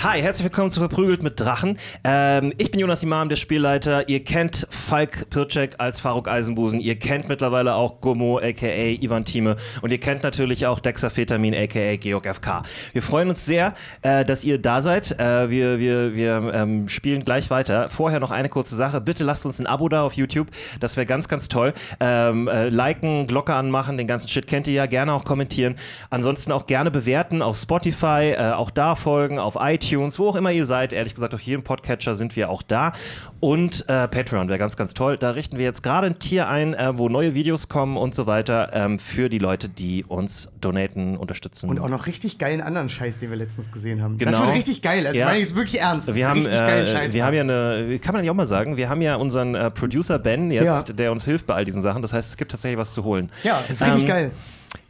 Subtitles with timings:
[0.00, 1.76] Hi, herzlich willkommen zu Verprügelt mit Drachen.
[2.04, 4.08] Ähm, ich bin Jonas Imam, der Spielleiter.
[4.08, 6.78] Ihr kennt Falk Pircek als Faruk Eisenbusen.
[6.78, 9.02] Ihr kennt mittlerweile auch Gummo, a.k.a.
[9.02, 9.56] Ivan Thieme.
[9.82, 11.96] Und ihr kennt natürlich auch Dexafetamin, a.k.a.
[11.96, 12.62] Georg FK.
[12.92, 15.18] Wir freuen uns sehr, äh, dass ihr da seid.
[15.18, 17.88] Äh, wir wir, wir ähm, spielen gleich weiter.
[17.88, 19.00] Vorher noch eine kurze Sache.
[19.00, 20.46] Bitte lasst uns ein Abo da auf YouTube.
[20.78, 21.74] Das wäre ganz, ganz toll.
[21.98, 24.86] Ähm, äh, liken, Glocke anmachen, den ganzen Shit kennt ihr ja.
[24.86, 25.74] Gerne auch kommentieren.
[26.08, 30.36] Ansonsten auch gerne bewerten auf Spotify, äh, auch da folgen, auf iTunes iTunes, wo auch
[30.36, 30.92] immer ihr seid.
[30.92, 32.92] Ehrlich gesagt, auf jedem Podcatcher sind wir auch da.
[33.40, 35.16] Und äh, Patreon wäre ganz, ganz toll.
[35.16, 38.26] Da richten wir jetzt gerade ein Tier ein, äh, wo neue Videos kommen und so
[38.26, 41.70] weiter ähm, für die Leute, die uns donaten, unterstützen.
[41.70, 44.18] Und auch noch richtig geilen anderen Scheiß, den wir letztens gesehen haben.
[44.18, 44.30] Genau.
[44.32, 45.06] Das wird richtig geil.
[45.06, 45.26] Also Ja.
[45.26, 46.08] meine ich es wirklich ernst.
[46.08, 47.12] Das wir ist haben, richtig geilen äh, Scheiß.
[47.12, 49.70] wir haben ja eine, kann man ja auch mal sagen, wir haben ja unseren äh,
[49.70, 50.94] Producer Ben jetzt, Ja.
[50.94, 52.02] der uns hilft bei all diesen Sachen.
[52.02, 53.30] Das heißt, es gibt tatsächlich was zu holen.
[53.44, 54.30] ja, das ist richtig Ähm, geil.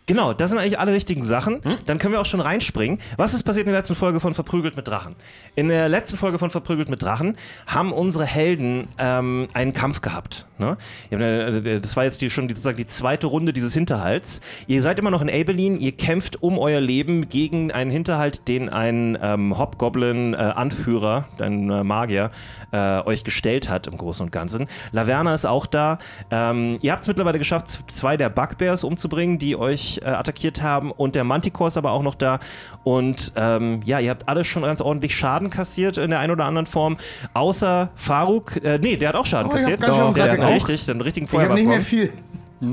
[0.08, 1.62] Genau, das sind eigentlich alle richtigen Sachen.
[1.62, 1.76] Hm?
[1.84, 2.98] Dann können wir auch schon reinspringen.
[3.18, 5.14] Was ist passiert in der letzten Folge von Verprügelt mit Drachen?
[5.54, 10.46] In der letzten Folge von Verprügelt mit Drachen haben unsere Helden ähm, einen Kampf gehabt.
[10.56, 10.78] Ne?
[11.10, 14.40] Ja, äh, Das war jetzt die, schon die, sozusagen die zweite Runde dieses Hinterhalts.
[14.66, 18.70] Ihr seid immer noch in Abelin, ihr kämpft um euer Leben gegen einen Hinterhalt, den
[18.70, 22.30] ein ähm, Hobgoblin-Anführer, ein äh, Magier,
[22.72, 24.68] äh, euch gestellt hat im Großen und Ganzen.
[24.92, 25.98] Laverna ist auch da.
[26.30, 30.90] Ähm, ihr habt es mittlerweile geschafft, zwei der Bugbears umzubringen, die euch äh, attackiert haben.
[30.90, 32.40] Und der Manticore ist aber auch noch da.
[32.84, 36.46] Und ähm, ja, ihr habt alle schon ganz ordentlich Schaden kassiert in der einen oder
[36.46, 36.96] anderen Form.
[37.34, 38.62] Außer Faruk.
[38.64, 39.82] Äh, nee, der hat auch Schaden Oh, ich hab kassiert.
[39.82, 41.56] den der hat richtig, den richtigen Ich habe Feuerball.
[41.58, 42.12] nicht mehr viel.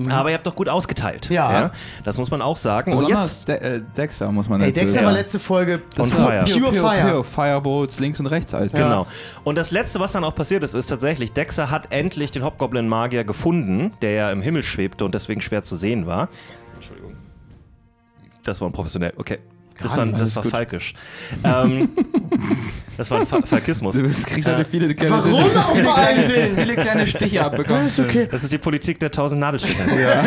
[0.10, 1.30] Aber ihr habt doch gut ausgeteilt.
[1.30, 1.70] Ja.
[2.04, 2.92] Das muss man auch sagen.
[2.92, 3.48] Und Besonders jetzt.
[3.48, 5.06] De äh, Dexter, muss man Ey, dazu Dexter sagen.
[5.06, 6.44] war letzte Folge Und pure, Fire.
[6.60, 7.02] pure Fire.
[7.12, 8.80] Pure Fireboats links und rechts, Alter.
[8.80, 9.06] Genau.
[9.44, 13.26] Und das Letzte, was dann auch passiert ist, ist tatsächlich, Dexter hat endlich den Hobgoblin-Magier
[13.26, 16.30] gefunden, der ja im Himmel schwebte und deswegen schwer zu sehen war.
[18.46, 19.40] Das war unprofessionell, okay.
[19.82, 20.22] Das Gar war, nicht.
[20.22, 20.94] das war falkisch.
[21.44, 21.90] ähm,
[22.96, 23.98] das war ein Fa Falkismus.
[23.98, 26.56] Du kriegst halt Äh, viele kleine, Warum auch vor allen Dingen?
[26.56, 27.88] viele kleine Stiche abbekommen.
[27.88, 28.28] ist okay.
[28.32, 29.78] Das ist die Politik der tausend Nadelstiche.
[30.00, 30.24] Ja,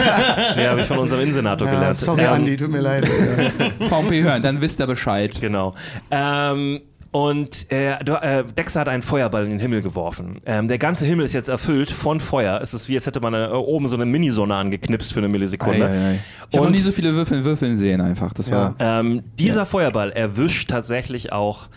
[0.62, 1.97] ja habe ich von unserem Innensenator Ja, gelernt.
[1.97, 3.06] sorry, Ähm, Andi, tut mir leid.
[3.89, 5.41] VP hören, dann wisst ihr Bescheid.
[5.41, 5.75] Genau.
[6.11, 10.41] Ähm, und äh, äh, Dexter hat einen Feuerball in den Himmel geworfen.
[10.44, 12.60] Ähm, der ganze Himmel ist jetzt erfüllt von Feuer.
[12.62, 15.86] Es ist wie, als hätte man äh, oben so eine Minisonne angeknipst für eine Millisekunde.
[15.86, 16.14] Ei, ei, ei.
[16.14, 18.32] Ich habe noch Und- nie so viele Würfel würfeln sehen einfach.
[18.34, 18.74] Das Ja.
[18.78, 19.00] war.
[19.00, 21.69] Ähm, dieser Feuerball erwischt tatsächlich auch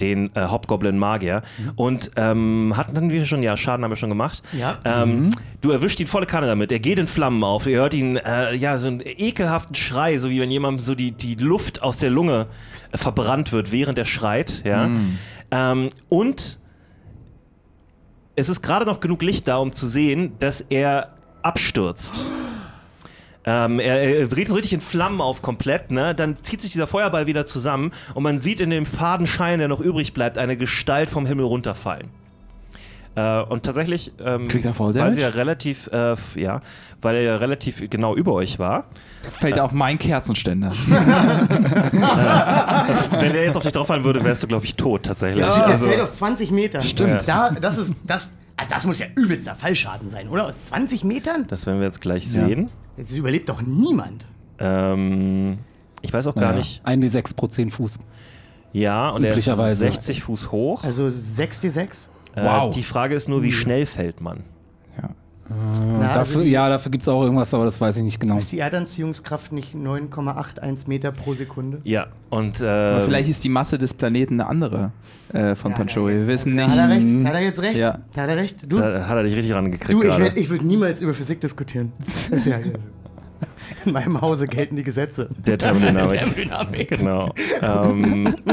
[0.00, 1.42] den äh, Hobgoblin-Magier
[1.76, 4.42] und ähm, hatten wir schon, ja, Schaden haben wir schon gemacht.
[4.52, 4.78] Ja.
[4.84, 5.30] Ähm,
[5.60, 6.72] Du erwischt ihn volle Kanne damit.
[6.72, 7.66] Er geht in Flammen auf.
[7.66, 11.12] Ihr hört ihn, äh, ja, so einen ekelhaften Schrei, so wie wenn jemandem so die,
[11.12, 12.46] die Luft aus der Lunge
[12.92, 14.62] äh, verbrannt wird, während er schreit.
[14.64, 14.88] Ja.
[15.50, 16.58] Ähm, und
[18.36, 21.12] es ist gerade noch genug Licht da, um zu sehen, dass er
[21.42, 22.30] abstürzt.
[23.44, 26.14] Ähm, er, er dreht so richtig in Flammen auf komplett, ne?
[26.14, 29.68] Dann zieht sich dieser Feuerball wieder zusammen und man sieht in dem faden Schein, der
[29.68, 32.08] noch übrig bleibt, eine Gestalt vom Himmel runterfallen.
[33.16, 36.60] Äh, und tatsächlich, ähm, Kriegt er Fall weil sie ja relativ, äh, ja,
[37.02, 38.84] weil er ja relativ genau über euch war.
[39.28, 40.72] Fällt auf meinen Kerzenständer.
[43.10, 45.44] Wenn er jetzt auf dich drauffallen würde, wärst du, glaube ich, tot tatsächlich.
[45.44, 46.82] Der Also, fällt aus 20 Metern.
[46.82, 47.26] Stimmt.
[47.26, 48.30] Da, das ist, das,
[48.68, 50.46] das muss ja übelster Fallschaden sein, oder?
[50.46, 51.46] Aus 20 Metern?
[51.48, 52.46] das werden wir jetzt gleich Ja.
[52.46, 52.70] sehen.
[52.96, 54.26] Jetzt überlebt doch niemand.
[54.58, 55.58] Ähm,
[56.02, 56.58] ich weiß auch gar Naja.
[56.58, 56.80] nicht.
[56.84, 57.98] Ein D6 pro 10 Fuß.
[58.72, 59.76] Ja, und er ist Üblicherweise.
[59.78, 60.84] 60 Fuß hoch.
[60.84, 62.08] Also 6d6?
[62.34, 62.74] Äh, Wow.
[62.74, 64.44] die Frage ist nur, wie schnell fällt man?
[65.52, 68.20] Na, also dafür, die- ja, dafür gibt es auch irgendwas, aber das weiß ich nicht
[68.20, 68.38] genau.
[68.38, 71.78] Ist die Erdanziehungskraft nicht 9,81 Meter pro Sekunde?
[71.84, 74.92] Ja, und äh, Aber vielleicht ist die Masse des Planeten eine andere
[75.32, 76.12] äh, von Ja, Panchori.
[76.12, 76.78] da Wir wissen Da nicht.
[76.78, 77.26] hat er recht?
[77.26, 77.78] Hat er jetzt recht?
[77.78, 77.98] Ja.
[78.14, 78.64] Da hat er recht?
[78.72, 80.24] Du, da hat er dich richtig rangekriegt du ich, gerade.
[80.24, 81.92] werd- ich würde niemals über Physik diskutieren.
[82.30, 82.58] Das ist ja,
[83.84, 85.28] in meinem Hause gelten die Gesetze.
[85.46, 86.10] Der Thermodynamik.
[86.10, 86.88] Thermodynamik.
[86.98, 87.32] genau.
[87.62, 88.34] ähm,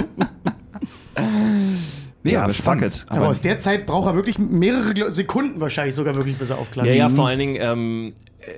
[2.27, 2.85] Nee, ja, aber spannend.
[2.85, 3.05] it.
[3.09, 6.89] Aber, aus der Zeit braucht er wirklich mehrere Sekunden wahrscheinlich sogar wirklich, bis er aufklatscht.
[6.89, 8.13] Ja, ja, vor allen Dingen, ähm,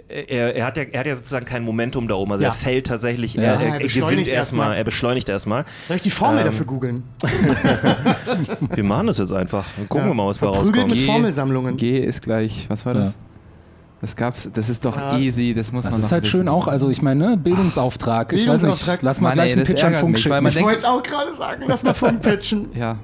[0.07, 2.31] er, er, hat ja, er hat ja sozusagen kein Momentum da oben.
[2.33, 2.49] Also Ja.
[2.51, 5.65] er fällt tatsächlich, Ja, er, er er, er beschleunigt gewinnt erstmal, er beschleunigt erstmal.
[5.87, 7.03] Soll ich die Formel Ähm, dafür googeln?
[8.75, 9.65] Wir machen das jetzt einfach.
[9.77, 10.11] Und gucken Ja.
[10.11, 10.89] wir mal, was bei Verprügelt rauskommt.
[10.91, 11.77] mit G- Formelsammlungen.
[11.77, 13.05] G ist gleich, was war das?
[13.11, 13.13] Ja.
[14.01, 15.17] Das gab's, das ist doch Ja.
[15.17, 16.49] easy, das muss Das man ist doch halt schön wissen.
[16.49, 18.31] auch, also ich meine, ne, Bildungsauftrag.
[18.31, 18.93] Ich weiß Bildungsauftrag.
[18.95, 20.35] nicht, lass mal Mann, gleich ey, einen das Pitch an Funk schicken.
[20.35, 22.69] man Ich denkt- wollte es auch gerade sagen, lass mal Funk pitchen.
[22.75, 22.97] Ja.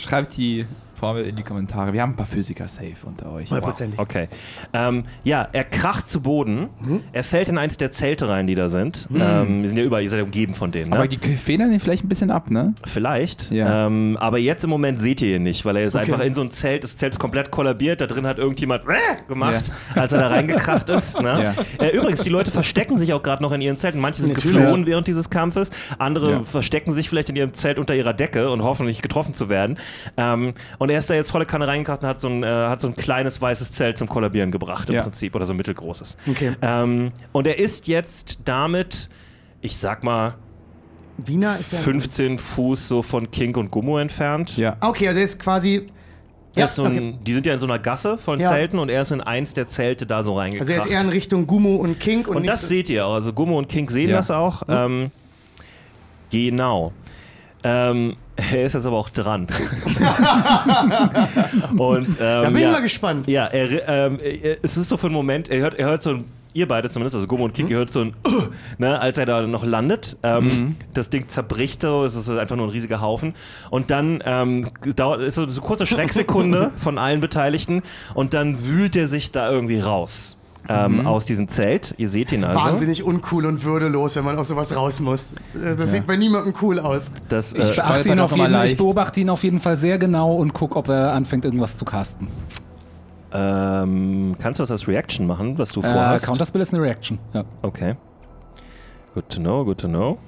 [0.00, 0.66] Schreibt die
[1.02, 1.92] wir in die Kommentare.
[1.92, 3.48] Wir haben ein paar Physiker safe unter euch.
[3.50, 3.98] Hundertprozentig.
[3.98, 4.28] Okay.
[4.72, 6.68] Ähm, ja, er kracht zu Boden.
[6.80, 7.00] Mhm.
[7.12, 9.08] Er fällt in eins der Zelte rein, die da sind.
[9.14, 10.90] Ähm, wir sind ja überall, ihr seid umgeben von denen.
[10.90, 10.96] Ne?
[10.96, 12.74] Aber die federn ihn vielleicht ein bisschen ab, ne?
[12.86, 13.50] Vielleicht.
[13.50, 13.86] Ja.
[13.86, 16.04] Ähm, aber jetzt im Moment seht ihr ihn nicht, weil er ist Okay.
[16.12, 16.84] einfach in so ein Zelt.
[16.84, 18.00] Das Zelt ist komplett kollabiert.
[18.00, 18.94] Da drin hat irgendjemand äh,
[19.28, 21.20] gemacht, als er da reingekracht ist.
[21.20, 21.54] Ne?
[21.78, 24.00] Äh, übrigens, die Leute verstecken sich auch gerade noch in ihren Zelten.
[24.00, 24.58] Manche sind Natürlich.
[24.58, 25.70] geflohen während dieses Kampfes.
[25.98, 26.44] Andere Ja.
[26.44, 29.78] verstecken sich vielleicht in ihrem Zelt unter ihrer Decke und hoffen nicht getroffen zu werden.
[30.16, 30.52] Ähm,
[30.90, 32.88] und er ist da jetzt volle Kanne reingekracht und hat so, ein, äh, hat so
[32.88, 35.02] ein kleines weißes Zelt zum Kollabieren gebracht im Ja.
[35.02, 35.34] Prinzip.
[35.36, 36.16] Oder so ein mittelgroßes.
[36.28, 36.56] Okay.
[36.60, 39.08] Ähm, und er ist jetzt damit,
[39.60, 40.34] ich sag mal,
[41.16, 41.78] Wiener ist ja.
[41.78, 44.56] 15 Fuß so von Kink und Gummo entfernt.
[44.56, 44.76] Ja.
[44.80, 45.88] Okay, also er ist quasi.
[46.56, 47.18] Ja, so ein, okay.
[47.22, 48.48] Die sind ja in so einer Gasse von Ja.
[48.48, 50.68] Zelten und er ist in eins der Zelte da so reingekracht.
[50.68, 53.06] Also er ist eher in Richtung Gummo und Kink und, und das so- seht ihr
[53.06, 53.14] auch.
[53.14, 54.16] Also Gummo und Kink sehen Ja.
[54.16, 54.62] das auch.
[54.68, 55.12] Ähm,
[56.30, 56.92] genau.
[57.62, 58.16] Ähm,
[58.52, 59.46] er ist jetzt aber auch dran.
[61.76, 63.26] und, ähm, Da bin ich ja, mal gespannt.
[63.26, 64.18] Ja, er, ähm,
[64.62, 67.14] es ist so für einen Moment, er hört, er hört so ein, ihr beide zumindest,
[67.14, 68.14] also Gummo und Kink, ihr hört so ein,
[68.78, 70.16] ne, als er da noch landet.
[70.22, 73.34] Ähm, Das Ding zerbricht so, es ist einfach nur ein riesiger Haufen.
[73.70, 77.82] Und dann ähm, dauert, ist so eine kurze Schrecksekunde von allen Beteiligten
[78.14, 80.36] und dann wühlt er sich da irgendwie raus.
[80.68, 81.94] Ähm, Aus diesem Zelt.
[81.96, 82.70] Ihr seht ihn Das ist also.
[82.70, 85.34] wahnsinnig uncool und würdelos, wenn man aus sowas raus muss.
[85.76, 87.10] Das sieht bei niemandem cool aus.
[87.28, 90.34] Das, Ich, äh, beachte ihn auf jeden, ich beobachte ihn auf jeden Fall sehr genau
[90.36, 92.28] und gucke, ob er anfängt, irgendwas zu casten.
[93.32, 96.26] ähm, kannst du das als Reaction machen, was du Äh, vorhast?
[96.26, 97.18] Counterspell ist eine Reaction.
[97.32, 97.44] Ja.
[97.62, 97.94] Okay.
[99.14, 100.18] Good to know, good to know.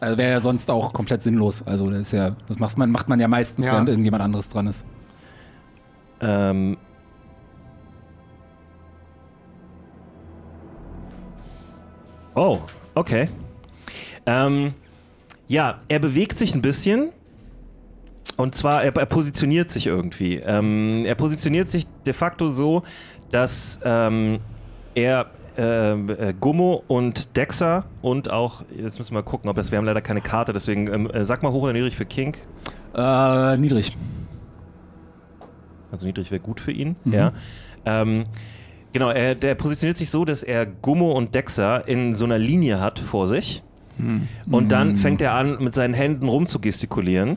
[0.00, 1.62] Also wäre ja sonst auch komplett sinnlos.
[1.66, 3.72] Also das ist ja, das macht man, macht man ja meistens, Ja.
[3.72, 4.84] während irgendjemand anderes dran ist.
[6.20, 6.76] Ähm.
[12.34, 12.60] Oh,
[12.94, 13.28] okay.
[14.26, 14.74] Ähm,
[15.46, 17.12] ja, er bewegt sich ein bisschen.
[18.36, 20.36] Und zwar, er, er positioniert sich irgendwie.
[20.36, 22.82] Ähm, er positioniert sich de facto so,
[23.30, 24.40] dass ähm,
[24.94, 29.70] er ähm, äh, Gummo und Dexa und auch, jetzt müssen wir mal gucken, ob das,
[29.70, 32.36] wir haben leider keine Karte, deswegen ähm, äh, sag mal hoch oder niedrig für King.
[32.94, 33.96] Äh, niedrig.
[35.92, 36.96] Also niedrig wäre gut für ihn.
[37.04, 37.32] Ja.
[37.84, 38.24] Ähm,
[38.94, 42.80] genau, er, der positioniert sich so, dass er Gummo und Dexa in so einer Linie
[42.80, 43.62] hat vor sich.
[44.50, 47.36] Und dann fängt er an, mit seinen Händen rumzugestikulieren.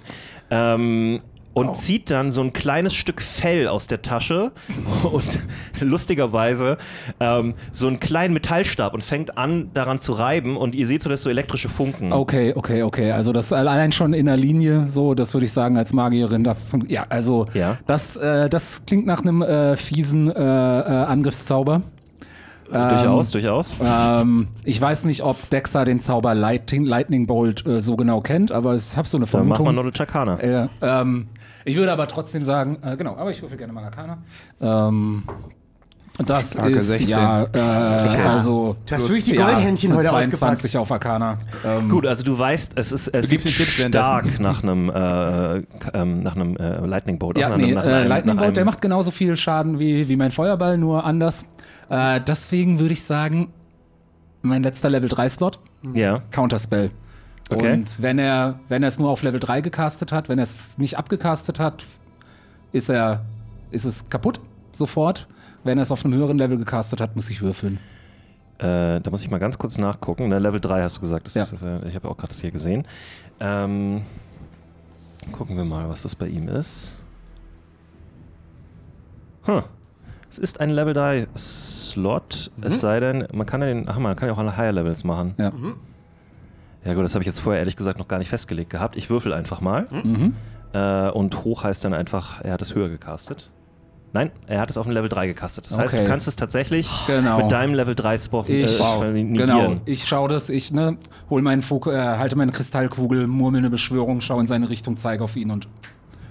[0.50, 1.20] Ähm,
[1.58, 4.52] und zieht dann so ein kleines Stück Fell aus der Tasche
[5.12, 5.40] und
[5.82, 6.78] lustigerweise
[7.20, 10.56] ähm, so einen kleinen Metallstab und fängt an, daran zu reiben.
[10.56, 12.14] Und ihr seht so, dass so elektrische Funken.
[12.14, 13.12] Okay, okay, okay.
[13.12, 16.44] Also das allein schon in der Linie, so, das würde ich sagen, als Magierin.
[16.44, 16.56] Da,
[16.88, 17.78] ja, also Ja.
[17.88, 21.06] Das, äh, das klingt nach einem äh, fiesen äh, äh,
[22.72, 23.24] Angriffszauber.
[23.32, 23.78] durchaus, durchaus.
[24.22, 28.52] Ähm, ich weiß nicht, ob Dexa den Zauber Lightning, Lightning Bolt äh, so genau kennt,
[28.52, 29.66] aber ich habe so eine Dann macht Vermutung.
[29.66, 30.40] man Knowledge Arcana.
[30.40, 31.28] Äh, ähm,
[31.66, 34.20] ich würde aber trotzdem sagen, äh, genau, aber ich würfel gerne mal Arcana.
[34.62, 35.24] Ähm,
[36.26, 37.10] das Starke ist 16.
[37.10, 40.76] ja, äh, also Du hast wirklich die ja, Goldhändchen sind heute 22 ausgepackt.
[40.78, 41.38] auf Arcana.
[41.64, 45.58] Ähm, Gut, also du weißt, es ist es sieht stark nach einem äh,
[45.94, 47.38] ähm, nach einem äh, Lightning Bolt.
[47.38, 50.16] Ja, aus, nee, nach äh, einem- Lightning Bolt, der macht genauso viel Schaden wie, wie
[50.16, 51.46] mein Feuerball, nur anders.
[51.90, 53.52] Äh, deswegen würde ich sagen,
[54.42, 55.60] mein letzter Level 3 Slot,
[55.94, 56.92] Ja, Counterspell.
[57.50, 57.74] Okay.
[57.74, 60.78] Und wenn er, wenn er es nur auf Level 3 gecastet hat, wenn er es
[60.78, 61.84] nicht abgecastet hat,
[62.74, 63.22] ist er,
[63.72, 64.42] ist es kaputt
[64.74, 65.28] sofort.
[65.64, 67.80] Wenn er es auf einem höheren Level gecastet hat, muss ich würfeln.
[68.60, 70.30] äh, da muss ich mal ganz kurz nachgucken.
[70.30, 71.26] Ne, Level 3 hast du gesagt.
[71.28, 71.44] Das Ja.
[71.44, 72.86] ist, äh, ich habe auch gerade das hier gesehen.
[73.40, 74.02] Ähm,
[75.32, 76.96] gucken wir mal, was das bei ihm ist.
[79.46, 79.62] Huh.
[80.30, 84.16] Es ist ein Level 3 Slot, es sei denn, man kann ja den, ach man
[84.16, 85.34] kann ja auch alle Higher Levels machen.
[85.38, 85.52] Ja.
[86.86, 88.96] Ja gut, das habe ich jetzt vorher ehrlich gesagt noch gar nicht festgelegt gehabt.
[88.98, 89.86] Ich würfel einfach mal.
[89.92, 90.36] Mhm.
[90.74, 93.52] Äh, und hoch heißt dann einfach, er hat es höher gecastet.
[94.14, 95.66] Nein, er hat es auf ein Level 3 gecastet.
[95.68, 96.04] Das heißt, Okay.
[96.04, 97.38] du kannst es tatsächlich Genau.
[97.42, 99.34] mit deinem Level 3 Spot äh, Ich, negieren.
[99.34, 100.98] genau, ich schaue das, ich ne,
[101.30, 105.24] hol meinen Fokus, äh, halte meine Kristallkugel, murmel eine Beschwörung, schaue in seine Richtung, zeige
[105.26, 105.68] auf ihn und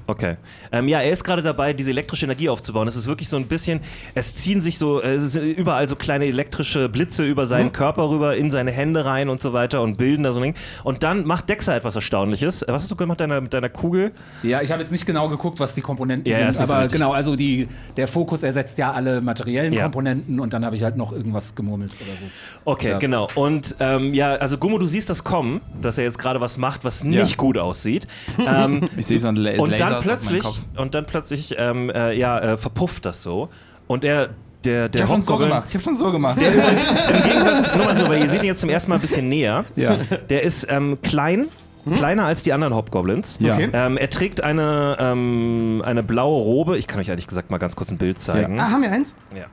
[0.07, 0.37] Okay.
[0.73, 2.87] Ähm, ja, er ist gerade dabei, diese elektrische Energie aufzubauen.
[2.87, 3.81] Es ist wirklich so ein bisschen,
[4.15, 8.09] es ziehen sich so, äh, es sind überall so kleine elektrische Blitze über seinen Körper
[8.09, 10.55] rüber, in seine Hände rein und so weiter und bilden da so ein Ding.
[10.85, 12.65] Und dann macht Dexa etwas Erstaunliches.
[12.69, 14.13] Was hast du gemacht mit deiner, mit deiner Kugel?
[14.43, 16.73] Ja, ich habe jetzt nicht genau geguckt, was die Komponenten Ja, ja, ist sind, so
[16.73, 16.99] aber wichtig.
[16.99, 19.85] genau, also die, der Fokus ersetzt ja alle materiellen Ja.
[19.85, 22.27] Komponenten und dann habe ich halt noch irgendwas gemurmelt oder so.
[22.65, 22.99] Okay, Ja.
[22.99, 23.29] genau.
[23.35, 26.85] Und ähm, ja, also Gummo, du siehst das kommen, dass er jetzt gerade was macht,
[26.85, 28.07] was nicht gut aussieht.
[28.47, 30.45] Ähm, Ich sehe so ein La und Laser dann plötzlich,
[30.77, 33.49] und dann plötzlich, ähm, äh, ja, äh, verpufft das so.
[33.87, 34.31] Und er,
[34.65, 35.65] der, der Ich habe schon so Hobgoblin- gemacht.
[35.69, 36.39] Ich habe schon so gemacht.
[36.41, 39.29] Im Gegensatz, nur mal so, weil ihr seht ihn jetzt zum ersten Mal ein bisschen
[39.29, 39.65] näher.
[39.77, 39.97] Ja.
[40.29, 41.49] Der ist ähm, klein
[41.95, 43.39] kleiner als die anderen Hobgoblins.
[43.41, 43.55] Ja.
[43.55, 43.69] Okay.
[43.73, 46.79] Ähm, er trägt eine, ähm, eine blaue Robe.
[46.79, 48.59] Ich kann euch ehrlich gesagt mal ganz kurz ein Bild zeigen.
[48.59, 49.15] Ah, haben wir eins?
[49.37, 49.47] Ja.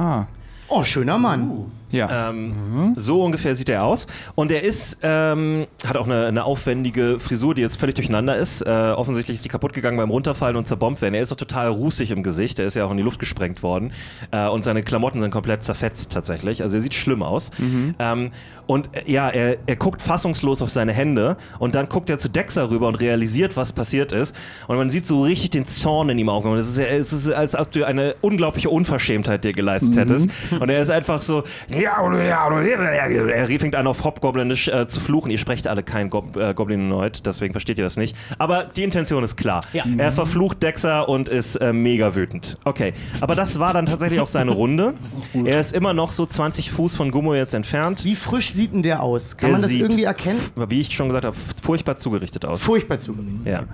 [0.00, 0.26] Ah,
[0.68, 1.70] Oh, schöner Mann.
[1.90, 2.30] Ja.
[2.30, 4.06] Ähm, So ungefähr sieht er aus.
[4.34, 8.62] Und er ist, ähm, hat auch eine, eine aufwendige Frisur, die jetzt völlig durcheinander ist.
[8.62, 11.14] Äh, offensichtlich ist die kaputt gegangen beim Runterfallen und zerbombt werden.
[11.14, 12.58] Er ist auch total rußig im Gesicht.
[12.58, 13.92] Er ist ja auch in die Luft gesprengt worden.
[14.30, 16.62] Äh, und seine Klamotten sind komplett zerfetzt tatsächlich.
[16.62, 17.50] Also er sieht schlimm aus.
[17.98, 18.30] Ähm,
[18.66, 22.28] und äh, ja, er, er guckt fassungslos auf seine Hände und dann guckt er zu
[22.28, 24.34] Dexa rüber und realisiert, was passiert ist.
[24.66, 26.50] Und man sieht so richtig den Zorn in ihm Augen.
[26.50, 30.28] Und es ist, es ist, als ob du eine unglaubliche Unverschämtheit dir geleistet hättest.
[30.58, 31.44] Und er ist einfach so,
[31.82, 35.30] er fängt an auf Hobgoblinisch äh, zu fluchen.
[35.30, 38.16] Ihr sprecht alle kein Gob äh, Goblinoid, deswegen versteht ihr das nicht.
[38.38, 39.60] Aber die Intention ist klar.
[39.98, 42.58] Er verflucht Dexa und ist äh, mega wütend.
[42.64, 44.94] Okay, aber das war dann tatsächlich auch seine Runde.
[45.46, 48.04] Er ist immer noch so 20 Fuß von Gummo jetzt entfernt.
[48.04, 49.36] Wie frisch sieht denn der aus?
[49.36, 50.40] Kann Der man das sieht- irgendwie erkennen?
[50.56, 52.62] Aber wie ich schon gesagt habe, furchtbar zugerichtet aus.
[52.62, 53.46] Furchtbar zugerichtet.
[53.46, 53.64] Ja.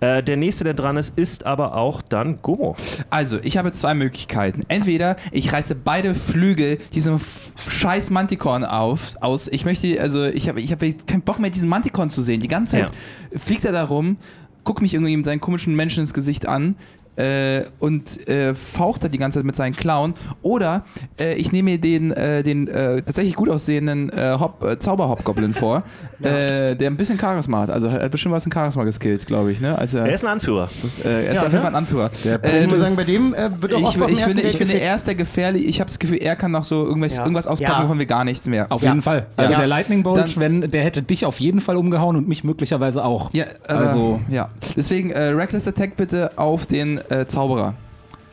[0.00, 2.76] Äh, der nächste, der dran ist, ist aber auch dann Gummo.
[3.10, 4.64] Also, ich habe zwei Möglichkeiten.
[4.68, 7.20] Entweder ich reiße beide Flügel diesem
[7.56, 9.48] scheiß Manticorn auf, aus.
[9.48, 12.40] Ich möchte, also ich habe ich habe keinen Bock mehr, diesen Manticorn zu sehen.
[12.40, 12.90] Die ganze Zeit
[13.36, 14.16] fliegt er da rum,
[14.64, 16.76] guckt mich irgendwie mit seinen komischen Menschen ins Gesicht an.
[17.16, 20.14] Äh, und äh, faucht er die ganze Zeit mit seinen Klauen.
[20.42, 20.84] Oder
[21.20, 25.54] äh, ich nehme mir den, äh, den äh, tatsächlich gut aussehenden äh, Hop, äh, Zauber-Hobgoblin
[25.54, 25.84] vor,
[26.22, 27.70] äh, der ein bisschen Charisma hat.
[27.70, 29.60] Also er hat bestimmt was in Charisma geskillt, glaube ich.
[29.60, 29.78] Ne?
[29.78, 30.68] Also, Er ist ein Anführer.
[30.82, 31.60] das, äh, er ist Ja, auf jeden ne?
[31.60, 32.10] Fall ein Anführer.
[32.24, 34.42] Der Äh, Ich muss das- sagen, bei dem äh, wird auch ich, oft ich, finde,
[34.42, 35.66] ich finde, er ist der gefährlich.
[35.66, 37.22] Ich habe das Gefühl, er kann noch so irgendwas, Ja.
[37.22, 37.84] irgendwas auspacken, Ja.
[37.84, 38.66] wovon wir gar nichts mehr.
[38.70, 38.90] Auf Ja.
[38.90, 39.26] jeden Fall.
[39.36, 39.58] Also Ja.
[39.60, 43.04] der Lightning Bolt, Dann- wenn, der hätte dich auf jeden Fall umgehauen und mich möglicherweise
[43.04, 43.32] auch.
[43.32, 44.48] Ja, Also- ja.
[44.76, 47.74] Deswegen äh, Reckless Attack bitte auf den äh, Zauberer.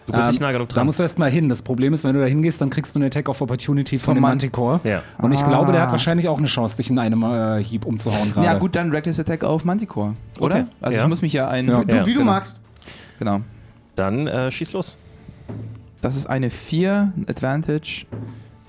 [0.08, 0.88] Du bist Ähm, nicht nah genug Da dran.
[0.88, 1.48] musst du erst mal hin.
[1.48, 4.06] Das Problem ist, wenn du da hingehst, dann kriegst du eine Attack of Opportunity von
[4.08, 4.80] Vom dem Man- Manticore.
[4.84, 5.04] Ja.
[5.20, 5.92] Und ich glaube, der hat Ah.
[5.94, 8.46] wahrscheinlich auch eine Chance, dich in einem äh, Hieb umzuhauen gerade.
[8.48, 10.56] Ja gut, dann Reckless Attack auf Manticore, oder?
[10.56, 10.66] Okay.
[10.82, 11.04] Also Ja.
[11.04, 11.68] ich muss mich ja ein...
[11.68, 11.84] Ja.
[11.84, 12.32] Du, Ja, wie du genau.
[12.32, 12.56] magst.
[13.20, 13.42] Genau.
[13.96, 14.98] Dann äh, schieß los.
[16.02, 18.06] Das ist eine 4, Advantage,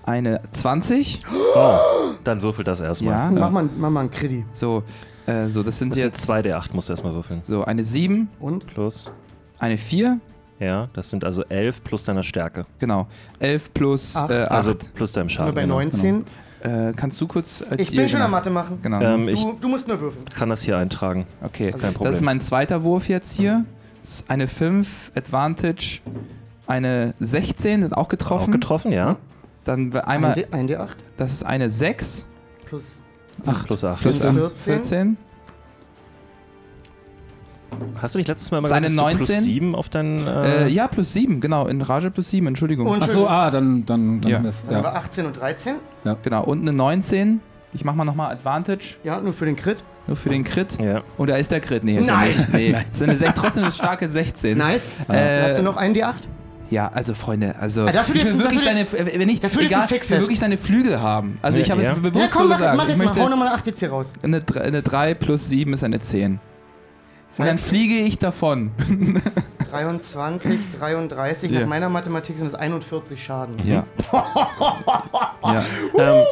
[0.04, 1.20] eine 20.
[1.56, 1.76] Oh,
[2.24, 3.14] dann würfel das erstmal.
[3.14, 3.30] Ja.
[3.40, 4.44] Mach, mal, mach mal einen Kredi.
[4.52, 4.82] So,
[5.26, 6.22] äh, so das sind Das sind jetzt...
[6.26, 7.40] 2 der 8, musst du erstmal würfeln.
[7.42, 8.66] So, eine 7, Und?
[8.66, 9.12] Plus.
[9.62, 10.18] Eine 4,
[10.60, 12.66] Ja, das sind also 11 plus deiner Stärke.
[12.78, 13.06] genau.
[13.38, 14.30] 11 plus Acht.
[14.30, 14.50] äh, 8.
[14.50, 15.54] Also plus deinem Sind wir Schaden.
[15.54, 15.74] bei genau.
[15.76, 16.24] 19?
[16.62, 17.62] äh, kannst du kurz...
[17.62, 18.26] Äh, Ich hier, bin schon genau.
[18.26, 18.78] am Mathe machen.
[18.82, 19.00] Genau.
[19.00, 20.24] Ähm, ich Du, du musst nur würfeln.
[20.36, 21.26] kann das hier eintragen.
[21.42, 22.04] Okay, kein Problem.
[22.04, 23.64] das ist mein zweiter Wurf jetzt hier.
[24.00, 26.00] Das ist eine 5, Advantage,
[26.66, 28.48] eine 16, hat auch getroffen.
[28.50, 29.16] Auch getroffen, ja.
[29.64, 30.30] Dann Einmal.
[30.32, 32.26] Ein, D, ein D8 das ist eine 6
[32.66, 33.02] plus.
[33.46, 34.00] Ach, plus 8.
[34.02, 34.82] plus Plus 8, 14.
[34.82, 35.16] 14.
[38.00, 39.36] Hast du nicht letztes Mal mal Seine gesagt, dass du 19?
[39.36, 40.26] plus 7 auf deinen.
[40.26, 41.66] Äh, Äh, ja, plus 7, genau.
[41.66, 42.86] In Rage plus 7, Entschuldigung.
[42.86, 44.42] Und- Ach so, ah, dann, dann, dann Ja.
[44.42, 44.62] wir es.
[44.66, 44.96] Dann haben wir Ja.
[44.96, 45.74] 18 und 13.
[46.22, 47.40] Genau, und eine 19.
[47.74, 49.82] Ich mach mal nochmal Advantage, Ja, nur für den Crit.
[50.06, 50.78] nur für den Crit.
[50.80, 51.02] ja.
[51.16, 51.84] Und da ist der Crit.
[51.84, 52.28] Nee, ist er Nein.
[52.28, 52.52] nicht.
[52.52, 52.76] Nee.
[52.92, 54.58] Ist eine sech- trotzdem eine starke 16.
[54.58, 54.82] Nice.
[55.08, 56.28] Äh, Hast du noch einen D8?
[56.70, 59.40] Ja, also Freunde, also Ah, das wird ich jetzt- wirklich das seine, wird wenn ich,
[59.40, 60.20] das wird jetzt egal, ich Fickfest.
[60.22, 61.38] wirklich seine Flügel haben.
[61.42, 61.92] Also ich Ja, habe ja.
[61.92, 62.76] es bewusst Ja, komm, so mach, gesagt.
[62.76, 63.04] mach ich jetzt mal.
[63.04, 64.12] möchte Hau nochmal eine 8 jetzt hier raus.
[64.22, 66.40] eine, drei- eine 3 plus 7 ist eine 10.
[67.32, 68.72] Das Und dann fliege ich davon.
[69.70, 71.60] 23, 33, Ja.
[71.60, 73.56] nach meiner Mathematik sind es 41 Schaden.
[73.66, 73.86] Ja.
[75.42, 75.64] ja.
[75.98, 76.24] Ähm,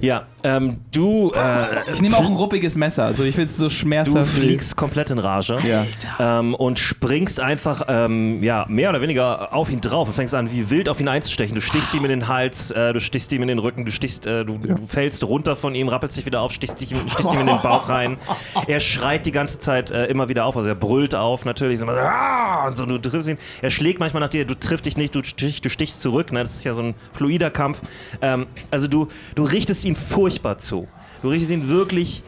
[0.00, 3.04] ja, ähm, du, äh, Ich nehme auch ein ruppiges Messer.
[3.04, 4.36] Also ich will es so du schmerzhaft.
[4.36, 5.58] wie- fliegst komplett in Rage.
[5.66, 5.86] Ja.
[6.20, 10.52] Ähm, und springst einfach, ähm, ja, mehr oder weniger auf ihn drauf und fängst an,
[10.52, 11.54] wie wild auf ihn einzustechen.
[11.54, 14.26] Du stichst ihm in den Hals, äh, du stichst ihm in den Rücken, du stichst,
[14.26, 17.40] äh, du, du fällst runter von ihm, rappelst dich wieder auf, stichst, dich, stichst ihm
[17.40, 18.18] in den Bauch rein.
[18.66, 21.78] Er schreit die ganze Zeit äh, immer wieder auf, also er brüllt auf, natürlich.
[21.80, 23.38] So, "Ah!" und so, du triffst ihn.
[23.62, 26.32] Er schlägt manchmal nach dir, du triffst dich nicht, du, stich, du stichst zurück.
[26.32, 26.42] Ne?
[26.42, 27.80] Das ist ja so ein fluider Kampf.
[28.20, 30.88] Ähm, also du, du richtest ihn furchtbar zu.
[31.22, 32.22] Du richtest ihn wirklich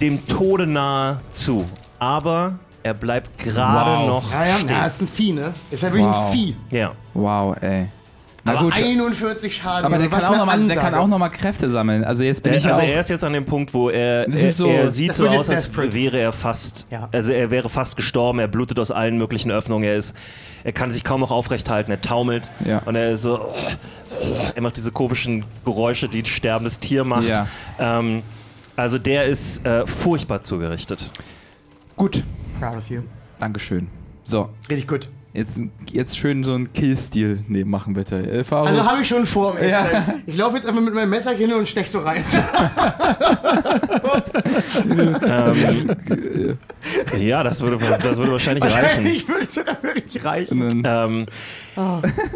[0.00, 1.64] dem Tode nahe zu.
[1.98, 4.06] Aber er bleibt gerade Wow.
[4.08, 4.68] noch Ja, ja, stehen.
[4.68, 5.54] ja, ist ein Vieh, ne?
[5.70, 6.26] Ist ja wirklich Wow.
[6.26, 6.56] ein Vieh.
[6.70, 6.92] Ja.
[7.14, 7.88] Wow, ey.
[8.44, 8.74] Na Aber gut.
[8.74, 9.86] 41 Schaden.
[9.86, 12.02] Aber der kann, auch noch mal, der kann auch noch mal Kräfte sammeln.
[12.04, 14.26] Also jetzt bin Äh, ich also auch, er ist jetzt an dem Punkt, wo er,
[14.28, 17.08] er, so- er sieht so aus, als wäre er fast, Ja.
[17.12, 20.16] also er wäre fast gestorben, er blutet aus allen möglichen Öffnungen, er ist,
[20.64, 22.80] er kann sich kaum noch aufrecht halten, er taumelt Ja.
[22.84, 23.38] und er ist so,
[24.56, 27.28] er macht diese komischen Geräusche, die ein sterbendes Tier macht.
[27.28, 27.46] Ja.
[27.78, 28.22] Ähm,
[28.74, 31.12] also der ist äh, furchtbar zugerichtet.
[31.94, 32.24] gut.
[32.58, 33.02] Proud of you.
[33.38, 33.86] Dankeschön.
[34.24, 35.08] So, Richtig gut.
[35.32, 35.60] Jetzt,
[35.90, 38.16] jetzt schön so einen Killstil nehmen machen, bitte.
[38.30, 38.66] Äh, Faro.
[38.66, 39.86] Also habe ich schon vor, um Ja.
[40.26, 42.22] Ich laufe jetzt einfach mit meinem Messer hin und stech so rein.
[45.26, 45.96] ähm,
[47.18, 48.82] Ja, das würde, das würde wahrscheinlich reichen.
[48.82, 50.82] Wahrscheinlich würde es sogar wirklich reichen.
[50.84, 51.26] Ähm,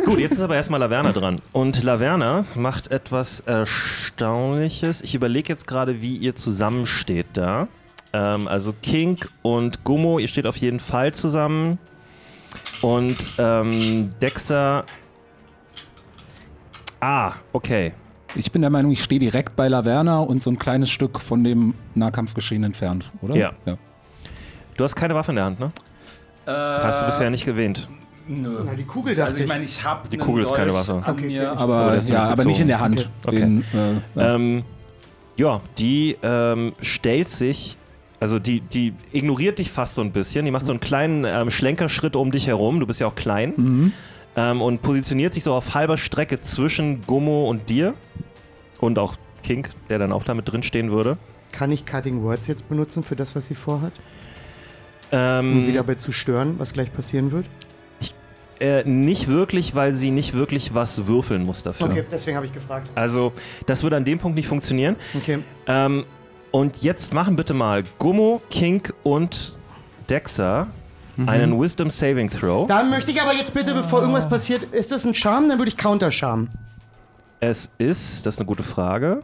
[0.04, 1.40] Gut, jetzt ist aber erstmal Laverna dran.
[1.52, 5.02] Und Laverna macht etwas Erstaunliches.
[5.02, 7.68] Ich überlege jetzt gerade, wie ihr zusammensteht da.
[8.12, 11.78] Ähm, also King und Gummo, ihr steht auf jeden Fall zusammen.
[12.82, 14.84] Und ähm, Dexter.
[17.00, 17.92] Ah, okay.
[18.34, 21.42] Ich bin der Meinung, ich stehe direkt bei Laverna und so ein kleines Stück von
[21.42, 23.34] dem Nahkampfgeschehen entfernt, oder?
[23.34, 23.52] Ja.
[23.64, 23.76] ja.
[24.76, 25.72] Du hast keine Waffe in der Hand, ne?
[26.46, 27.88] Hast du bisher nicht erwähnt.
[28.28, 28.58] Nö.
[28.64, 31.02] Na, die Kugel dachte Also ich meine, ich habe Die Kugel ist keine Waffe.
[31.06, 32.80] Okay, mir, aber, ja, nicht aber nicht in der?
[32.80, 33.08] Hand.
[33.24, 33.36] Okay.
[33.36, 34.34] Den, äh, ja.
[34.34, 34.64] Ähm,
[35.36, 37.76] ja, die ähm, stellt sich,
[38.20, 40.44] also die, die ignoriert dich fast so ein bisschen.
[40.44, 42.80] Die macht so einen kleinen ähm, Schlenkerschritt um dich herum.
[42.80, 43.52] Du bist ja auch klein.
[43.56, 43.92] Mhm.
[44.36, 47.94] Ähm, und positioniert sich so auf halber Strecke zwischen Gummo und dir.
[48.80, 51.18] Und auch King, der dann auch da mit drin stehen würde.
[51.52, 53.92] Kann ich Cutting Words jetzt benutzen für das, was sie vorhat?
[55.12, 57.46] Ähm, Um sie dabei zu stören, was gleich passieren wird?
[58.60, 61.86] äh, nicht wirklich, weil sie nicht wirklich was würfeln muss dafür.
[61.86, 62.90] Okay, deswegen habe ich gefragt.
[62.94, 63.32] Also,
[63.66, 64.96] das würde an dem Punkt nicht funktionieren.
[65.14, 65.38] Okay.
[65.66, 66.04] Ähm,
[66.56, 69.54] und jetzt machen bitte mal Gummo, King und
[70.08, 70.68] Dexa
[71.26, 72.66] einen Wisdom Saving Throw.
[72.66, 75.50] Dann möchte ich aber jetzt bitte, bevor irgendwas passiert, ist das ein Charme?
[75.50, 76.48] Dann würde ich Counter-Charme.
[77.40, 79.20] Es ist, das ist eine gute Frage.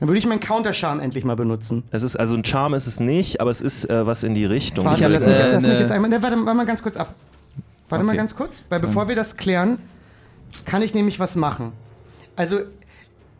[0.00, 1.82] Dann würde ich meinen Counter-Charme endlich mal benutzen.
[1.90, 4.46] Es ist, also ein Charm ist es nicht, aber es ist äh, was in die
[4.46, 4.86] Richtung.
[4.86, 6.08] Warte, hab, lass, mich, äh, lass mich jetzt einmal.
[6.08, 7.14] Ne, warte, warte mal ganz kurz ab.
[7.90, 8.16] Warte mal Okay.
[8.18, 9.78] ganz kurz, weil bevor wir das klären,
[10.64, 11.72] kann ich nämlich was machen.
[12.34, 12.60] Also,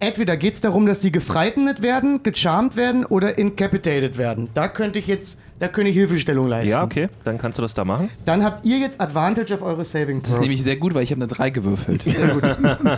[0.02, 4.49] entweder geht es darum, dass die gefreitendet werden, gecharmt werden oder incapitated werden.
[4.54, 6.71] Da könnte ich jetzt, da könnte ich Hilfestellung leisten.
[6.71, 8.11] ja, okay, dann kannst du das da machen.
[8.26, 10.42] Dann habt ihr jetzt Advantage auf eure Saving Das ist Throws.
[10.47, 12.02] nämlich sehr gut, weil ich habe eine 3 gewürfelt.
[12.04, 12.42] Sehr gut.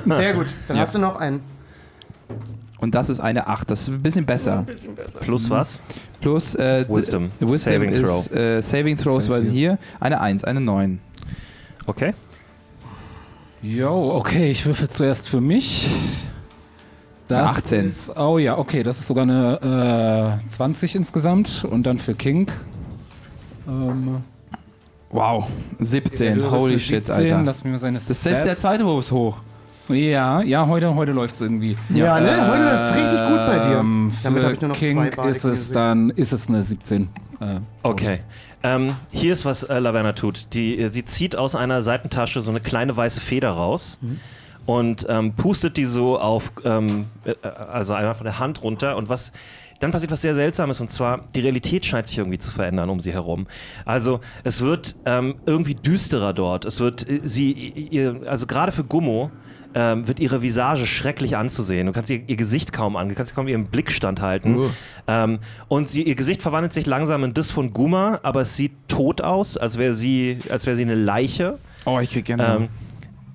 [0.07, 0.47] Sehr gut.
[0.67, 0.83] Dann Ja.
[0.83, 1.43] hast du noch einen.
[2.79, 3.71] Und das ist eine 8.
[3.71, 4.63] Das ist ein bisschen besser.
[4.63, 5.19] bisschen besser.
[5.21, 5.81] Plus was?
[6.21, 7.31] Plus äh, Wisdom.
[7.41, 9.51] Wisdom Saving ist äh, Saving Throws, weil hier.
[9.53, 10.99] hier eine 1, eine 9.
[11.87, 12.13] Okay.
[13.63, 15.89] Jo, okay, ich würfel zuerst für mich.
[17.43, 17.87] Das 18.
[17.89, 21.65] Ist, oh ja, okay, das ist sogar eine äh, 20 insgesamt.
[21.71, 22.51] Und dann für King.
[23.69, 24.23] Ähm,
[25.11, 25.47] Wow,
[25.79, 26.27] 17.
[26.27, 27.43] der höhere ist Holy shit, 17, Alter.
[27.43, 29.37] Lass mich mal seine Das ist selbst der zweite Wurf ist hoch.
[29.89, 31.77] Ja, ja, heute, heute läuft es irgendwie.
[31.91, 32.31] Ja, ne?
[32.51, 33.77] Heute läuft's richtig gut bei dir.
[33.79, 35.75] Ähm, Damit habe ich nur noch King zwei ist es Music.
[35.75, 37.09] dann, ist es eine 17.
[37.41, 37.47] Äh,
[37.85, 38.21] Okay.
[38.65, 40.47] Ähm, hier ist, was äh, Laverna tut.
[40.55, 43.99] Die, äh, sie zieht aus einer Seitentasche so eine kleine weiße Feder raus
[44.67, 48.97] und ähm, pustet die so auf, ähm, äh, also einmal von der Hand runter.
[48.97, 49.33] Und was
[49.81, 53.01] dann passiert was sehr Seltsames und zwar die Realität scheint sich irgendwie zu verändern um
[53.01, 53.47] sie herum.
[53.85, 56.65] Also es wird ähm, irgendwie düsterer dort.
[56.65, 59.31] Es wird äh, sie, ihr, also gerade für Gummo
[59.75, 61.87] ähm, wird ihre Visage schrecklich anzusehen.
[61.87, 64.57] Du kannst ihr, ihr Gesicht kaum an, du kannst kaum ihren Blick standhalten.
[64.57, 64.71] Uh.
[65.09, 68.73] Ähm, und sie, ihr Gesicht verwandelt sich langsam in das von Guma, aber es sieht
[68.89, 71.59] tot aus, als wäre sie, als wäre sie eine Leiche.
[71.85, 72.63] Oh, ich krieg Gänsehaut.
[72.63, 72.69] Ähm,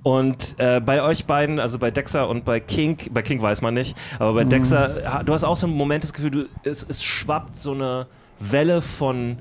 [0.04, 3.74] und äh, bei euch beiden, also bei Dexter und bei King, bei King weiß man
[3.74, 6.86] nicht, aber bei Dexter, ha- du hast auch so einen Moment das Gefühl, du, es,
[6.88, 8.08] es schwappt so eine
[8.40, 9.38] Welle von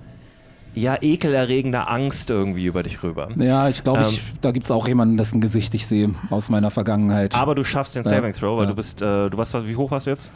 [0.75, 3.29] ja, ekelerregender Angst irgendwie über dich rüber.
[3.37, 4.19] ja, ich glaube, Ähm.
[4.43, 7.35] da gibt es auch jemanden, dessen Gesicht ich sehe aus meiner Vergangenheit.
[7.35, 8.05] Aber du schaffst den.
[8.05, 8.71] Saving Throw, weil Ja.
[8.71, 10.31] du bist, äh, du warst, wie hoch warst du jetzt?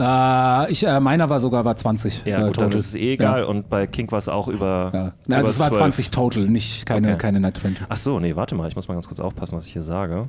[0.00, 2.22] Äh, ich, äh, meiner war sogar bei 20.
[2.24, 2.74] Ja, äh, gut, dann total.
[2.78, 3.40] ist es eh egal.
[3.42, 3.46] Ja.
[3.46, 4.90] Und bei King war es auch über.
[4.92, 5.12] Ja.
[5.26, 5.78] Na, Also über es war 12.
[5.78, 7.18] 20 total, nicht keine, Okay.
[7.18, 7.86] keine Net 20.
[7.88, 10.28] Ach so, nee, warte mal, ich muss mal ganz kurz aufpassen, was ich hier sage.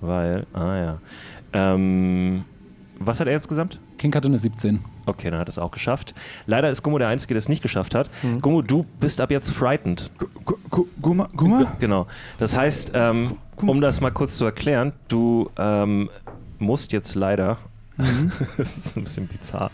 [0.00, 0.98] Weil, ah ja.
[1.52, 2.44] Ähm,
[2.98, 3.80] was hat er insgesamt?
[3.98, 4.78] King hatte eine 17.
[5.06, 6.14] Okay, dann hat er es auch geschafft.
[6.46, 8.08] Leider ist Gummo der Einzige, der es nicht geschafft hat.
[8.40, 10.10] Gummo, du bist ab jetzt frightened.
[11.02, 11.28] Gumma?
[11.80, 12.06] Genau.
[12.38, 16.08] Das heißt, ähm, um das mal kurz zu erklären, du ähm,
[16.58, 17.58] musst jetzt leider.
[18.56, 19.70] das ist ein bisschen bizarr.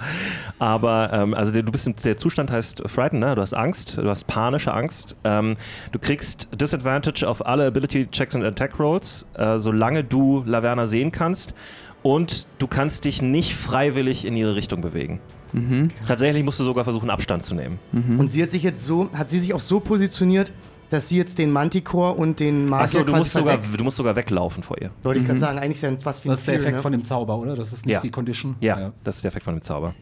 [0.59, 3.35] Aber ähm, also der, du bist im, der Zustand heißt Frightened, ne?
[3.35, 5.17] Du hast Angst, du hast panische Angst.
[5.25, 5.57] Ähm,
[5.93, 11.13] du kriegst Disadvantage auf alle Ability Checks und Attack Rolls, äh, solange du Laverna sehen
[11.13, 11.55] kannst.
[12.03, 15.21] Und du kannst dich nicht freiwillig in ihre Richtung bewegen.
[15.53, 15.91] Mhm.
[16.07, 17.79] Tatsächlich musst du sogar versuchen, Abstand zu nehmen.
[18.19, 20.53] Und sie hat sich jetzt so, hat sie sich auch so positioniert,
[20.91, 24.15] dass sie jetzt den Manticore und den Magier Achso, du musst, sogar, du musst sogar
[24.17, 24.91] weglaufen vor ihr.
[25.03, 26.83] Wollte ich gerade sagen, eigentlich ist ja fast wie ein Das ist der Effekt ne?
[26.83, 27.57] von dem Zauber, oder?
[27.57, 28.01] Das ist nicht Ja.
[28.01, 28.57] die Condition.
[28.61, 29.95] Ja, das ist der Effekt von dem Zauber.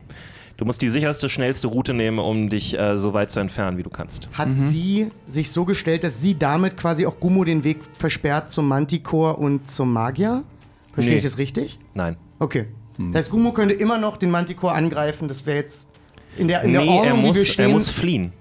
[0.57, 3.83] Du musst die sicherste, schnellste Route nehmen, um dich äh, so weit zu entfernen, wie
[3.83, 4.29] du kannst.
[4.35, 8.69] Hat sie sich so gestellt, dass sie damit quasi auch Gummo den Weg versperrt zum
[8.69, 10.45] Manticore und zum Magier?
[10.93, 11.19] Verstehe Nee.
[11.19, 11.81] ich das richtig?
[11.95, 12.17] Nein.
[12.39, 12.67] Okay.
[12.97, 15.89] Das heißt, Gummo könnte immer noch den Manticore angreifen, das wäre jetzt
[16.37, 17.65] in der, in der nee, Ordnung, er wie wir muss, stehen.
[17.65, 18.33] er muss fliehen.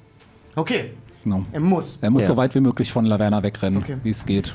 [0.56, 0.92] okay,
[1.24, 1.46] Genau.
[1.52, 1.98] er muss.
[2.02, 2.28] Er muss Ja.
[2.30, 3.98] so weit wie möglich von Laverna wegrennen, Okay.
[4.04, 4.54] wie es geht.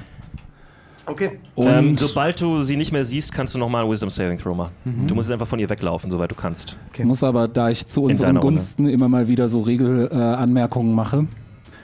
[1.07, 1.39] Okay.
[1.57, 4.73] Ähm, sobald du sie nicht mehr siehst, kannst du nochmal einen Wisdom Saving Throw machen.
[5.07, 6.77] Du musst jetzt einfach von ihr weglaufen, soweit du kannst.
[6.93, 8.57] Ich muss aber, da ich zu unseren deiner Runde.
[8.59, 11.27] Gunsten immer mal wieder so Regelanmerkungen äh, mache,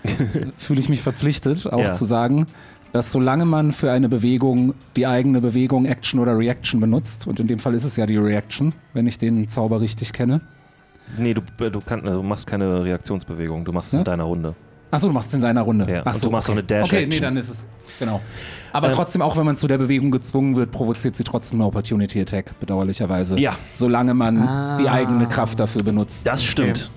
[0.58, 1.92] fühle ich mich verpflichtet, auch Ja.
[1.92, 2.46] zu sagen,
[2.92, 7.46] dass solange man für eine Bewegung die eigene Bewegung, Action oder Reaction benutzt, und in
[7.46, 10.42] dem Fall ist es ja die Reaction, wenn ich den Zauber richtig kenne.
[11.18, 13.98] Nee, du, du, kann, du machst keine Reaktionsbewegung, du machst es Ja?
[14.00, 14.54] in deiner Runde.
[14.94, 15.86] Achso, du machst es in deiner Runde.
[15.90, 16.60] Ja, Ach und du machst auch okay.
[16.60, 16.98] eine Dash-Action.
[16.98, 17.66] Okay, nee, dann ist es.
[17.98, 18.20] Genau.
[18.72, 21.68] Aber Ähm, trotzdem, auch wenn man zu der Bewegung gezwungen wird, provoziert sie trotzdem eine
[21.68, 23.38] Opportunity Attack, bedauerlicherweise.
[23.38, 23.56] Ja.
[23.72, 26.26] Solange man die eigene Kraft dafür benutzt.
[26.26, 26.90] Das stimmt.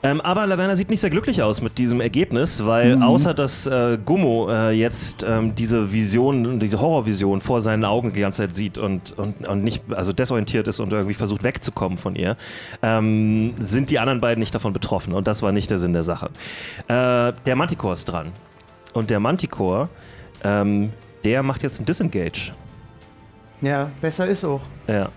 [0.00, 3.02] Ähm, aber Laverna sieht nicht sehr glücklich aus mit diesem Ergebnis, weil Mhm.
[3.02, 8.20] außer dass äh, Gummo äh, jetzt ähm, diese Vision, diese Horrorvision vor seinen Augen die
[8.20, 12.14] ganze Zeit sieht und, und, und nicht, also desorientiert ist und irgendwie versucht wegzukommen von
[12.14, 12.36] ihr,
[12.80, 16.04] ähm, sind die anderen beiden nicht davon betroffen und das war nicht der Sinn der
[16.04, 16.26] Sache.
[16.86, 18.30] Äh, der Manticore ist dran
[18.92, 19.88] und der Manticore,
[20.44, 20.92] ähm,
[21.24, 22.52] der macht jetzt einen Disengage.
[23.60, 24.60] Ja, besser ist auch.
[24.86, 25.08] Ja.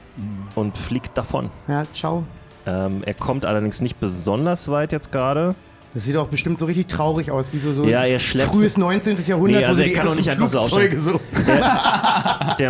[0.56, 1.52] Und fliegt davon.
[1.68, 2.24] Ja, ciao.
[2.66, 5.56] Ähm, er kommt allerdings nicht besonders weit jetzt gerade.
[5.94, 8.78] Das sieht auch bestimmt so richtig traurig aus, wie so, so Ja, er schleppt- frühes
[8.78, 9.18] 19.
[9.28, 11.20] Jahrhundert, Nee, also wo so er die kann doch nicht einfach so Flugzeuge so.
[12.60, 12.70] Der,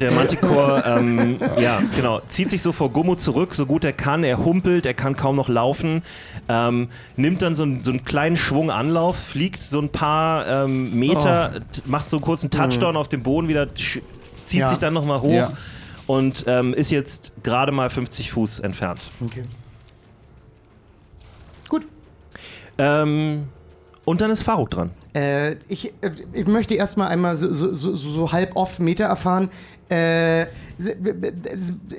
[0.00, 4.24] der Manticore, ähm, ja, genau, zieht sich so vor Gummo zurück, so gut er kann.
[4.24, 6.02] Er humpelt, er kann kaum noch laufen.
[6.48, 10.94] Ähm, nimmt dann so, einen- so einen kleinen Schwung Anlauf, fliegt so ein paar ähm,
[10.98, 14.02] Meter, t- macht so einen kurzen Touchdown auf dem Boden, wieder zieht
[14.60, 14.68] Ja.
[14.68, 15.52] sich dann nochmal hoch Ja.
[16.06, 19.10] Und ähm, ist jetzt gerade mal 50 Fuß entfernt.
[19.24, 19.42] Okay.
[21.68, 21.86] Gut.
[22.78, 23.44] Ähm,
[24.04, 24.90] und dann ist Faruk dran.
[25.14, 29.50] Äh, ich, äh, ich möchte erstmal einmal so, so, so, so halb off Meter erfahren.
[29.90, 30.46] Äh,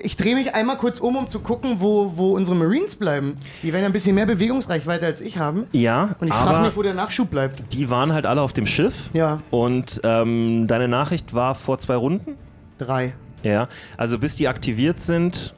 [0.01, 3.37] ich drehe mich einmal kurz um, um zu gucken, wo, wo unsere Marines bleiben.
[3.61, 5.67] Die werden ja ein bisschen mehr Bewegungsreichweite als ich haben.
[5.71, 7.61] Ja, Und ich frage mich, wo der Nachschub bleibt.
[7.71, 9.09] die waren halt alle auf dem Schiff.
[9.13, 12.35] Ja, Und ähm, deine Nachricht war vor zwei Runden?
[12.79, 13.13] drei.
[13.43, 15.53] Ja, also bis die aktiviert sind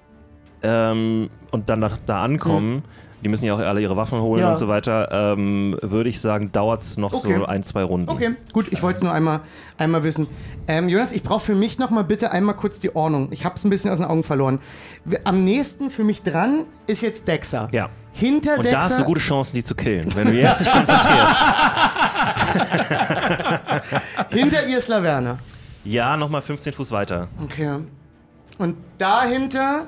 [0.63, 2.84] ähm, und dann da, da ankommen,
[3.24, 4.52] die müssen ja auch alle ihre Waffen holen Ja.
[4.52, 7.38] und so weiter, ähm, würde ich sagen, dauert es noch Okay.
[7.39, 8.10] so ein, zwei Runden.
[8.10, 9.41] Okay, gut, ich wollte es nur einmal,
[9.80, 10.28] einmal wissen.
[10.67, 13.30] Ähm, Jonas, ich brauche für mich nochmal bitte einmal kurz die Ordnung.
[13.32, 14.60] Ich habe es ein bisschen aus den Augen verloren.
[15.24, 17.67] Am nächsten für mich dran ist jetzt Dexa.
[17.71, 17.89] Ja.
[18.13, 18.80] Hinter Und Dexa.
[18.80, 21.43] da hast du gute Chancen, die zu killen, wenn du jetzt dich konzentrierst.
[24.30, 25.39] hinter ihr ist Laverna.
[25.86, 27.28] Ja, nochmal 15 Fuß weiter.
[27.41, 27.80] Okay.
[28.58, 29.86] Und dahinter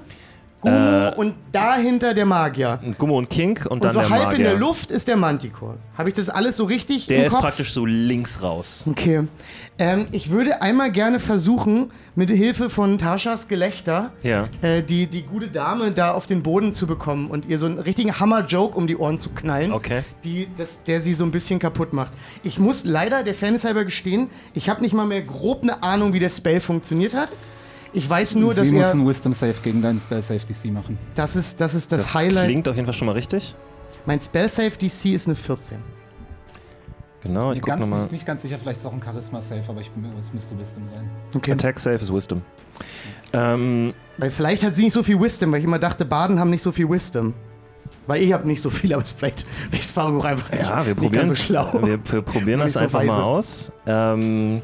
[0.72, 2.80] Gumo und dahinter der Magier.
[2.84, 4.38] Und Gummo und Kink und, Und dann so der halb Magier.
[4.40, 5.76] in der Luft ist der Manticore.
[5.98, 7.42] Habe ich das alles so richtig Der im ist Kopf?
[7.42, 8.86] praktisch so links raus.
[8.90, 9.28] Okay.
[9.80, 14.50] Ähm, ich würde einmal gerne versuchen, mit Hilfe von Taschas Gelächter Ja.
[14.62, 17.78] äh, die, die gute Dame da auf den Boden zu bekommen und ihr so einen
[17.78, 20.02] richtigen Hammer-Joke um die Ohren zu knallen, Okay.
[20.24, 22.12] die, das, der sie so ein bisschen kaputt macht.
[22.44, 26.14] Ich muss leider der Fairness halber gestehen, ich habe nicht mal mehr grob eine Ahnung,
[26.14, 27.30] wie der Spell funktioniert hat.
[27.98, 28.92] Ich weiß nur, dass Sie muss er.
[28.92, 31.00] einen Wisdom Save gegen deinen Spell Save DC machen.
[31.16, 32.46] Das ist das, ist das, Das Highlight.
[32.46, 33.56] klingt auf jeden Fall schon mal richtig.
[34.06, 35.80] Mein Spell Save DC ist eine 14.
[37.24, 38.02] Genau, ich guck ganz, nochmal.
[38.02, 40.58] nicht, nicht ganz sicher, vielleicht ist es auch ein Charisma Save, aber ich, es müsste
[40.60, 41.10] Wisdom sein.
[41.34, 41.54] Okay.
[41.54, 42.44] Attack Save ist Wisdom.
[43.34, 46.52] Ähm, Weil vielleicht hat sie nicht so viel Wisdom, weil ich immer dachte, Baden haben
[46.52, 47.34] nicht so viel Wisdom.
[48.06, 50.98] Weil ich habe nicht so viel, aber vielleicht ist Fargo auch einfach ja, wir nicht
[51.02, 51.74] probieren ganz so schlau.
[51.84, 53.08] Wir, wir probieren Nicht das so einfach weise.
[53.08, 53.72] mal aus.
[53.88, 54.62] Ähm,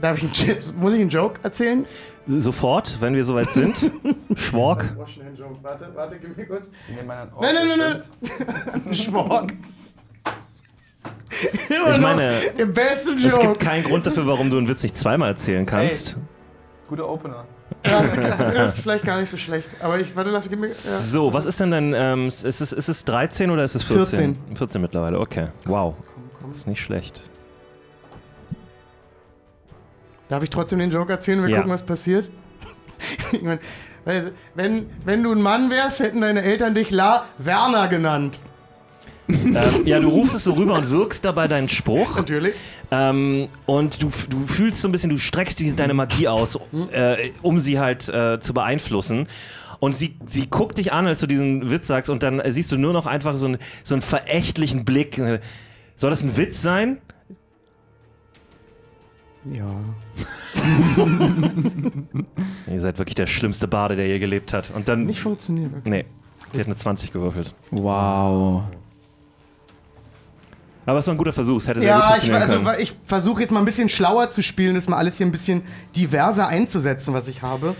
[0.00, 1.84] Darf ich einen, muss ich einen Joke erzählen?
[2.26, 3.90] Sofort, wenn wir soweit sind.
[4.36, 4.96] Schwork.
[5.62, 6.68] Warte, warte, gib mir kurz.
[6.88, 8.02] Nein, Nein, nein, nein,
[8.84, 8.94] nein.
[8.94, 9.52] Schwork.
[11.68, 14.96] Immer Ich meine, der beste Es gibt keinen Grund dafür, warum du einen Witz nicht
[14.96, 16.16] zweimal erzählen kannst.
[16.88, 17.44] Guter Opener.
[17.82, 18.14] Das,
[18.54, 19.70] das ist vielleicht gar nicht so schlecht.
[19.80, 20.66] Aber ich, warte, lass gib mir.
[20.66, 20.72] Ja.
[20.74, 24.34] So, was ist denn dein, ähm, ist es, ist es 13 oder ist es 14?
[24.36, 24.56] 14.
[24.56, 25.48] 14 mittlerweile, okay.
[25.64, 26.50] Wow, Komm, komm.
[26.50, 27.22] ist nicht schlecht.
[30.30, 31.56] Darf ich trotzdem den Joke erzählen und wir Ja.
[31.58, 32.30] gucken, was passiert?
[33.32, 33.58] ich mein,
[34.54, 38.40] wenn, wenn du ein Mann wärst, hätten deine Eltern dich La Werner genannt.
[39.28, 42.16] ähm, ja, du rufst es so rüber und wirkst dabei deinen Spruch.
[42.16, 42.54] Natürlich.
[42.90, 46.58] Ähm, und du, du fühlst so ein bisschen, du streckst die, deine Magie aus,
[46.92, 49.28] äh, um sie halt äh, zu beeinflussen.
[49.78, 52.76] Und sie, sie guckt dich an, als du diesen Witz sagst, und dann siehst du
[52.76, 55.16] nur noch einfach so, einen- so einen verächtlichen Blick.
[55.96, 56.98] Soll das ein Witz sein?
[59.44, 59.64] Ja.
[62.72, 64.70] Ihr seid wirklich der schlimmste Bade, der je gelebt hat.
[64.74, 65.06] Und dann.
[65.06, 65.72] Nicht funktioniert.
[65.78, 65.88] Okay.
[65.88, 66.04] Nee,
[66.52, 67.54] sie hat eine 20 gewürfelt.
[67.70, 68.64] Wow.
[70.86, 72.76] Aber es war ein guter Versuch, es hätte sehr gut Ja, ich, funktionieren also, können.
[72.80, 75.62] ich versuche jetzt mal ein bisschen schlauer zu spielen, das mal alles hier ein bisschen
[75.94, 77.76] diverser einzusetzen, was ich habe.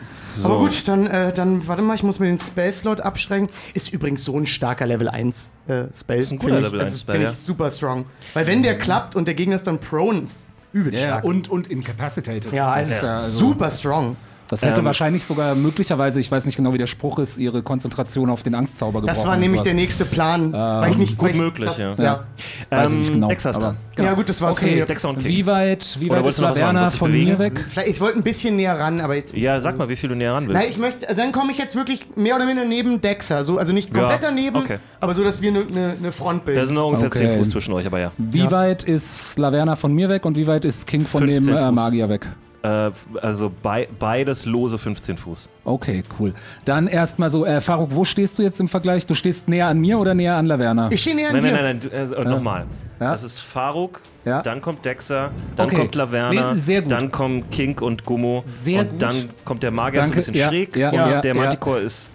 [0.00, 0.48] So.
[0.48, 3.54] Aber gut, dann, äh, dann, warte mal, ich muss mir den Spell-Slot abschränken.
[3.72, 6.20] Ist übrigens so ein starker Level 1 äh, Spell.
[6.20, 6.64] Ist ein finde guter ich.
[6.64, 7.30] Level Also, 1 Spell, finde ja.
[7.32, 8.04] ich super strong.
[8.34, 10.34] Weil wenn der klappt und der Gegner ist dann prone, ist
[10.72, 11.24] übel Ja, stark.
[11.24, 12.52] und, und incapacitated.
[12.52, 14.16] ja, also ist ja, also- super strong.
[14.50, 17.62] Das hätte Ähm, wahrscheinlich sogar möglicherweise, ich weiß nicht genau, wie der Spruch ist, ihre
[17.62, 19.06] Konzentration auf den Angstzauber gebrochen.
[19.06, 20.52] Das war nämlich der nächste Plan.
[20.52, 21.94] weil ich nicht, gut weil ich, möglich, das, ja.
[21.96, 22.04] ja.
[22.04, 22.24] Ja.
[22.70, 23.28] Weiß ich nicht genau.
[23.28, 23.76] Dexa ist aber- dran.
[24.04, 24.84] Ja, gut, das war's Okay.
[24.86, 25.28] Dexa und King.
[25.28, 26.38] wie weit, wie weit ist?
[26.38, 27.64] Laverna von mir weg?
[27.68, 29.36] Vielleicht, ich wollte ein bisschen näher ran, aber jetzt.
[29.36, 30.60] Ja, sag mal, wie viel du näher ran willst.
[30.62, 33.44] Nein, ich möchte, also dann komme ich jetzt wirklich mehr oder minder neben Dexa.
[33.44, 34.78] So, also nicht Ja, komplett daneben, okay.
[35.00, 36.66] aber so, dass wir eine ne, ne Front da bilden.
[36.66, 37.28] sind noch ungefähr Okay.
[37.28, 38.10] 10 Fuß zwischen euch, aber ja.
[38.18, 38.50] Wie Ja.
[38.50, 41.66] weit ist Laverna von mir weg und wie weit ist King von 15 dem äh,
[41.66, 41.74] Fuß.
[41.74, 42.26] Magier weg?
[42.62, 42.90] Äh,
[43.22, 45.48] also bei, beides lose 15 Fuß.
[45.64, 46.34] Okay, cool.
[46.66, 49.06] Dann erstmal so, äh, Faruk, wo stehst du jetzt im Vergleich?
[49.06, 50.90] Du stehst näher an mir oder näher an Laverna?
[50.90, 51.52] Ich stehe näher an Nein, dir.
[51.52, 52.66] nein, nein, nein, also, äh, nochmal.
[53.00, 53.12] Ja.
[53.12, 54.42] Das ist Faruk, Ja.
[54.42, 55.76] dann kommt Dexa, dann Okay.
[55.76, 56.92] kommt Laverna, Nee, sehr gut.
[56.92, 59.00] dann kommen King und Gummo Sehr und gut.
[59.02, 61.40] dann kommt der Magier so ein bisschen Ja, schräg ja, und ja, der ja.
[61.40, 62.10] Manticore ist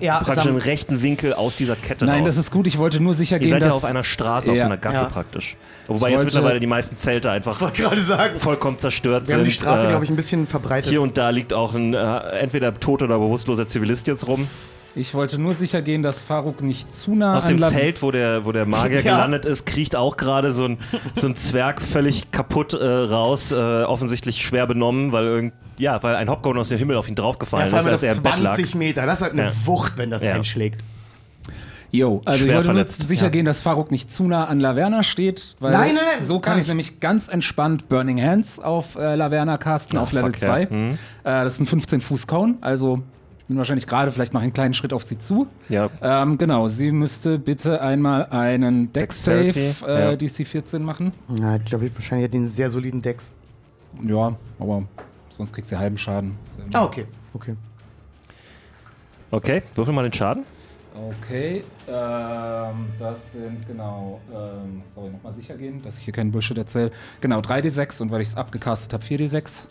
[0.00, 2.34] Ja, praktisch im rechten Winkel aus dieser Kette Nein, raus.
[2.34, 2.66] das ist gut.
[2.66, 3.76] Ich wollte nur sicher Ihr gehen, seid ja dass...
[3.76, 4.62] auf einer Straße, auf Ja.
[4.62, 5.04] so einer Gasse Ja.
[5.06, 5.56] praktisch.
[5.86, 7.60] Wobei Ich jetzt mittlerweile die meisten Zelte einfach
[7.96, 8.38] sagen.
[8.38, 9.48] vollkommen zerstört Wir haben sind.
[9.48, 10.90] die Straße, Äh, glaube ich, ein bisschen verbreitet.
[10.90, 14.46] Hier und da liegt auch ein äh, entweder toter oder bewusstloser Zivilist jetzt rum.
[14.94, 18.44] Ich wollte nur sicher gehen, dass Faruk nicht zu nah Aus dem Zelt, wo der,
[18.46, 19.14] wo der Magier Ja.
[19.16, 20.78] gelandet ist, kriecht auch gerade so ein,
[21.14, 26.16] so ein Zwerg völlig kaputt äh, raus, äh, offensichtlich schwer benommen, weil, irgend, ja, weil
[26.16, 28.22] ein Hopcorn aus dem Himmel auf ihn ja, draufgefallen allem ist, als er das im
[28.24, 28.54] Bett lag.
[28.54, 29.06] 20 Meter.
[29.06, 29.52] Das hat eine Ja.
[29.64, 30.34] Wucht, wenn das Ja.
[30.34, 30.82] einschlägt.
[31.90, 33.28] Jo, also Schwer ich wollte verletzt, nur sicher ja.
[33.30, 36.54] gehen, dass Faruk nicht zu nah an Laverna steht, weil Nein, nein, nein, so kann
[36.54, 36.68] ich nicht.
[36.68, 40.48] nämlich ganz entspannt Burning Hands auf äh, Laverna casten, Ah, auf Level fuck, ja.
[40.48, 40.66] 2.
[40.66, 40.88] Mhm.
[40.90, 43.00] Äh, das ist ein 15 Fuß Cone, also
[43.38, 45.46] ich bin wahrscheinlich gerade vielleicht noch einen kleinen Schritt auf sie zu.
[45.70, 49.48] Ja, Ähm, genau, sie müsste bitte einmal einen Dex Save
[49.86, 50.14] äh, ja.
[50.16, 51.12] DC 14 machen.
[51.28, 53.32] Na, ich glaube, ich wahrscheinlich hat den sehr soliden Dex.
[54.06, 54.82] Ja, aber
[55.38, 56.36] sonst kriegt sie halben Schaden.
[56.74, 57.06] Ah, okay.
[57.32, 57.54] Okay.
[59.30, 60.44] okay, würfel mal den Schaden.
[60.94, 66.58] Okay, ähm, das sind genau, ähm, sorry, nochmal sicher gehen, dass ich hier keinen Bullshit
[66.58, 66.90] erzähle.
[67.20, 69.68] Genau, 3d6 und weil ich es abgecastet habe, 4d6.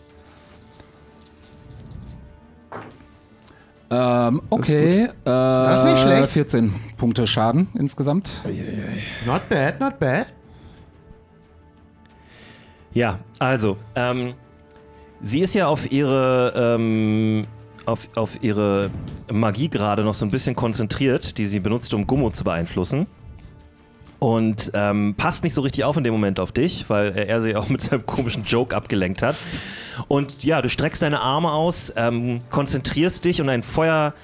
[3.90, 6.30] Ähm, okay, äh, Das ist nicht schlecht.
[6.30, 8.32] 14 Punkte Schaden insgesamt.
[9.26, 10.32] Not bad, not bad.
[12.94, 14.34] Ja, also, ähm,
[15.20, 17.46] sie ist ja auf ihre, ähm,
[17.86, 18.90] auf, auf ihre
[19.30, 23.06] Magie gerade noch so ein bisschen konzentriert, die sie benutzt, um Gummo zu beeinflussen.
[24.20, 27.54] Und ähm, passt nicht so richtig auf in dem Moment auf dich, weil er sie
[27.54, 29.36] auch mit seinem komischen Joke abgelenkt hat.
[30.08, 34.14] Und ja, du streckst deine Arme aus, ähm, konzentrierst dich und ein Feuer.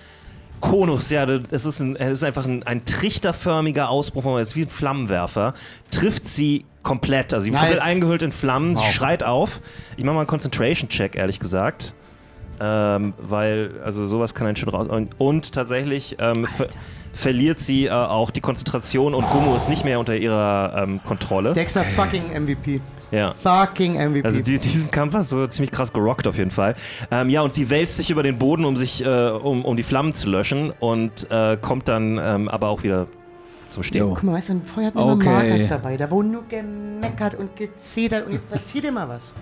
[0.60, 4.62] Konus, ja, es ist, ein, es ist einfach ein, ein trichterförmiger Ausbruch, es ist wie
[4.62, 5.52] ein Flammenwerfer,
[5.90, 7.60] trifft sie komplett, also sie Nice.
[7.62, 8.92] komplett eingehüllt in Flammen, sie Wow.
[8.92, 9.60] schreit auf.
[9.96, 11.94] Ich mache mal einen Concentration-Check, ehrlich gesagt.
[12.60, 14.86] Ähm, weil, also sowas kann einen schon raus.
[14.86, 16.68] Und, und tatsächlich ähm, ver
[17.12, 21.52] verliert sie äh, auch die Konzentration und Gummo ist nicht mehr unter ihrer ähm, Kontrolle.
[21.52, 22.80] Dexter fucking MVP.
[23.12, 23.34] Ja.
[23.40, 24.26] Fucking MVP.
[24.26, 26.74] Also die, diesen Kampf hast du ziemlich krass gerockt auf jeden Fall.
[27.12, 29.84] Ähm, ja, und sie wälzt sich über den Boden, um sich, äh, um, um die
[29.84, 33.06] Flammen zu löschen und äh, kommt dann ähm, aber auch wieder
[33.74, 34.08] zum Stehen.
[34.08, 35.28] Guck mal, weißt du, ein Feuer hat immer Okay.
[35.28, 35.96] Markers dabei.
[35.96, 39.34] Da wurde nur gemeckert und gezetert und jetzt passiert immer was.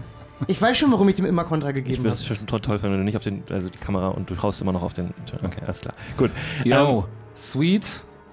[0.49, 2.16] Ich weiß schon, warum ich dem immer Kontra Ich gegeben würde habe.
[2.16, 4.42] es schon toll, toll finden, wenn du nicht auf den, also die Kamera und du
[4.42, 5.14] haust immer noch auf den.
[5.45, 5.95] Okay, alles klar.
[6.16, 6.31] Gut.
[6.64, 7.05] Yo,
[7.37, 7.85] sweet.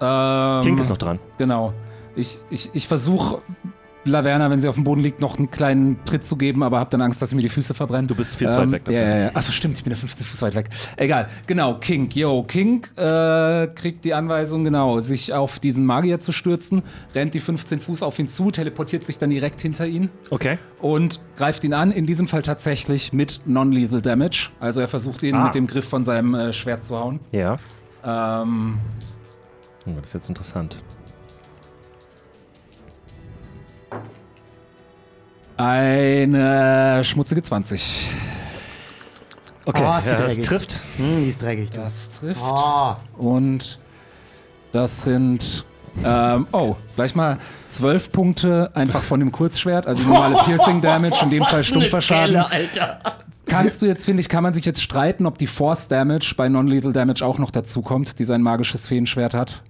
[0.01, 1.19] Ähm, King ist noch dran.
[1.38, 1.73] Genau.
[2.15, 3.41] Ich, ich, ich versuche
[4.09, 6.89] Laverna, wenn sie auf dem Boden liegt, noch einen kleinen Tritt zu geben, aber habe
[6.89, 8.07] dann Angst, dass sie mir die Füße verbrennen.
[8.07, 9.15] Du bist viel zu weit weg Ja, dafür.
[9.15, 9.31] ja, ja.
[9.33, 10.69] Achso, stimmt, ich bin ja 15 Fuß weit weg.
[10.97, 11.27] Egal.
[11.47, 12.09] Genau, King.
[12.11, 16.83] Yo, King äh, kriegt die Anweisung, genau, sich auf diesen Magier zu stürzen,
[17.15, 20.57] rennt die 15 Fuß auf ihn zu, teleportiert sich dann direkt hinter ihn Okay.
[20.81, 21.91] und greift ihn an.
[21.91, 24.49] In diesem Fall tatsächlich mit Non-Lethal Damage.
[24.59, 25.45] Also er versucht ihn Ah.
[25.45, 27.19] mit dem Griff von seinem äh, Schwert zu hauen.
[27.31, 27.57] Ja.
[28.05, 28.77] Ähm,
[29.85, 30.83] Oh, das ist jetzt interessant.
[35.59, 38.07] Eine schmutzige 20.
[39.65, 40.79] Okay, Oh, ja, das trifft.
[40.97, 41.69] Hm, die ist dreckig.
[41.69, 41.77] Du.
[41.77, 42.41] Das trifft.
[42.41, 42.95] Oh.
[43.17, 43.77] Und
[44.71, 45.65] das sind.
[46.03, 51.29] Ähm, oh, gleich mal 12 Punkte einfach von dem Kurzschwert, also normale Piercing Damage, in
[51.29, 52.37] dem Fall stumpfer Schaden.
[52.37, 53.01] Alter.
[53.45, 56.47] Kannst du jetzt, finde ich, kann man sich jetzt streiten, ob die Force Damage bei
[56.47, 59.63] Non-Lethal Damage auch noch dazu kommt, die sein magisches Feenschwert hat.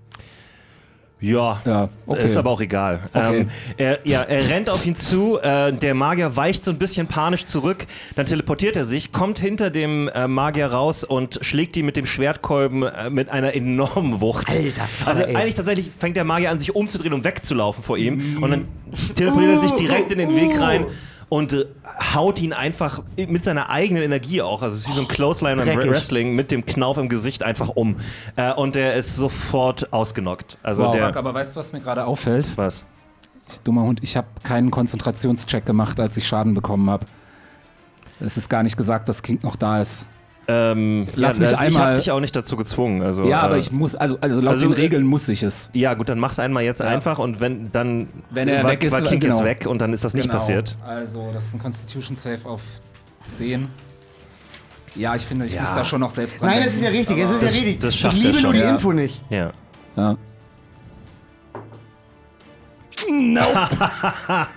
[1.22, 2.26] Ja, Ja, okay.
[2.26, 3.02] ist aber auch egal.
[3.14, 3.40] Okay.
[3.42, 7.08] Ähm, er, ja, er rennt auf ihn zu, äh, der Magier weicht so ein bisschen
[7.08, 11.86] panisch zurück, dann teleportiert er sich, kommt hinter dem äh, Magier raus und schlägt ihn
[11.86, 14.50] mit dem Schwertkolben äh, mit einer enormen Wucht.
[14.50, 15.36] Alter Vater, also ey.
[15.36, 18.66] eigentlich tatsächlich fängt der Magier an, sich umzudrehen und wegzulaufen vor ihm und dann
[19.16, 20.86] teleportiert er sich direkt in den Weg rein
[21.30, 21.66] und äh,
[22.16, 25.56] haut ihn einfach mit seiner eigenen Energie auch, also es ist wie so ein Clothesline
[25.56, 25.92] beim Dreckig.
[25.92, 27.98] Wrestling mit dem Knauf im Gesicht einfach um.
[28.36, 30.58] Äh, und der ist sofort ausgenockt.
[30.64, 31.02] Also wow, der.
[31.04, 32.58] Marc, aber weißt du, was mir gerade auffällt?
[32.58, 32.86] Was?
[33.48, 37.06] Ich, dummer Hund, ich habe keinen Konzentrationscheck gemacht, als ich Schaden bekommen habe.
[38.20, 40.08] Es ist gar nicht gesagt, dass King noch da ist.
[40.52, 43.04] Ähm, Lass ja, mich das- Ich einmal- habe dich auch nicht dazu gezwungen.
[43.04, 45.44] Also, ja, aber äh, ich muss, also, also laut also, den äh, Regeln muss ich
[45.44, 45.70] es.
[45.74, 46.88] Ja, gut, dann mach's einmal jetzt Ja.
[46.88, 49.36] einfach und wenn dann Wenn er war, weg ist, war King genau.
[49.36, 50.34] jetzt weg und dann ist das nicht Genau.
[50.38, 50.76] passiert.
[50.88, 52.62] Also, das ist ein Constitution Save auf
[53.38, 53.68] 10.
[54.96, 55.62] Ja, ich finde, ich Ja.
[55.62, 56.70] muss da schon noch selbst dran Nein, denken.
[56.72, 57.80] es ist ja richtig, es ist ja Das- richtig.
[57.80, 58.70] das ich schafft er liebe nur die ja.
[58.72, 59.24] Info nicht.
[59.30, 59.52] Ja.
[59.96, 60.18] Ja.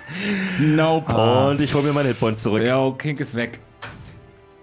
[0.61, 1.15] Nope.
[1.15, 2.63] Und ich hole mir meine Hitpoints zurück.
[2.67, 3.61] Jo, King ist weg.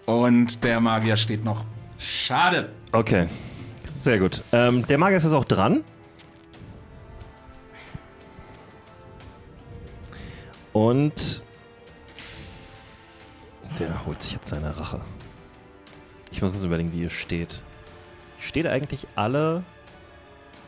[0.09, 1.65] Und der Magier steht noch.
[1.99, 2.69] Schade.
[2.91, 3.27] Okay.
[3.99, 4.43] Sehr gut.
[4.51, 5.83] Ähm, der Magier ist jetzt auch dran.
[10.73, 11.43] Und
[13.77, 15.01] der holt sich jetzt seine Rache.
[16.31, 17.61] Ich muss uns überlegen, wie ihr steht.
[18.39, 19.63] Steht eigentlich alle.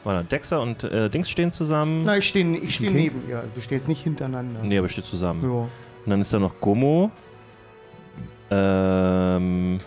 [0.04, 2.04] Warte, Dexter und äh, Dings stehen zusammen.
[2.06, 2.96] Na, ich stehe ich steh Okay.
[2.96, 3.40] neben ihr.
[3.40, 4.62] Also wir stehen jetzt nicht hintereinander.
[4.62, 5.44] Nee, aber steht zusammen.
[5.44, 5.50] Ja.
[6.06, 7.10] Und dann ist da noch Gomo.
[8.52, 9.80] Ähm,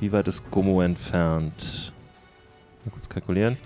[0.00, 1.92] wie weit ist Gomo entfernt?
[2.84, 3.56] Mal kurz kalkulieren.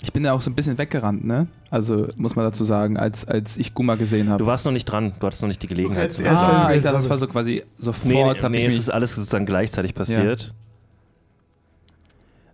[0.00, 1.46] Ich bin da auch so ein bisschen weggerannt, ne?
[1.70, 4.46] Also muss man dazu sagen, als, als ich Guma gesehen Du habe.
[4.46, 6.22] warst noch nicht dran, du hattest noch nicht die Gelegenheit zu.
[6.22, 8.42] Ah, Ja, ich dachte, das war so quasi sofort.
[8.42, 10.54] Nee, nee, nee ich es ist alles sozusagen gleichzeitig passiert.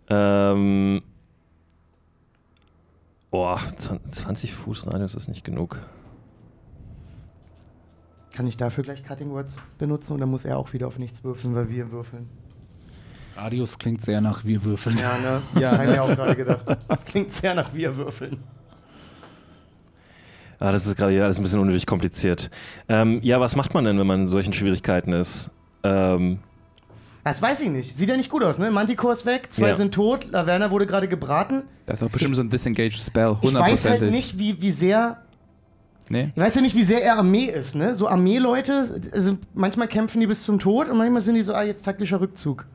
[0.08, 1.02] Ähm.
[3.30, 3.60] Boah,
[4.10, 5.78] 20 Fuß Radius ist nicht genug.
[8.34, 11.54] Kann ich dafür gleich Cutting Words benutzen oder muss er auch wieder auf nichts würfeln,
[11.54, 12.28] weil wir würfeln?
[13.36, 14.96] Radius klingt sehr nach wir würfeln.
[14.98, 15.42] Ja, ne?
[15.60, 15.92] Ja, Hab ich ne?
[15.92, 16.64] mir auch gerade gedacht.
[17.06, 18.38] Klingt sehr nach wir würfeln.
[20.60, 22.50] Ah, das ist gerade ja alles ein bisschen unnötig kompliziert.
[22.88, 25.50] Ähm, ja, was macht man denn, wenn man in solchen Schwierigkeiten ist?
[25.84, 26.40] Ähm,
[27.22, 27.96] Das weiß ich nicht.
[27.96, 28.70] Sieht ja nicht gut aus, ne?
[28.72, 29.74] Manticore ist weg, zwei Ja.
[29.76, 31.62] sind tot, Laverna wurde gerade gebraten.
[31.86, 34.10] Das ist doch bestimmt so ein Disengaged Spell, Ich weiß halt hundertprozentig.
[34.10, 35.22] nicht, wie, wie sehr.
[36.10, 36.32] Nee?
[36.34, 37.94] Ich weiß ja nicht, wie sehr er Armee ist, ne?
[37.94, 41.62] So Armeeleute, also manchmal kämpfen die bis zum Tod und manchmal sind die so, ah,
[41.62, 42.66] jetzt taktischer Rückzug.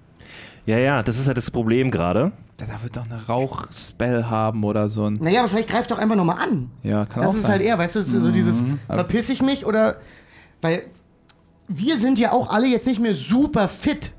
[0.65, 2.31] ja, ja, das ist halt das Problem gerade.
[2.59, 5.15] Der da wird doch eine Rauchspell haben oder so ein.
[5.19, 6.69] Naja, aber vielleicht greift doch einfach nochmal an.
[6.83, 7.51] Ja, kann Das auch ist sein.
[7.51, 9.97] halt eher, weißt du, so dieses, verpiss ich mich oder.
[10.61, 10.83] Weil
[11.67, 14.11] wir sind ja auch alle jetzt nicht mehr super fit.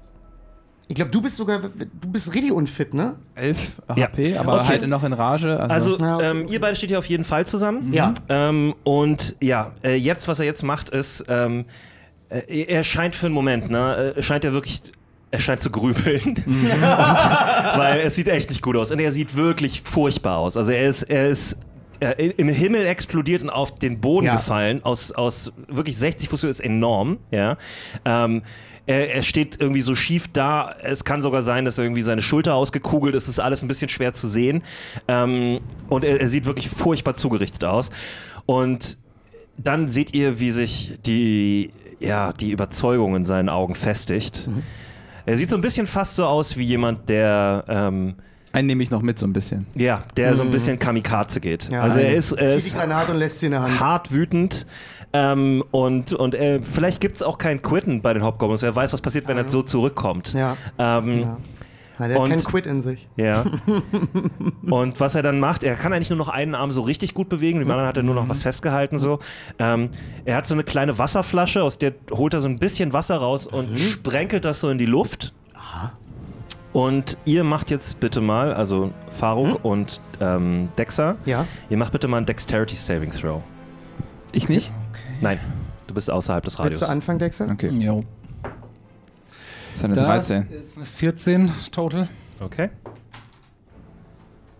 [0.86, 3.16] Ich glaube, du bist sogar, du bist richtig unfit, ne?
[3.34, 4.06] 11 Ja.
[4.08, 4.66] HP, aber Okay.
[4.66, 5.58] halt noch in Rage.
[5.58, 6.30] Also, Also, Ja, okay.
[6.30, 7.92] ähm, ihr beide steht hier auf jeden Fall zusammen.
[7.92, 8.12] Ja.
[8.28, 11.64] Ähm, und ja, äh, jetzt, was er jetzt macht, ist, ähm,
[12.28, 14.82] äh, er scheint für einen Moment, ne, äh, scheint er wirklich,
[15.30, 16.20] er scheint zu grübeln.
[16.46, 18.92] und, weil es sieht echt nicht gut aus.
[18.92, 20.56] Und er sieht wirklich furchtbar aus.
[20.58, 21.56] Also er ist, er ist
[22.00, 24.34] äh, im Himmel explodiert und auf den Boden Ja.
[24.34, 24.80] gefallen.
[24.84, 27.18] Aus, aus wirklich 60 Fuß Höhe ist enorm.
[27.30, 27.56] Ja.
[28.04, 28.42] Ähm,
[28.86, 30.74] er, er steht irgendwie so schief da.
[30.82, 33.24] Es kann sogar sein, dass irgendwie seine Schulter ausgekugelt ist.
[33.24, 34.62] Es ist alles ein bisschen schwer zu sehen.
[35.08, 37.90] Ähm, und er, er sieht wirklich furchtbar zugerichtet aus.
[38.46, 38.98] Und
[39.56, 41.70] dann seht ihr, wie sich die,
[42.00, 44.48] ja, die Überzeugung in seinen Augen festigt.
[44.48, 44.62] Mhm.
[45.26, 48.16] Er sieht so ein bisschen fast so aus wie jemand, der, ähm,
[48.52, 49.66] einen nehme ich noch mit so ein bisschen.
[49.74, 51.68] ja, der so ein bisschen Kamikaze geht.
[51.68, 51.74] Mhm.
[51.74, 53.80] Ja, also er ist, er zieht ist die Granate und lässt sie in der Hand.
[53.80, 54.66] hart wütend.
[55.14, 58.62] Ähm, und und äh, vielleicht gibt es auch kein Quitten bei den Hobgoblins.
[58.62, 60.34] Wer weiß, was passiert, wenn er so zurückkommt.
[60.34, 60.56] Ja.
[60.78, 61.36] Ähm, Ja.
[62.00, 63.08] Ja, der hat Und- keinen Quit in sich.
[63.16, 63.44] ja.
[64.68, 67.28] Und was er dann macht, er kann eigentlich nur noch einen Arm so richtig gut
[67.28, 69.20] bewegen, dem anderen hat er nur noch was festgehalten so.
[69.60, 69.90] Ähm,
[70.24, 73.46] er hat so eine kleine Wasserflasche, aus der holt er so ein bisschen Wasser raus
[73.46, 75.32] und sprenkelt das so in die Luft.
[76.72, 81.46] Und ihr macht jetzt bitte mal, also Faruk und ähm, Dexa, Ja.
[81.70, 83.40] ihr macht bitte mal einen Dexterity Saving Throw.
[84.36, 84.72] Ich nicht?
[85.20, 85.38] Nein,
[85.86, 86.90] du bist außerhalb des Willst du Radius.
[86.90, 87.48] anfangen, Dexter?
[87.50, 87.68] Okay.
[87.70, 88.04] Jo.
[88.42, 90.48] Das ist eine Das 13.
[90.50, 92.08] ist eine 14 total.
[92.40, 92.70] Okay.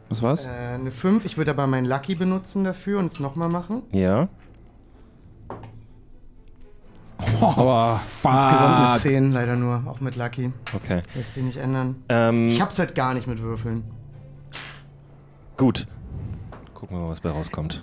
[0.09, 0.47] Was war's?
[0.47, 1.25] Äh, eine 5.
[1.25, 3.83] Ich würde aber meinen Lucky benutzen dafür und es nochmal machen.
[3.93, 4.29] Ja.
[7.41, 9.01] Aber Insgesamt eine Fuck.
[9.03, 9.83] 10, leider nur.
[9.87, 10.53] Auch mit Lucky.
[10.75, 11.03] Okay.
[11.15, 11.97] Lässt sich nicht ändern.
[12.09, 13.85] Ähm, Ich hab's halt gar nicht mit Würfeln.
[15.57, 15.87] gut.
[16.75, 17.83] Gucken wir mal, was bei rauskommt.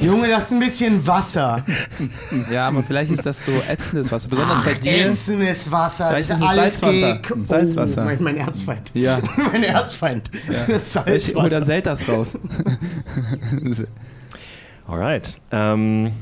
[0.00, 1.64] Junge, das ist ein bisschen Wasser.
[2.50, 4.28] ja, aber vielleicht ist das so ätzendes Wasser.
[4.28, 5.06] Besonders bei dir.
[5.06, 6.08] Ätzendes Wasser.
[6.10, 7.16] Vielleicht das ist es alles Salzwasser.
[7.18, 8.02] ge- Salzwasser.
[8.02, 8.90] Oh, mein, mein Erzfeind.
[8.94, 9.18] Ja.
[9.52, 10.30] mein Erzfeind.
[10.68, 11.64] Das Ich hol da Salzwasser.
[11.64, 12.38] Seltas raus.
[14.86, 15.40] Alright.
[15.50, 16.12] Ähm,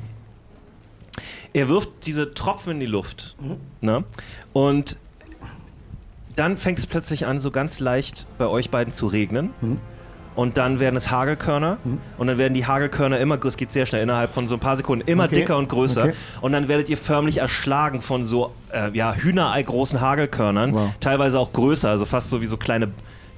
[1.52, 3.36] er wirft diese Tropfen in die Luft.
[3.80, 4.04] Ne?
[4.52, 4.98] Und
[6.36, 9.50] dann fängt es plötzlich an, so ganz leicht bei euch beiden zu regnen.
[10.36, 11.76] Und dann werden es Hagelkörner.
[12.18, 14.76] Und dann werden die Hagelkörner immer, es geht sehr schnell, innerhalb von so ein paar
[14.76, 15.36] Sekunden, immer Okay.
[15.36, 16.04] dicker und größer.
[16.06, 16.14] Okay.
[16.40, 20.72] Und dann werdet ihr förmlich erschlagen von so äh, ja, Hühnerei großen Hagelkörnern.
[20.72, 20.90] Wow.
[20.98, 22.88] Teilweise auch größer, also fast so wie so kleine,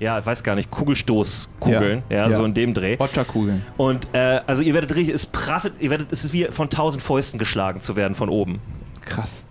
[0.01, 2.03] ja, ich weiß gar nicht, Kugelstoßkugeln.
[2.09, 2.30] Ja, Ja.
[2.30, 2.97] so in dem Dreh.
[2.97, 3.62] Boccia-Kugeln.
[3.76, 7.03] Und äh, also ihr werdet richtig, es prasselt, ihr werdet, es ist wie von tausend
[7.03, 8.59] Fäusten geschlagen zu werden von oben.
[9.03, 9.42] Krass.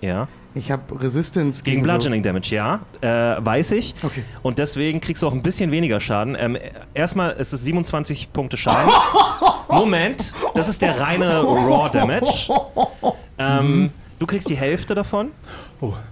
[0.00, 0.28] Ja.
[0.54, 2.80] Ich habe Resistance Gegen so- Bludgeoning Damage, ja.
[3.00, 3.06] Äh,
[3.44, 3.94] weiß ich.
[4.02, 4.24] Okay.
[4.42, 6.36] Und deswegen kriegst du auch ein bisschen weniger Schaden.
[6.38, 6.56] Ähm,
[6.94, 8.90] erstmal ist es 27 Punkte Schaden.
[9.68, 12.48] Moment, das ist der reine Raw Damage.
[13.38, 13.90] Ähm,
[14.20, 15.30] Du kriegst die Hälfte davon,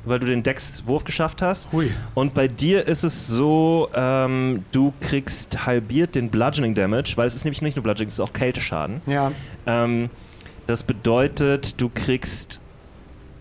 [0.04, 1.72] weil du den Dex-Wurf geschafft hast.
[1.72, 1.90] Hui.
[2.14, 7.34] Und bei dir ist es so, ähm, du kriegst halbiert den Bludgeoning Damage, weil es
[7.34, 9.00] ist nämlich nicht nur Bludgeoning, es ist auch Kälteschaden.
[9.06, 9.32] Ja,
[9.66, 10.08] Ähm,
[10.68, 12.60] das bedeutet, du kriegst,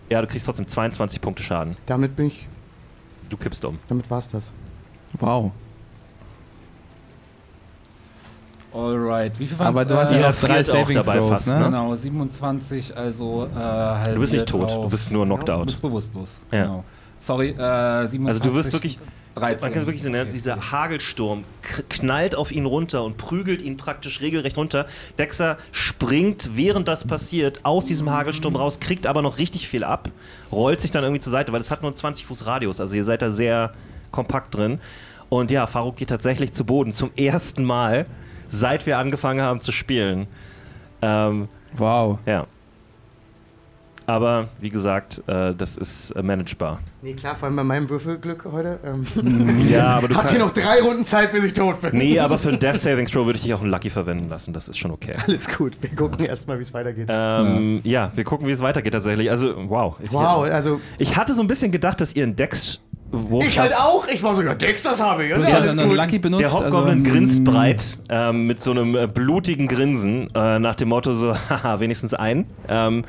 [0.08, 1.74] ja, du kriegst trotzdem 22 Punkte Schaden.
[1.86, 2.46] damit bin ich,
[3.28, 3.78] Du kippst um.
[3.88, 4.52] damit war's das.
[5.18, 5.50] Wow.
[8.74, 11.48] Alright, wie viel waren Aber du hast ja ja noch drei Saving dabei Throws, fast,
[11.48, 11.58] ne?
[11.60, 11.64] ne?
[11.66, 15.52] Genau, 27, also äh, halbiert Du bist nicht tot, auf- du bist nur knocked Du
[15.52, 15.66] out.
[15.66, 16.38] bist bewusstlos.
[16.52, 16.62] Ja.
[16.64, 16.84] Genau.
[17.20, 18.28] Sorry, äh, 27.
[18.28, 18.98] Also du wirst wirklich,
[19.34, 19.60] 13.
[19.60, 20.22] man kann es wirklich sehen, ne?
[20.22, 20.32] Okay.
[20.32, 21.44] dieser Hagelsturm
[21.88, 24.86] knallt auf ihn runter und prügelt ihn praktisch regelrecht runter.
[25.18, 30.08] Dexter springt, während das passiert, aus diesem Hagelsturm raus, kriegt aber noch richtig viel ab,
[30.52, 32.96] rollt sich dann irgendwie zur Seite, weil es hat nur einen 20 Fuß Radius, also
[32.96, 33.72] ihr seid da sehr
[34.10, 34.78] kompakt drin.
[35.28, 38.06] Und ja, Faruk geht tatsächlich zu Boden, zum ersten Mal,
[38.48, 40.28] seit wir angefangen haben zu spielen.
[41.02, 42.20] Ähm, Wow.
[42.24, 42.46] ja.
[44.06, 46.78] Aber wie gesagt, äh, das ist äh, managebar.
[47.02, 48.78] Nee, klar, vor allem bei meinem Würfelglück heute.
[48.84, 51.96] Ähm, Ja, aber du Habt ihr noch drei Runden Zeit, bis ich tot bin?
[51.96, 54.52] Nee, aber für ein Death Saving Throw würde ich dich auch einen Lucky verwenden lassen.
[54.52, 55.14] Das ist schon okay.
[55.26, 57.08] Alles gut, wir gucken erstmal, wie es weitergeht.
[57.10, 58.12] Ähm, ja.
[58.14, 59.30] wir gucken, wie es weitergeht tatsächlich.
[59.30, 59.96] Also, wow.
[60.00, 62.80] Ich, wow, also Ich hatte so ein bisschen gedacht, dass ihr einen Dex.
[63.40, 64.06] ich halt auch.
[64.06, 65.32] Ich war so, ja, Dex, das habe ich.
[65.34, 65.96] Das einen gut.
[65.96, 66.42] Lucky benutzt.
[66.42, 70.90] Der Hobgoblin also, grinst breit ähm, mit so einem äh, blutigen Grinsen äh, nach dem
[70.90, 72.46] Motto so, haha, wenigstens ein.
[72.68, 73.04] Ähm,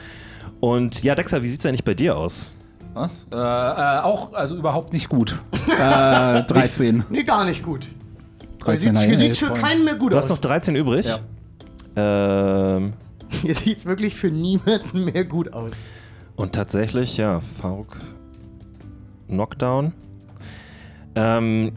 [0.60, 2.54] und ja, Dexter, wie sieht's eigentlich bei dir aus?
[2.94, 3.28] Was?
[3.32, 5.38] Äh, äh, auch, also überhaupt nicht gut.
[5.70, 7.04] äh, 13.
[7.10, 7.88] Nee, gar nicht gut.
[8.60, 10.30] 13 Hier High sieht es für keinen mehr gut Du hast aus.
[10.32, 11.06] noch 13 übrig.
[11.06, 11.20] Ja.
[12.76, 12.94] Ähm,
[13.30, 15.84] Hier sieht es wirklich für niemanden mehr gut aus.
[16.36, 17.98] Und tatsächlich, ja, Fauk
[19.28, 19.94] Knockdown.
[21.16, 21.74] Ähm,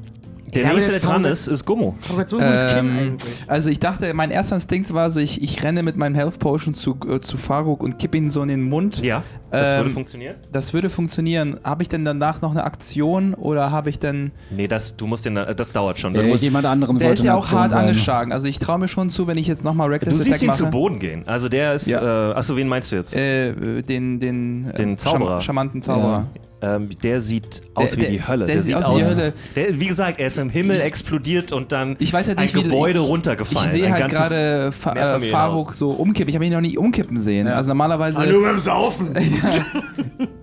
[0.51, 1.94] der Ja, nächste, der der dran ist, ist Gummo.
[2.16, 5.96] Muss das Ähm, also ich dachte, mein erster Instinkt war so, ich, ich renne mit
[5.96, 9.05] meinem Health Potion zu, äh, zu Faruk und kipp ihn so in den Mund.
[9.05, 10.34] Ja, das Ähm, würde funktionieren.
[10.53, 11.59] Das würde funktionieren.
[11.64, 14.30] Habe ich denn danach noch eine Aktion oder habe ich denn...
[14.51, 16.14] Nee, das, du musst den, äh, das dauert schon.
[16.14, 17.82] Äh, Du, musst, jemand anderem Der sollte ist ja auch hart sein.
[17.82, 18.32] angeschlagen.
[18.32, 20.46] Also ich traue mir schon zu, wenn ich jetzt nochmal du Reckless siehst Attack ihn
[20.48, 20.59] mache.
[20.59, 21.22] zu Boden gehen.
[21.26, 22.30] Also der ist, Ja.
[22.30, 23.16] äh, achso, wen meinst du jetzt?
[23.16, 25.36] äh, den, den, äh, Den Zauberer.
[25.38, 26.26] charm- charmanten Zauberer.
[26.62, 28.46] Ähm, der sieht aus wie der- die Hölle.
[28.46, 29.32] der sieht aus wie die Hölle.
[29.56, 32.61] Der, wie gesagt, er ist im Himmel explodiert und dann Ich weiß halt nicht, ein
[32.64, 33.68] wie Gebäude ich, runtergefallen.
[33.68, 35.20] Ich sehe halt gerade Fa äh.
[35.30, 36.28] Faruk so umkippen.
[36.28, 37.46] Ich habe ihn noch nie umkippen sehen.
[37.46, 37.54] Ja.
[37.54, 39.16] Also normalerweise Hallo beim Saufen.
[39.16, 39.24] äh,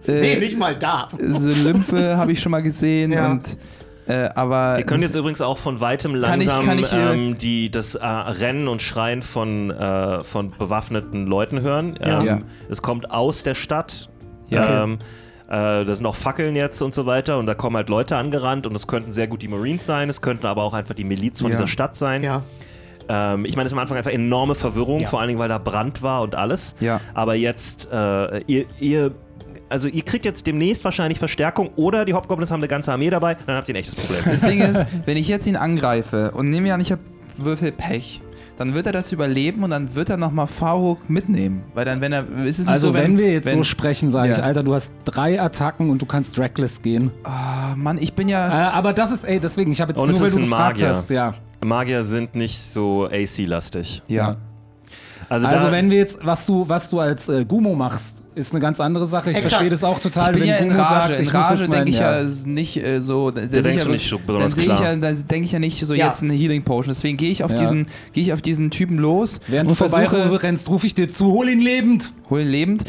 [0.07, 1.09] nee, nicht mal da.
[1.20, 3.32] so Lymphe habe ich schon mal gesehen Ja.
[3.32, 3.57] und
[4.07, 6.93] äh, aber Wir können es- jetzt übrigens auch von weitem Kann ich- langsam kann ich,
[6.93, 11.99] äh, ähm, die, das äh, Rennen und Schreien von, äh, von bewaffneten Leuten hören.
[12.01, 12.22] Ja.
[12.22, 12.39] Ähm, Ja.
[12.70, 14.09] Es kommt aus der Stadt.
[14.49, 14.84] Ja.
[14.86, 14.99] Ähm,
[15.48, 18.68] äh, da sind auch Fackeln jetzt und so weiter und da kommen halt Leute angerannt
[18.68, 21.39] und es könnten sehr gut die Marines sein, es könnten aber auch einfach die Miliz
[21.41, 21.58] von Ja.
[21.58, 22.24] dieser Stadt sein.
[22.24, 22.43] Ja.
[23.10, 25.08] Ähm, ich meine, es ist am Anfang einfach enorme Verwirrung, Ja.
[25.08, 26.76] vor allen Dingen, weil da Brand war und alles.
[26.82, 27.00] Ja.
[27.14, 29.12] Aber jetzt, äh, ihr, ihr,
[29.70, 33.36] also ihr kriegt jetzt demnächst wahrscheinlich Verstärkung oder die Hobgoblins haben eine ganze Armee dabei,
[33.45, 34.24] dann habt ihr ein echtes Problem.
[34.26, 36.93] Das Ding ist, wenn ich jetzt ihn angreife und nehme ja nicht
[37.38, 38.22] Würfel Pech,
[38.58, 41.64] dann wird er das überleben und dann wird er nochmal Faruk mitnehmen.
[41.74, 42.22] Weil dann, wenn er.
[42.45, 44.38] Ist es nicht Also so, wenn, wir jetzt wenn, so sprechen, sage Ja.
[44.39, 47.12] ich, Alter, du hast drei Attacken und du kannst Reckless gehen.
[47.24, 48.72] Ah, Mann, ich bin Äh, ja.
[48.72, 50.95] aber das ist, ey, deswegen, ich habe jetzt Und nur, weil du ein gefragt Magier.
[50.95, 51.34] hast, ja.
[51.64, 54.01] Magier sind nicht so AC-lastig.
[54.08, 54.38] ja.
[55.30, 58.59] Also, Also wenn wir jetzt, was du, was du als äh, Gumo machst, ist eine
[58.61, 59.31] ganz andere Sache.
[59.31, 59.49] Ich Exakt.
[59.49, 61.07] verstehe das auch total, Ich bin wenn ja in Rage.
[61.15, 63.31] sagt, in Rage denke ich ja nicht äh, so.
[63.31, 64.93] Da denkst sicher- du nicht so besonders dann sehe ich klar.
[64.93, 66.07] ja, da denke ich ja nicht so Ja.
[66.07, 66.93] jetzt eine Healing Potion.
[66.93, 67.57] Deswegen gehe ich auf Ja.
[67.59, 70.95] diesen, gehe ich auf diesen Typen los Während du und versuche, vorbei rennst, rufe ich
[70.95, 72.11] dir zu, hol ihn lebend.
[72.29, 72.83] hol ihn lebend.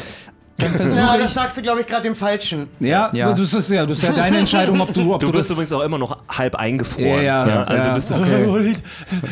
[0.59, 1.21] Dann versuche Ja, ich.
[1.23, 2.67] das sagst du, glaube ich, gerade dem Falschen.
[2.79, 3.31] Ja, Ja.
[3.33, 5.55] Das, ist ja, das ist ja deine Entscheidung, ob du, ob du du, bist das...
[5.55, 7.23] übrigens auch immer noch halb eingefroren.
[7.23, 8.75] Ja, ja, also ja, du bist okay.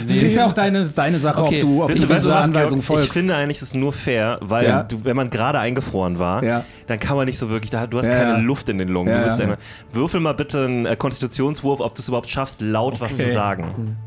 [0.26, 1.56] ist ja auch deine, deine Sache, Okay.
[1.56, 3.06] ob du, ob weißt du dieser was, Anweisung folgst.
[3.08, 4.84] Ich finde eigentlich, es ist nur fair, weil Ja.
[4.84, 6.64] du, wenn man gerade eingefroren war, Ja.
[6.88, 8.42] dann kann man nicht so wirklich, da- du hast Ja, keine.
[8.42, 9.10] Luft in den Lungen.
[9.12, 9.46] Ja, du bist ja.
[9.46, 9.58] immer,
[9.92, 13.34] würfel mal bitte einen äh, Konstitutionswurf, ob du es überhaupt schaffst, laut was zu Okay.
[13.34, 13.98] sagen.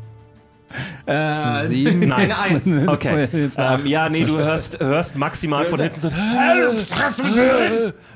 [1.05, 1.99] Äh, Sieben.
[2.07, 2.31] Nice.
[2.43, 2.87] Eine Eins.
[2.87, 3.27] Okay.
[3.57, 6.09] Ähm, ja, nee, du hörst, hörst maximal von hinten so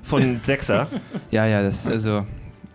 [0.03, 0.88] von Dexter.
[1.32, 2.26] Ja, ja, das also.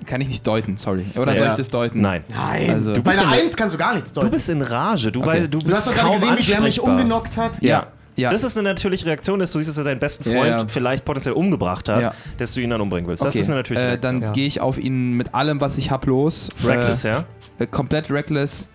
[0.06, 1.04] Kann ich nicht deuten, sorry.
[1.14, 1.38] Oder Ja.
[1.38, 2.00] soll ich das deuten?
[2.00, 2.24] Nein.
[2.30, 4.32] Nein, Also- du Du bei bist einer in- 1 kannst du gar nichts Du deuten.
[4.32, 5.12] bist in Rage.
[5.12, 5.28] Du, Okay.
[5.28, 7.60] weil, du Du bist hast doch gerade gesehen, wie der mich umgenockt hat.
[7.62, 7.88] Ja.
[8.16, 8.30] Ja.
[8.30, 10.64] Das ist eine natürliche Reaktion, dass du siehst, dass er deinen besten Ja, Freund ja.
[10.68, 12.14] vielleicht potenziell umgebracht hat, Ja.
[12.38, 13.22] dass du ihn dann umbringen willst.
[13.22, 13.40] Das Okay.
[13.40, 14.20] ist eine natürliche äh, Reaktion.
[14.20, 14.32] Dann Ja.
[14.32, 16.48] gehe ich auf ihn mit allem, was ich hab, los.
[16.64, 17.24] Reckless, ja?
[17.58, 18.68] Äh, komplett reckless.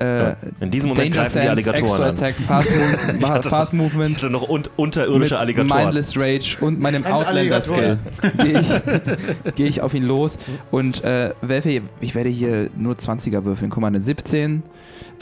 [0.00, 2.10] Äh, In diesem Moment Danger greifen die Sense, Alligatoren Extra an.
[2.14, 4.16] Attack, Fast, Move, hatte Fast Ich Movement.
[4.16, 5.82] hatte noch un unterirdische mit Alligatoren.
[5.84, 7.98] Mindless Rage und meinem Fremd Outlander Skill
[8.38, 8.38] Alligatoren.
[8.38, 10.38] gehe ich, geh ich auf ihn los
[10.70, 13.70] und äh, werfe, ich werde hier nur 20er würfeln.
[13.70, 14.62] Guck mal, eine 17.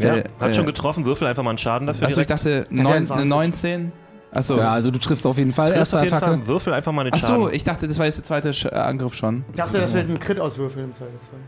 [0.00, 2.06] Ja, äh, hat äh, schon getroffen, würfel einfach mal einen Schaden dafür.
[2.06, 3.90] Achso, ich dachte neun, eine 19.
[4.30, 4.58] Achso.
[4.58, 5.66] Ja, also du triffst auf jeden Fall.
[5.66, 6.32] Triffst Erste auf jeden Attacke.
[6.38, 7.54] Fall, würfel einfach mal den Achso, Schaden.
[7.54, 9.44] ich dachte, das war jetzt der zweite Sch- äh, Angriff schon.
[9.50, 11.38] Ich dachte, das wird ein Crit auswürfeln im Zweifelsfall.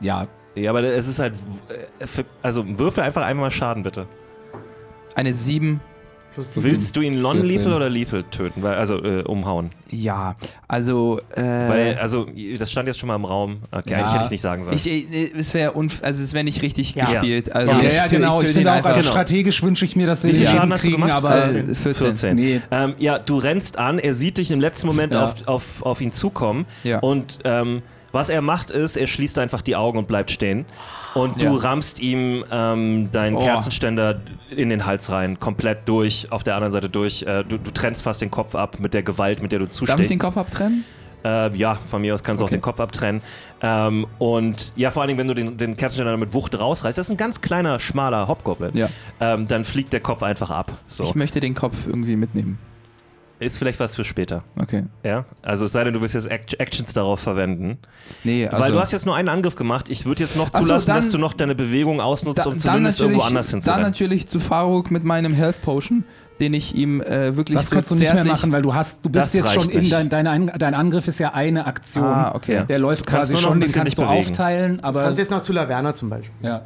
[0.00, 1.34] Ja, Ja, aber es ist halt.
[1.68, 4.06] äh, Also würfel einfach einmal Schaden, bitte.
[5.14, 5.80] Eine 7.
[6.34, 7.72] Plus die Willst du ihn non-lethal 14.
[7.74, 8.62] oder lethal töten?
[8.62, 9.68] Weil, also äh, umhauen.
[9.90, 10.34] Ja,
[10.66, 11.20] also.
[11.36, 12.26] Äh, Weil, also,
[12.58, 13.58] das stand jetzt schon mal im Raum.
[13.70, 13.98] Okay, Ja.
[13.98, 14.74] eigentlich hätte ich es nicht sagen sollen.
[14.76, 17.04] ich, äh, es wäre also es wäre nicht richtig Ja.
[17.04, 17.54] gespielt.
[17.54, 18.40] Also ja, ich ja, genau.
[18.40, 18.90] Ich, ihn finde auch, einfach.
[18.90, 19.12] also Genau.
[19.12, 21.18] strategisch wünsche ich mir, dass wir Wie den viel Schaden Schaden hast du kriegen, gemacht?
[21.18, 21.74] aber Äh, 14.
[21.74, 22.34] 14.
[22.36, 22.60] Nee.
[22.70, 25.26] Ähm, ja, du rennst an, er sieht dich im letzten Moment Ja.
[25.26, 27.00] auf, auf, auf ihn zukommen Ja.
[27.00, 27.82] und ähm,
[28.12, 30.66] was er macht ist, er schließt einfach die Augen und bleibt stehen
[31.14, 31.52] und du Ja.
[31.56, 33.40] rammst ihm ähm, deinen Oh.
[33.40, 34.20] Kerzenständer
[34.54, 37.22] in den Hals rein, komplett durch, auf der anderen Seite durch.
[37.22, 39.92] Äh, du, du trennst fast den Kopf ab mit der Gewalt, mit der du zustichst.
[39.92, 40.84] Darf ich den Kopf abtrennen?
[41.24, 42.56] Äh, ja, von mir aus kannst du auch Okay.
[42.56, 43.22] den Kopf abtrennen.
[43.62, 47.06] Ähm, und ja, vor allen Dingen, wenn du den, den Kerzenständer mit Wucht rausreißt, das
[47.06, 48.88] ist ein ganz kleiner, schmaler Hobgoblin, Ja.
[49.20, 50.72] ähm, dann fliegt der Kopf einfach ab.
[50.88, 51.04] So.
[51.04, 52.58] Ich möchte den Kopf irgendwie mitnehmen.
[53.42, 54.44] Ist vielleicht was für später.
[54.60, 54.84] Okay.
[55.04, 57.78] Ja, also es sei denn, du willst jetzt Act Actions darauf verwenden.
[58.24, 59.88] Nee, also Weil du hast jetzt nur einen Angriff gemacht.
[59.90, 62.44] Ich würde jetzt noch Ach so, zulassen, dann- dass du noch deine Bewegung ausnutzt, da,
[62.44, 63.84] um dann, zumindest irgendwo anders dann hinzurennen.
[63.86, 66.04] natürlich zu Faruk mit meinem Health Potion,
[66.40, 68.98] den ich ihm äh, wirklich Das so kannst du nicht mehr machen, weil du hast,
[69.04, 72.04] du bist Das jetzt schon in dein, dein, dein Angriff ist ja eine Aktion.
[72.04, 72.64] Ah, okay.
[72.68, 74.18] Der läuft Du kannst quasi schon, den kannst du bewegen.
[74.28, 76.32] aufteilen, aber kannst jetzt noch zu Laverna zum Beispiel.
[76.42, 76.62] ja.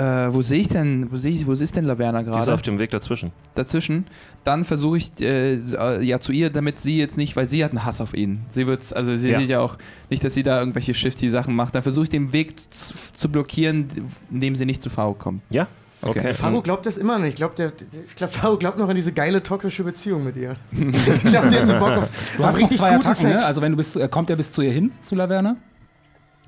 [0.00, 2.54] Äh, wo sehe ich denn, wo sehe ich, wo ist denn Laverna Die ist gerade?
[2.54, 3.32] auf dem Weg dazwischen.
[3.54, 4.06] Dazwischen.
[4.44, 7.72] Dann versuche ich äh, äh, ja zu ihr, damit sie jetzt nicht, weil sie hat
[7.72, 8.40] einen Hass auf ihn.
[8.48, 9.38] Sie wird's, also sie Ja.
[9.38, 9.76] sieht ja auch
[10.08, 11.74] nicht, dass sie da irgendwelche shifty Sachen macht.
[11.74, 13.88] Dann versuche ich den Weg zu, zu blockieren,
[14.30, 15.42] indem sie nicht zu Faruk kommt.
[15.50, 15.66] Ja?
[16.02, 16.20] Okay.
[16.20, 16.32] Okay.
[16.34, 17.30] Faro glaubt das immer nicht.
[17.32, 17.72] Ich glaube,
[18.16, 20.56] glaub, Faro glaubt noch an diese geile toxische Beziehung mit ihr.
[20.72, 23.44] ich glaube, der hat so Bock auf, Du hast noch zwei guten Attacken, ne?
[23.44, 25.56] Also wenn du bis zu, äh, kommt er bis zu ihr hin, zu Laverna?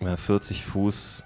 [0.00, 1.22] Ja, 40 Fuß,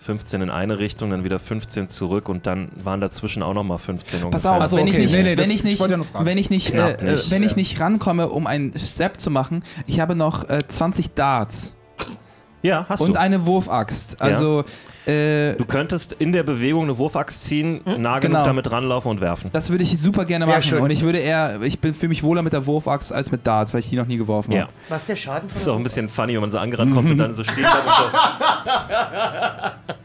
[0.00, 4.22] 15 in eine Richtung, dann wieder 15 zurück und dann waren dazwischen auch nochmal 15
[4.22, 4.30] ungefähr.
[4.30, 4.92] Pass auf, Ach so, wenn, okay.
[4.92, 7.12] ich nicht, Nee, nee, wenn ich ich nicht, wollte ja wenn ich nicht, Knapp äh,
[7.12, 7.30] nicht.
[7.30, 7.56] wenn ich Ja.
[7.56, 11.74] nicht rankomme, um einen Step zu machen, ich habe noch äh, 20 Darts
[12.62, 13.20] Ja, hast und du.
[13.20, 14.20] eine Wurfaxt.
[14.20, 14.64] Also
[15.06, 18.44] äh, Du könntest in der Bewegung eine Wurfaxt ziehen, nah genug Genau.
[18.44, 19.48] damit ranlaufen und werfen.
[19.52, 20.68] das würde ich super gerne Sehr machen.
[20.68, 20.82] schön.
[20.82, 23.72] Und ich würde eher, ich bin für mich wohler mit der Wurfaxt als mit Darts,
[23.72, 24.62] weil ich die noch nie geworfen Ja.
[24.62, 24.72] habe.
[24.88, 26.94] Was ist der Schaden von Das ist auch ein bisschen funny, wenn man so angerannt
[26.94, 27.64] kommt und dann so steht und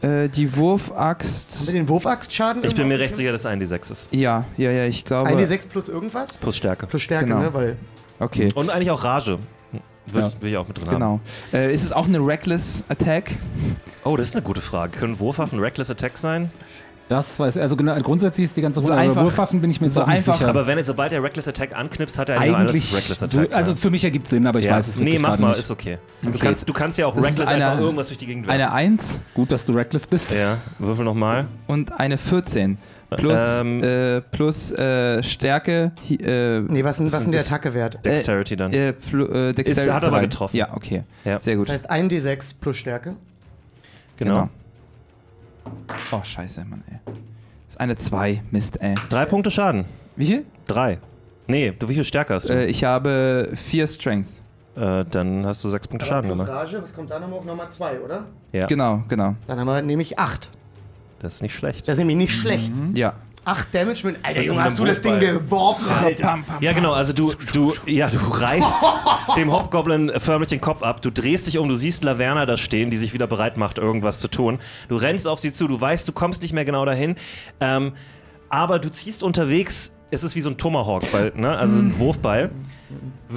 [0.02, 1.72] Äh, die Haben wir Wurfaxt.
[1.72, 2.62] den Wurfaxtschaden?
[2.62, 2.68] so.
[2.68, 4.08] Ich bin mir recht sicher, dass ein D6 ist.
[4.14, 5.28] Ja, ja, ja, ich glaube.
[5.30, 6.36] Ein D6 plus irgendwas?
[6.38, 6.86] Plus Stärke.
[6.86, 7.40] Plus Stärke, Genau.
[7.40, 7.54] ne?
[7.54, 7.76] Weil
[8.20, 9.38] Okay, Und eigentlich auch Rage.
[10.12, 10.30] Will, Ja.
[10.40, 10.94] will ich auch mit drin haben.
[10.94, 11.20] genau.
[11.52, 13.32] Äh, ist es auch eine Reckless Attack?
[14.04, 14.96] Oh, das ist eine gute Frage.
[14.98, 16.50] Können Wurfwaffen Reckless Attack sein?
[17.06, 19.78] Das weiß also genau, grundsätzlich ist die ganze So Runde, aber einfach- Wurfwaffen bin ich
[19.78, 20.48] mir so einfach- sicher.
[20.48, 23.40] Aber wenn er, sobald er Reckless Attack anknipst, hat er eigentlich, alles Reckless Attack.
[23.50, 23.76] wür- also ja.
[23.76, 24.72] für mich ergibt Sinn, aber ich ja.
[24.76, 25.60] weiß es Nee, wirklich mach gerade mal, nicht.
[25.60, 25.98] ist okay.
[26.22, 26.38] Du, Okay.
[26.40, 28.58] kannst, du kannst ja auch Das Reckless eine- einfach irgendwas durch die Gegend werfen.
[28.62, 30.32] Eine 1 Gut, dass du reckless bist.
[30.34, 31.46] Ja, würfel nochmal.
[31.66, 32.78] und eine 14.
[33.16, 35.92] Plus, Ähm, äh, plus äh, Stärke.
[36.10, 38.04] Äh, Nee, was ist denn- was ist denn der Attacke-Wert?
[38.04, 38.72] Dexterity dann.
[38.72, 40.56] äh, plu, äh, Dexterity Ist- hat aber getroffen.
[40.56, 41.02] Ja, okay.
[41.24, 41.40] Ja.
[41.40, 41.68] Sehr gut.
[41.68, 43.14] Das heißt ein D6 plus Stärke.
[44.16, 44.48] genau.
[46.12, 46.98] Oh, scheiße, Mann, ey.
[47.06, 48.42] Das ist eine 2.
[48.50, 48.94] Mist, ey.
[49.08, 49.84] Drei Punkte Schaden.
[50.16, 50.44] Wie viel?
[50.66, 50.98] Drei.
[51.46, 52.52] Nee, du, wie viel Stärke hast du?
[52.54, 54.28] Äh, ich habe 4 Strength.
[54.76, 56.52] Äh, dann hast du sechs Punkte Schaden plus gemacht.
[56.66, 57.44] Rage, was kommt da nochmal auf?
[57.44, 58.24] Nochmal 2, oder?
[58.52, 59.36] Ja, Genau, genau.
[59.46, 60.50] Dann haben wir nämlich 8.
[61.24, 61.88] das ist nicht schlecht.
[61.88, 62.72] Das ist nämlich nicht schlecht.
[62.94, 63.14] Ja.
[63.46, 64.16] 8 Damage mit.
[64.22, 66.38] Alter, Junge, hast du das Ding geworfen, Alter.
[66.60, 68.76] Ja, genau, also du, du, ja, du reißt
[69.36, 72.90] dem Hobgoblin förmlich den Kopf ab, du drehst dich um, du siehst Laverna da stehen,
[72.90, 74.58] die sich wieder bereit macht, irgendwas zu tun.
[74.88, 77.16] Du rennst auf sie zu, du weißt, du kommst nicht mehr genau dahin,
[77.60, 77.92] ähm,
[78.48, 81.56] aber du ziehst unterwegs, es ist wie so ein Tomahawk-Ball, ne?
[81.56, 82.50] also so ein Wurfball.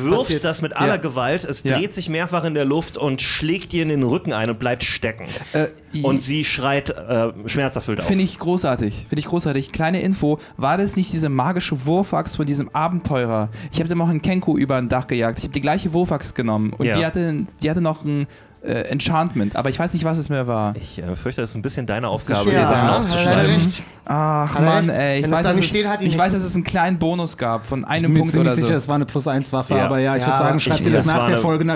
[0.03, 0.43] Wirfst Passiert.
[0.43, 0.97] das mit aller Ja.
[0.97, 1.77] Gewalt, es Ja.
[1.77, 4.83] dreht sich mehrfach in der Luft und schlägt dir in den Rücken ein und bleibt
[4.83, 5.25] stecken.
[5.53, 5.67] Äh,
[6.03, 8.05] Und sie schreit äh, schmerzerfüllt auf.
[8.05, 9.05] Finde ich großartig.
[9.09, 9.71] Finde ich großartig.
[9.71, 13.49] Kleine Info: War das nicht diese magische Wurfaxt von diesem Abenteurer?
[13.71, 15.39] Ich habe dem auch einen Kenku über ein Dach gejagt.
[15.39, 16.73] Ich habe die gleiche Wurfaxt genommen.
[16.73, 16.97] Und Ja.
[16.97, 18.27] die, hatte, die hatte noch ein
[18.63, 19.55] äh, Enchantment.
[19.55, 20.75] Aber ich weiß nicht, was es mehr war.
[20.75, 23.53] Ich äh, fürchte, das ist ein bisschen deine Aufgabe, Ja, die Sachen aufzuschreiben.
[23.55, 23.83] recht.
[24.05, 25.19] Ach, Mann, ey.
[25.19, 27.37] Ich, weiß, da dass es, steht, hat ihn ich weiß, dass es einen kleinen Bonus
[27.37, 28.61] gab von Ich einem bin mir Punkt oder so.
[28.61, 29.85] sicher, es war eine Plus-1-Waffe, Ja.
[29.85, 31.75] aber ja, ich Ja, würde sagen, schreib ich- dir das das nach der Folge, nach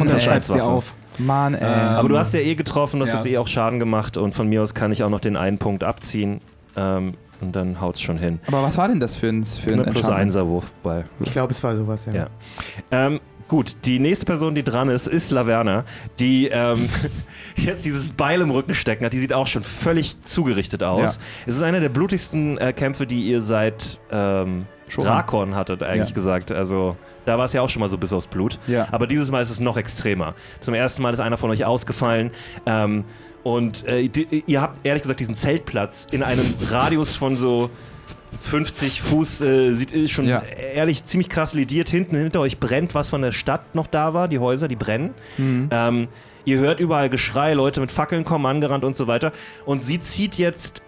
[0.00, 0.92] und dann schreibst du dir auf.
[1.18, 1.64] Mann, ey.
[1.64, 3.18] Aber du hast ja eh getroffen, du hast ja.
[3.20, 5.58] jetzt eh auch Schaden gemacht und von mir aus kann ich auch noch den einen
[5.58, 6.40] Punkt abziehen.
[6.76, 8.38] Ähm, und dann haut's schon hin.
[8.46, 10.20] Aber was war denn das für ein, für ein Eine plus Enchantment?
[10.20, 11.04] einser Wurfball.
[11.20, 12.12] Ich glaube, es war sowas, ja.
[12.14, 12.26] Ja.
[12.90, 15.84] Ähm, gut, die nächste Person, die dran ist, ist Laverna,
[16.18, 16.88] die ähm,
[17.56, 19.12] jetzt dieses Beil im Rücken stecken hat.
[19.12, 21.16] Die sieht auch schon völlig zugerichtet aus.
[21.16, 21.22] Ja.
[21.46, 25.06] Es ist einer der blutigsten äh, Kämpfe, die ihr seit ähm, Schon.
[25.06, 26.14] Rakon hattet, eigentlich Ja.
[26.14, 26.52] gesagt.
[26.52, 28.58] Also da war es ja auch schon mal so bis aufs Blut.
[28.66, 28.86] Ja.
[28.92, 30.34] Aber dieses Mal ist es noch extremer.
[30.60, 32.30] Zum ersten Mal ist einer von euch ausgefallen.
[32.66, 33.04] Ähm,
[33.42, 37.70] und äh, die, ihr habt ehrlich gesagt diesen Zeltplatz in einem Radius von so
[38.42, 40.42] 50 Fuß, äh, sieht ist schon Ja.
[40.42, 41.88] ehrlich ziemlich krass lediert.
[41.88, 45.14] Hinten hinter euch brennt, was von der Stadt noch da war, die Häuser, die brennen.
[45.38, 45.68] Mhm.
[45.70, 46.08] Ähm,
[46.44, 49.32] ihr hört überall Geschrei, Leute mit Fackeln kommen angerannt und so weiter.
[49.64, 50.82] Und sie zieht jetzt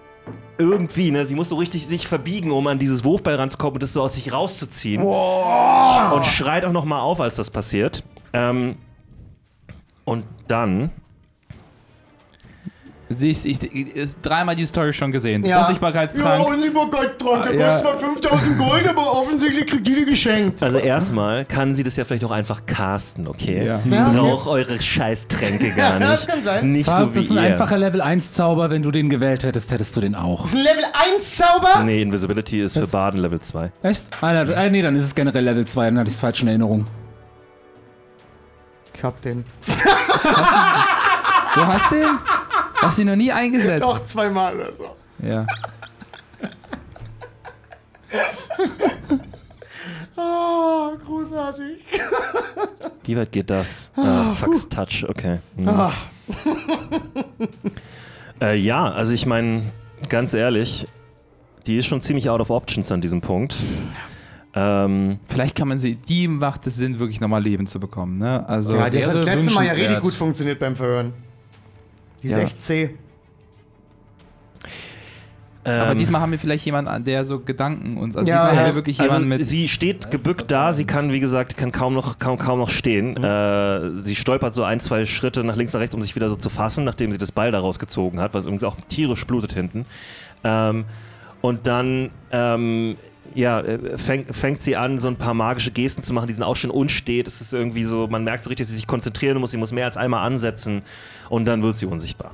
[0.58, 3.92] irgendwie, ne, sie muss so richtig sich verbiegen, um an dieses Wurfball ranzukommen und das
[3.92, 5.02] so aus sich rauszuziehen.
[5.02, 8.04] Und schreit auch noch mal auf, als das passiert.
[8.32, 8.76] Ähm,
[10.04, 10.90] und dann
[13.10, 15.42] Siehst, ich, ich, ist dreimal die Story schon gesehen.
[15.44, 15.62] Ja.
[15.62, 16.40] Unsichtbarkeitstrank.
[16.46, 17.44] Ja, Unsichtbarkeitstrank.
[17.44, 17.68] Der Ja.
[17.68, 20.62] kostet zwar 5000 Gold, aber offensichtlich kriegt die die geschenkt.
[20.62, 23.64] Also erstmal kann sie das ja vielleicht auch einfach casten, okay?
[23.64, 23.80] Ja.
[23.90, 24.08] Ja.
[24.10, 26.10] Braucht eure Scheißtränke gar Ja, nicht.
[26.12, 26.70] das kann sein.
[26.72, 27.42] Nicht Farb, so das wie ist ein ihr.
[27.44, 28.68] einfacher Level 1 Zauber.
[28.68, 30.42] Wenn du den gewählt hättest, hättest du den auch.
[30.42, 30.84] Das ist ein Level
[31.16, 31.82] 1 Zauber?
[31.84, 33.72] Nee, Invisibility ist für Das- Baden Level 2.
[33.82, 34.04] Echt?
[34.20, 35.86] Ah, ah, nee, dann ist es generell Level 2.
[35.86, 36.86] Dann hatte ich es falsch in Erinnerung.
[38.94, 39.44] Ich hab den.
[41.54, 42.18] Du hast den?
[42.80, 43.82] Hast du ihn noch nie eingesetzt?
[43.82, 44.96] Doch, zweimal oder so.
[45.26, 45.46] Ja.
[50.20, 51.78] Ah, großartig.
[53.04, 53.88] Wie weit geht das?
[53.94, 55.38] Ah, Sucks Touch, okay.
[55.56, 55.68] Hm.
[55.68, 55.92] Ah,
[58.40, 59.62] Äh, ja, also ich meine,
[60.08, 60.86] ganz ehrlich,
[61.66, 63.56] die ist schon ziemlich out of options an diesem Punkt.
[64.54, 68.48] Ähm, Vielleicht kann man sie, die macht es Sinn, wirklich nochmal Leben zu bekommen, ne?
[68.48, 71.14] Also, ja, das hat das letzte Mal ja richtig gut funktioniert beim Verhören.
[72.22, 72.38] Die ist Ja.
[72.42, 72.90] echt zäh.
[75.64, 78.16] Aber ähm, diesmal haben wir vielleicht jemanden, an der so Gedanken uns.
[78.16, 78.60] Also Ja, diesmal ja.
[78.60, 79.44] haben wir wirklich Also jemanden mit.
[79.44, 83.10] sie steht gebückt da, sie kann, wie gesagt, kann kaum noch, kaum, kaum noch stehen.
[83.18, 83.24] Mhm.
[83.24, 86.36] Äh, sie stolpert so ein, zwei Schritte nach links, nach rechts, um sich wieder so
[86.36, 89.84] zu fassen, nachdem sie das Beil da rausgezogen hat, was übrigens auch tierisch blutet hinten.
[90.42, 90.84] Ähm,
[91.42, 92.96] und dann ähm,
[93.34, 96.42] ja, äh, fängt, fängt sie an, so ein paar magische Gesten zu machen, die sind
[96.42, 97.26] auch schon unstet.
[97.26, 99.72] Es ist irgendwie so, man merkt so richtig, dass sie sich konzentrieren muss, sie muss
[99.72, 100.82] mehr als einmal ansetzen
[101.28, 102.32] und dann wird sie unsichtbar.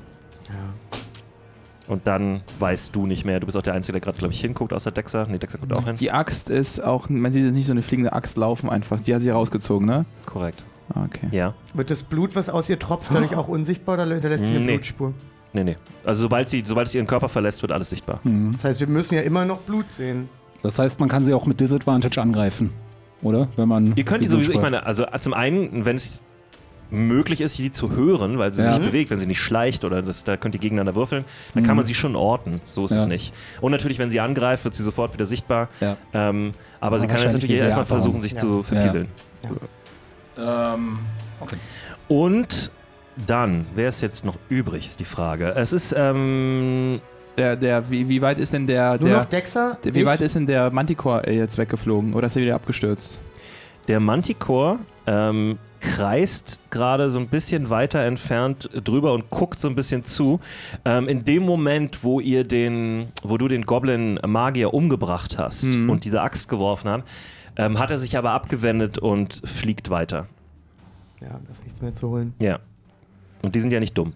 [1.87, 3.39] Und dann weißt du nicht mehr.
[3.39, 5.27] Du bist auch der Einzige, der gerade, glaube ich, hinguckt, außer Dexter.
[5.27, 5.95] Nee, Dexter guckt auch hin.
[5.97, 8.99] die Axt ist auch, man sieht jetzt nicht so eine fliegende Axt laufen einfach.
[8.99, 10.05] Die hat sie rausgezogen, ne?
[10.25, 10.63] Korrekt.
[10.93, 11.27] Ah, Okay.
[11.31, 11.53] Ja.
[11.75, 14.73] Wird das Blut, was aus ihr tropft, dadurch auch unsichtbar oder hinterlässt sie eine Nee.
[14.77, 15.13] Blutspur?
[15.53, 15.77] Nee, nee.
[16.03, 18.19] Also sobald sie, sobald sie ihren Körper verlässt, wird alles sichtbar.
[18.53, 20.27] Das heißt, wir müssen ja immer noch Blut sehen.
[20.65, 22.71] Das heißt, man kann sie auch mit Disadvantage angreifen.
[23.21, 23.47] Oder?
[23.55, 23.93] Wenn man.
[23.95, 26.21] Ihr könnt die sowieso, ich meine, also zum einen, wenn es
[26.91, 28.73] möglich ist, sie zu hören, weil sie Ja.
[28.75, 31.73] sich bewegt, wenn sie nicht schleicht oder das, da könnt ihr gegeneinander würfeln, dann kann
[31.73, 31.77] Mhm.
[31.77, 32.61] man sie schon orten.
[32.63, 33.09] So ist es Ja.
[33.09, 33.33] nicht.
[33.61, 35.69] Und natürlich, wenn sie angreift, wird sie sofort wieder sichtbar.
[35.81, 35.97] Ja.
[36.13, 38.37] Ähm, aber Aber sie kann jetzt natürlich erstmal versuchen, sich Ja.
[38.39, 39.07] zu verpieseln.
[40.37, 40.99] Ähm,
[41.39, 41.55] okay.
[42.07, 42.71] Und
[43.27, 45.53] dann, wer ist jetzt noch übrig, ist die Frage.
[45.55, 46.99] Es ist, ähm,
[47.37, 49.77] Der, der, wie, wie weit ist denn der, Nur der, noch Dexa?
[49.83, 50.05] der wie ich?
[50.05, 52.13] weit ist denn der Manticore äh, jetzt weggeflogen?
[52.13, 53.19] Oder ist er wieder abgestürzt?
[53.87, 59.75] Der Manticore ähm, kreist gerade so ein bisschen weiter entfernt drüber und guckt so ein
[59.75, 60.39] bisschen zu.
[60.85, 65.89] Ähm, in dem Moment, wo ihr den, wo du den Goblin Magier umgebracht hast Mhm.
[65.89, 67.03] und diese Axt geworfen hat,
[67.57, 70.27] ähm, hat er sich aber abgewendet und fliegt weiter.
[71.21, 72.33] Ja, da ist nichts mehr zu holen.
[72.39, 72.59] Ja.
[73.43, 74.13] Und die sind ja nicht dumm.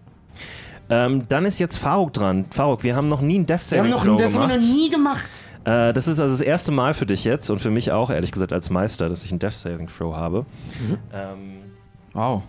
[0.90, 2.46] Ähm, dann ist jetzt Faruk dran.
[2.52, 4.56] Faruk, wir haben noch nie einen Death Wir haben Saving noch, Throw das haben wir
[4.58, 4.62] gemacht.
[4.70, 5.30] noch nie gemacht.
[5.66, 8.32] Äh, das ist also das erste Mal für dich jetzt und für mich auch, ehrlich
[8.32, 10.46] gesagt, als Meister, dass ich einen Death Saving Throw habe.
[11.14, 11.58] Ähm,
[12.14, 12.44] Wow.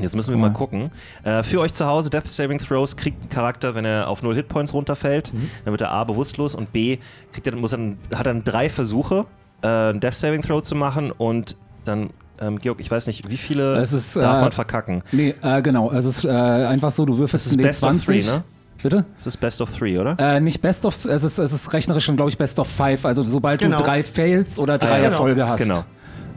[0.00, 0.90] Jetzt müssen wir mal gucken.
[1.22, 4.34] Äh, für euch zu Hause, Death Saving Throws kriegt ein Charakter, wenn er auf 0
[4.34, 5.34] Hitpoints runterfällt,
[5.66, 6.96] dann wird er A bewusstlos und B
[7.32, 7.78] kriegt er, muss er,
[8.14, 9.26] hat er dann drei Versuche,
[9.60, 12.08] äh, einen Death Saving Throw zu machen und dann,
[12.42, 15.02] ähm, Georg, ich weiß nicht, wie viele Es ist, darf äh, man verkacken?
[15.12, 15.90] Nee, äh, genau.
[15.92, 18.04] Es ist äh, einfach so, du würfelst Das ist einen Best of D20.
[18.04, 18.44] Three, ne?
[18.82, 19.04] Bitte?
[19.16, 20.16] Das ist Best of Three, oder?
[20.18, 23.04] Äh, nicht Best of, es ist, es ist rechnerisch schon, glaube ich, Best of Five.
[23.06, 23.76] Also sobald Genau.
[23.78, 25.04] du drei Fails oder drei Ah, ja.
[25.04, 25.60] Erfolge hast.
[25.60, 25.84] Genau.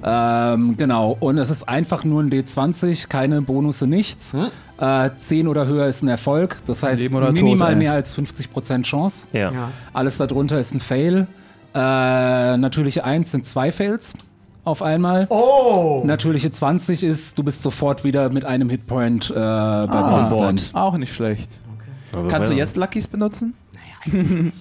[0.03, 1.17] Ähm, genau.
[1.19, 4.31] Und es ist einfach nur ein D20, keine Bonusse, nichts.
[4.79, 6.57] Äh, 10 oder höher ist ein Erfolg.
[6.67, 7.75] Das heißt, minimal ey.
[7.77, 9.25] mehr als 50% Chance.
[9.33, 9.51] Ja.
[9.51, 9.71] Ja.
[9.93, 11.25] Alles darunter ist ein Fail.
[11.73, 14.13] Äh, natürliche 1 sind zwei Fails
[14.65, 15.27] auf einmal.
[15.29, 16.01] Oh!
[16.05, 20.27] Natürliche 20 ist, du bist sofort wieder mit einem Hitpoint äh, bei Ah.
[20.27, 20.75] Bewusstsein.
[20.79, 21.59] Auch nicht schlecht.
[22.11, 22.59] Aber Kannst du ja.
[22.61, 23.53] jetzt Luckys benutzen?
[24.05, 24.51] Ich würd-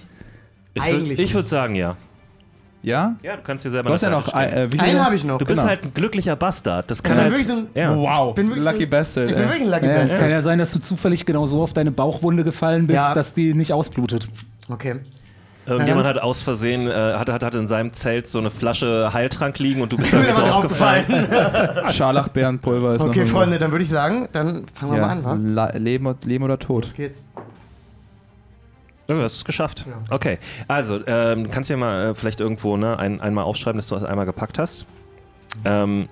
[0.79, 1.49] Eigentlich Ich würde nicht.
[1.49, 1.95] sagen, ja.
[2.83, 3.15] Ja?
[3.23, 4.27] Ja, du kannst dir selber Du hast ja noch.
[4.33, 4.67] Äh?
[4.77, 5.39] Einen habe ich noch.
[5.39, 5.69] Du bist genau.
[5.69, 6.91] halt ein glücklicher Bastard.
[6.91, 7.31] Das Ich kann bin halt.
[7.33, 7.95] wirklich so ein, ja.
[7.97, 8.29] Wow.
[8.29, 9.29] ich bin wirklich Lucky so ein, Bastard.
[9.31, 10.19] Ich bin wirklich ein Lucky Ja, es Bastard.
[10.19, 13.13] kann ja sein, dass du zufällig genau so auf deine Bauchwunde gefallen bist, Ja.
[13.15, 14.27] dass die nicht ausblutet.
[14.69, 14.97] Okay.
[15.67, 19.57] Irgendjemand hat aus Versehen, äh, hat, hat, hat in seinem Zelt so eine Flasche Heiltrank
[19.59, 21.05] liegen und du bist damit draufgefallen.
[21.91, 23.37] Scharlachbeerenpulver ist noch Okay, irgendwo.
[23.39, 25.07] Freunde, dann würde ich sagen, dann fangen wir Ja.
[25.07, 25.37] mal an, wa?
[25.41, 26.85] La Leben, Leben oder Tod.
[26.85, 27.23] Los geht's.
[29.07, 29.85] Oh, du hast es geschafft.
[29.87, 29.93] Ja.
[30.15, 33.87] Okay, also ähm, kannst du dir mal äh, vielleicht irgendwo ne, ein, einmal aufschreiben, dass
[33.87, 34.85] du das einmal gepackt hast.
[35.63, 36.09] Ähm,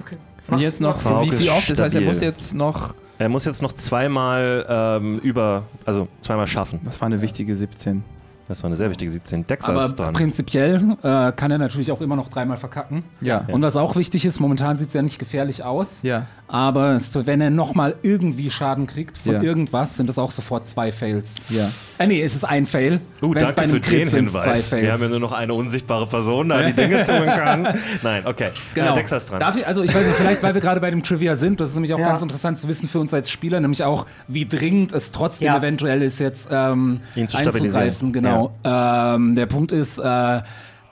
[0.00, 0.18] Okay.
[0.48, 1.68] Und jetzt noch, wie, wie oft?
[1.70, 2.06] Das heißt, er Stabil.
[2.08, 2.94] muss jetzt noch.
[3.18, 6.80] Er muss jetzt noch zweimal ähm, über, also zweimal schaffen.
[6.84, 8.04] Das war eine wichtige 17.
[8.48, 9.46] Das war eine sehr wichtige 17.
[9.46, 10.14] Dexter Aber ist dran.
[10.14, 13.02] prinzipiell äh, kann er natürlich auch immer noch dreimal verkacken.
[13.20, 13.44] Ja.
[13.48, 15.98] Und was auch wichtig ist, momentan sieht es ja nicht gefährlich aus.
[16.02, 16.26] Ja.
[16.48, 19.42] Aber wenn er nochmal irgendwie Schaden kriegt von Ja.
[19.42, 21.26] irgendwas, sind das auch sofort zwei Fails.
[21.48, 21.68] Ja.
[21.98, 23.00] Äh, nee, es ist ein Fail.
[23.20, 24.44] Uh, Wenn- danke bei einem für Crit den Hinweis.
[24.68, 24.72] Fails.
[24.82, 27.66] Wir haben ja nur noch eine unsichtbare Person da, die Dinge tun kann.
[28.02, 28.50] Nein, okay.
[28.74, 28.92] Genau.
[28.92, 29.40] Äh, Dexter ist dran.
[29.40, 31.70] Darf ich, also ich weiß nicht, vielleicht weil wir gerade bei dem Trivia sind, das
[31.70, 32.10] ist nämlich auch Ja.
[32.10, 35.58] ganz interessant zu wissen für uns als Spieler, nämlich auch, wie dringend es trotzdem Ja.
[35.58, 37.86] eventuell ist, jetzt ähm, Ihn zu stabilisieren.
[37.88, 38.12] einzugreifen.
[38.12, 38.54] Genau.
[38.62, 40.36] Ähm, der Punkt ist, äh,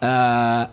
[0.01, 0.67] äh,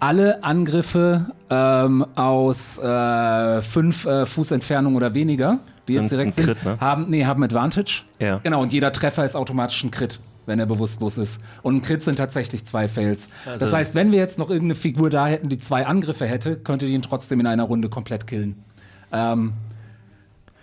[0.00, 6.38] alle Angriffe ähm, aus äh, fünf äh, Fuß Entfernung oder weniger, die Sind jetzt direkt
[6.38, 6.78] ein sind, Crit, ne?
[6.80, 8.02] haben, nee, haben Advantage.
[8.18, 8.38] Ja.
[8.42, 11.40] Genau, und jeder Treffer ist automatisch ein Crit, wenn er bewusstlos ist.
[11.62, 13.28] Und ein Crit sind tatsächlich zwei Fails.
[13.46, 16.56] Also- das heißt, wenn wir jetzt noch irgendeine Figur da hätten, die zwei Angriffe hätte,
[16.56, 18.62] könnte die ihn trotzdem in einer Runde komplett killen.
[19.12, 19.52] Ähm,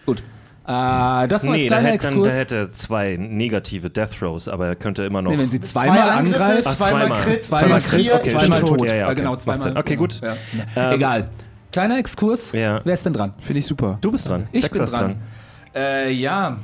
[0.06, 0.22] gut.
[0.68, 2.28] Äh, das war Nee, jetzt der kleiner hätte, dann, Exkurs.
[2.28, 5.32] der hätte zwei negative Death Throws, aber er könnte immer noch.
[5.32, 7.22] nee, wenn sie Zwei zweimal Angriffe, angreift, Ach, zweimal zweimal.
[7.22, 8.90] Crit, zweimal Crit, okay, zweimal tot.
[8.90, 9.16] Ja, ja, Äh, okay.
[9.16, 9.78] genau, zweimal.
[9.78, 10.22] Okay, gut.
[10.22, 10.34] Ja.
[10.76, 11.28] Ähm, Egal.
[11.72, 12.52] Kleiner Exkurs.
[12.54, 12.82] Ja.
[12.84, 13.34] Wer ist denn dran?
[13.42, 13.98] Finde ich super.
[14.02, 14.48] Du bist dran.
[14.52, 15.16] Ich Dexter bin ist dran.
[15.76, 16.58] Äh, ja.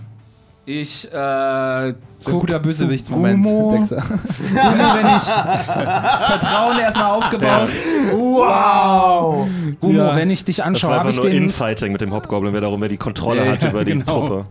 [0.80, 3.46] Ich äh, So ein guter Bösewicht-Moment.
[3.46, 3.98] Dexter.
[3.98, 7.70] Gumo, wenn ich, Vertrauen erstmal aufgebaut.
[8.14, 9.48] Wow!
[9.82, 10.16] Gumo, Ja.
[10.16, 12.88] wenn ich dich anschaue, habe ich nur den, Infighting mit dem Hobgoblin, wer darum wer
[12.90, 14.06] die Kontrolle Ja, hat über die genau.
[14.06, 14.46] Truppe.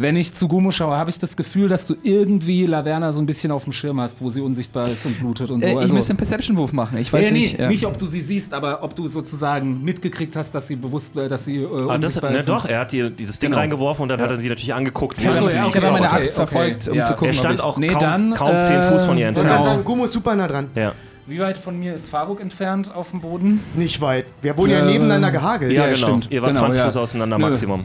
[0.00, 3.26] Wenn ich zu Gumo schaue, habe ich das Gefühl, dass du irgendwie Laverna so ein
[3.26, 5.66] bisschen auf dem Schirm hast, wo sie unsichtbar ist und blutet und so.
[5.68, 6.98] Äh, ich müsste einen Perception-Wurf machen.
[6.98, 7.58] Ich weiß ja, nee, nicht.
[7.58, 7.68] ja.
[7.68, 11.26] nicht, ob du sie siehst, aber ob du sozusagen mitgekriegt hast, dass sie bewusst, äh,
[11.28, 13.60] dass sie äh, Ah, das, ne, doch, er hat die, die das Ding Genau.
[13.60, 14.26] reingeworfen und dann Ja.
[14.26, 16.06] hat er sie natürlich angeguckt, Ich habe während so, sie ja, sich okay, hab meine
[16.06, 16.48] okay, Axt hat.
[16.48, 17.04] verfolgt, um ja.
[17.04, 19.36] zu gucken, Er stand auch Nee, kaum, dann, kaum 10 äh, Fuß von ihr Ich
[19.36, 19.66] wollte entfernt.
[19.68, 20.68] sagen, Gummo ist super nah dran.
[20.76, 20.92] Ja,
[21.26, 23.64] Wie weit von mir ist Faruk entfernt auf dem Boden?
[23.74, 24.26] Nicht weit.
[24.42, 25.72] Wir wurden ja Äh, nebeneinander gehagelt.
[25.72, 26.06] ja, Ja, genau.
[26.06, 26.28] stimmt.
[26.30, 26.84] Ihr wart Genau, 20 ja.
[26.86, 27.48] Fuß auseinander Nö.
[27.48, 27.84] Maximum.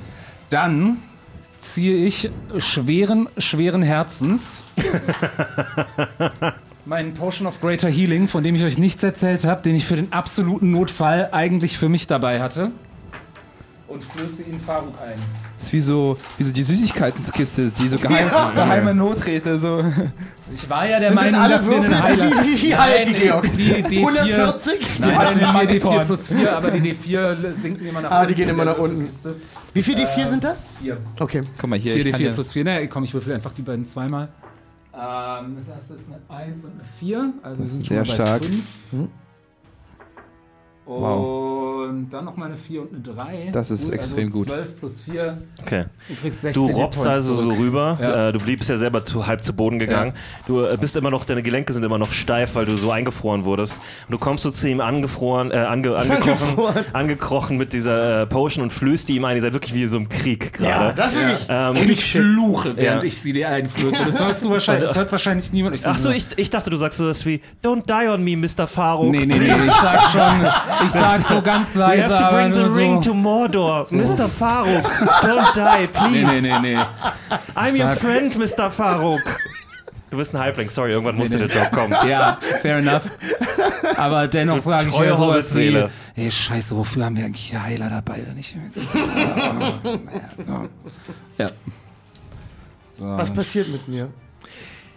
[0.52, 0.98] Dann
[1.64, 4.62] ziehe ich schweren, schweren Herzens
[6.86, 9.96] meinen Potion of Greater Healing, von dem ich euch nichts erzählt habe, den ich für
[9.96, 12.72] den absoluten Notfall eigentlich für mich dabei hatte.
[13.94, 15.14] Und flöße ihn Faruk ein.
[15.56, 18.50] Das ist wie so, wie so die Süßigkeitenkiste, die so geheim, Ja.
[18.56, 19.60] geheime Noträte.
[19.60, 19.84] So.
[20.54, 22.20] Ich war ja der Sind das Meinung, alle dass wir einen.
[22.32, 23.44] Wie, wie, wie alt, die Nein, Georg?
[23.54, 25.00] die D4 140?
[25.00, 26.06] Nein, Ja, das sind den 4 D4 Manikorn.
[26.08, 28.28] plus 4, aber die D4 sinken immer nach Ah, unten.
[28.30, 29.10] die gehen immer nach unten.
[29.74, 30.60] Wie viel die vier sind das?
[30.82, 30.98] 4.
[31.20, 31.44] Okay.
[31.60, 31.94] Guck mal hier.
[31.94, 32.64] 4 ich kann D4 ja- plus 4.
[32.64, 34.30] Ne, komm, ich würfel einfach die beiden zweimal.
[34.94, 37.34] Ähm, das erste ist eine 1 und eine 4.
[37.42, 38.42] Also Das sind ist sehr bei stark.
[38.92, 39.10] Hm.
[40.86, 43.50] Und dann nochmal eine 4 und eine 3.
[43.52, 44.48] Das ist extrem gut.
[44.48, 45.38] 12 plus 4.
[45.62, 45.86] Okay.
[46.10, 47.58] Du kriegst 16 Du robbst also so zurück.
[47.60, 47.98] rüber.
[48.02, 48.30] Ja.
[48.30, 50.14] Äh, du bliebst ja selber zu, halb zu Boden gegangen.
[50.48, 53.44] Du äh, bist immer noch, deine Gelenke sind immer noch steif, weil du so eingefroren
[53.46, 53.80] wurdest.
[54.08, 56.86] Und du kommst so zu ihm angefroren, äh, ange, angekrochen, Angefroren.
[56.94, 59.36] angekrochen mit dieser äh, Potion und flößt die ihm ein.
[59.38, 60.96] Ihr seid wirklich wie in so einem Krieg Ja, gerade.
[60.96, 61.46] das will ich.
[61.50, 63.08] ähm, Und ich fluche, während Ja.
[63.08, 64.04] ich sie dir einflöße.
[64.06, 65.76] Das hörst du wahrscheinlich, das hört wahrscheinlich niemand.
[65.76, 68.68] Ich Ach so, ich, ich dachte, du sagst sowas wie Don't die on me, Mr.
[68.68, 69.12] Faruk.
[69.12, 70.50] Nee, nee, nee, ich sag schon,
[70.86, 72.76] ich sag so ganz We leise, have to bring the so.
[72.76, 73.86] ring to Mordor.
[73.92, 74.30] Mr.
[74.30, 74.84] Faruk,
[75.22, 76.26] don't die, please.
[76.26, 76.86] Nee, nee, nee, nee.
[77.56, 78.70] I'm your friend, Mr.
[78.72, 79.40] Faruk.
[80.10, 81.48] Du bist ein Halbling, sorry, irgendwann musste nee.
[81.48, 81.92] der Job kommen.
[82.08, 83.10] Ja, fair enough.
[83.98, 87.90] Aber dennoch sage ich ja sowas wie, ey, scheiße, wofür haben wir eigentlich hier Heiler
[87.90, 88.22] dabei?
[88.28, 88.56] Wenn ich
[91.38, 91.50] ja.
[92.88, 93.08] So.
[93.08, 94.10] Was passiert mit mir?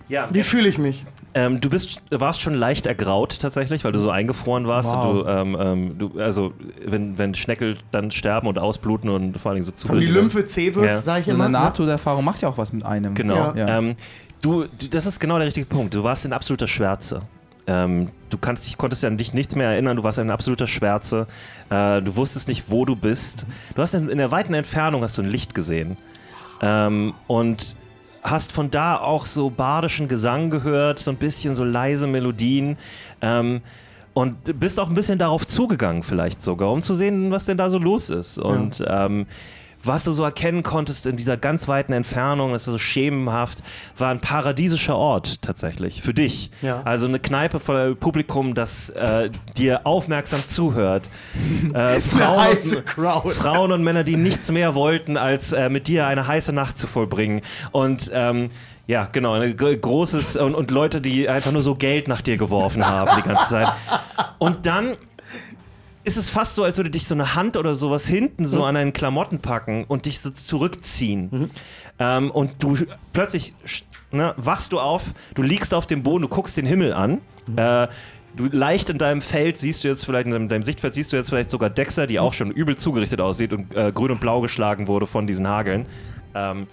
[0.09, 1.05] Ja, Wie fühle ich mich?
[1.37, 4.89] Ähm, du bist, warst schon leicht ergraut tatsächlich, weil du so eingefroren warst.
[4.91, 5.05] Wow.
[5.05, 9.51] Und du, ähm, ähm, du, also, wenn, wenn Schneckel dann sterben und ausbluten und vor
[9.51, 11.03] allen Dingen so zu die Lymphe zäh wird, Ja.
[11.03, 11.45] sage ich So immer.
[11.45, 11.64] eine ne?
[11.64, 13.14] Nahtoderfahrung macht ja auch was mit einem.
[13.14, 13.34] Genau.
[13.34, 13.55] Ja.
[13.55, 13.78] Ja.
[13.78, 13.97] Ähm,
[14.41, 15.95] du, du, das ist genau der richtige Punkt.
[15.95, 17.20] Du warst in absoluter Schwärze.
[17.66, 20.66] Ähm, du kannst dich, konntest ja an dich nichts mehr erinnern, du warst in absoluter
[20.66, 21.26] Schwärze.
[21.68, 23.45] Äh, du wusstest nicht, wo du bist.
[23.74, 25.97] Du hast in, in der weiten Entfernung hast du ein Licht gesehen.
[26.62, 27.76] Ähm, und
[28.29, 32.77] hast von da auch so bardischen Gesang gehört, so ein bisschen so leise Melodien.
[33.20, 33.62] Ähm,
[34.14, 37.68] und bist auch ein bisschen darauf zugegangen, vielleicht sogar, um zu sehen, was denn da
[37.68, 38.39] so los ist.
[38.39, 39.27] Und ähm,
[39.87, 43.59] was du so erkennen konntest in dieser ganz weiten Entfernung, das ist so schemenhaft,
[43.97, 46.51] war ein paradiesischer Ort tatsächlich für dich.
[46.62, 46.82] Ja.
[46.84, 51.11] Also eine Kneipe voller Publikum, das äh, dir aufmerksam zuhört.
[51.74, 53.32] Äh, Frauen, und.
[53.32, 56.87] Frauen und Männer, die nichts mehr wollten, als äh, mit dir eine heiße Nacht zu
[56.87, 57.43] vollbringen.
[57.72, 58.51] Und ähm,
[58.87, 62.87] ja, genau, ein großes und, und Leute, die einfach nur so Geld nach dir geworfen
[62.87, 63.68] haben die ganze Zeit.
[64.39, 64.97] Und dann
[66.07, 68.77] ist es fast so, als würde dich so eine Hand oder sowas hinten so an
[68.77, 71.51] deinen Klamotten packen und dich so zurückziehen.
[71.99, 72.77] Ähm, und du
[73.13, 73.55] plötzlich
[74.13, 75.03] ne, wachst du auf,
[75.35, 77.21] du liegst auf dem Boden, du guckst den Himmel an.
[77.57, 77.89] Äh,
[78.37, 81.17] du leicht in deinem Feld siehst du jetzt vielleicht, in deinem, deinem Sichtfeld siehst du
[81.17, 84.41] jetzt vielleicht sogar Dexter, die auch schon übel zugerichtet aussieht und äh, grün und blau
[84.41, 85.87] geschlagen wurde von diesen Hageln.
[86.35, 86.69] Ähm,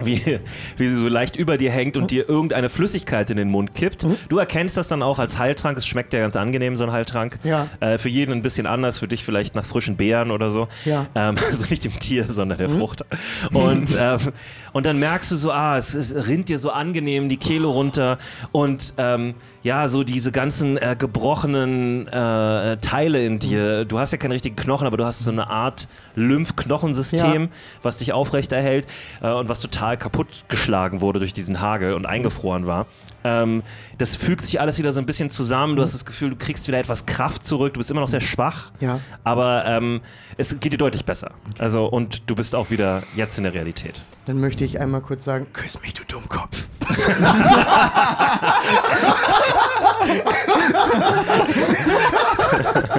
[0.00, 0.40] wie,
[0.76, 4.06] wie sie so leicht über dir hängt und dir irgendeine Flüssigkeit in den Mund kippt.
[4.28, 5.78] Du erkennst das dann auch als Heiltrank.
[5.78, 7.38] Es schmeckt ja ganz angenehm, so ein Heiltrank.
[7.44, 7.68] Ja.
[7.80, 10.68] Äh, für jeden ein bisschen anders, für dich vielleicht nach frischen Beeren oder so.
[10.84, 11.06] Ja.
[11.14, 13.04] Ähm, also nicht dem Tier, sondern der Frucht.
[13.52, 14.32] Und, ähm,
[14.72, 18.18] und dann merkst du so, ah, es, es rinnt dir so angenehm die Kehle runter
[18.52, 19.34] und ähm,
[19.64, 23.84] ja, so diese ganzen äh, gebrochenen äh, Teile in dir.
[23.84, 27.48] Du hast ja keine richtigen Knochen, aber du hast so eine Art Lymphknochensystem, Ja.
[27.82, 28.86] was dich aufrechterhält
[29.22, 32.86] äh, und was total kaputt geschlagen wurde durch diesen Hagel und eingefroren war.
[33.24, 33.62] Ähm,
[33.98, 35.76] das fügt sich alles wieder so ein bisschen zusammen.
[35.76, 37.72] Du hast das Gefühl, du kriegst wieder etwas Kraft zurück.
[37.74, 39.00] Du bist immer noch sehr schwach, Ja.
[39.24, 40.02] aber ähm,
[40.36, 41.30] es geht dir deutlich besser.
[41.58, 44.02] Also und du bist auch wieder jetzt in der Realität.
[44.26, 46.68] Dann möchte ich einmal kurz sagen, küss mich, du Dummkopf.
[46.94, 48.64] ハハハハ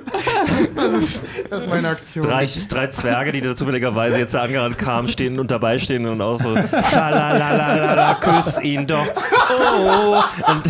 [0.78, 2.24] Das, ist, das ist meine Aktion.
[2.24, 6.40] Drei, drei Zwerge, die da zufälligerweise jetzt angerannt kamen, stehen und dabei stehen und auch
[6.40, 9.06] so Schalalalala, küss ihn doch.
[9.50, 10.16] Oh.
[10.50, 10.62] Und,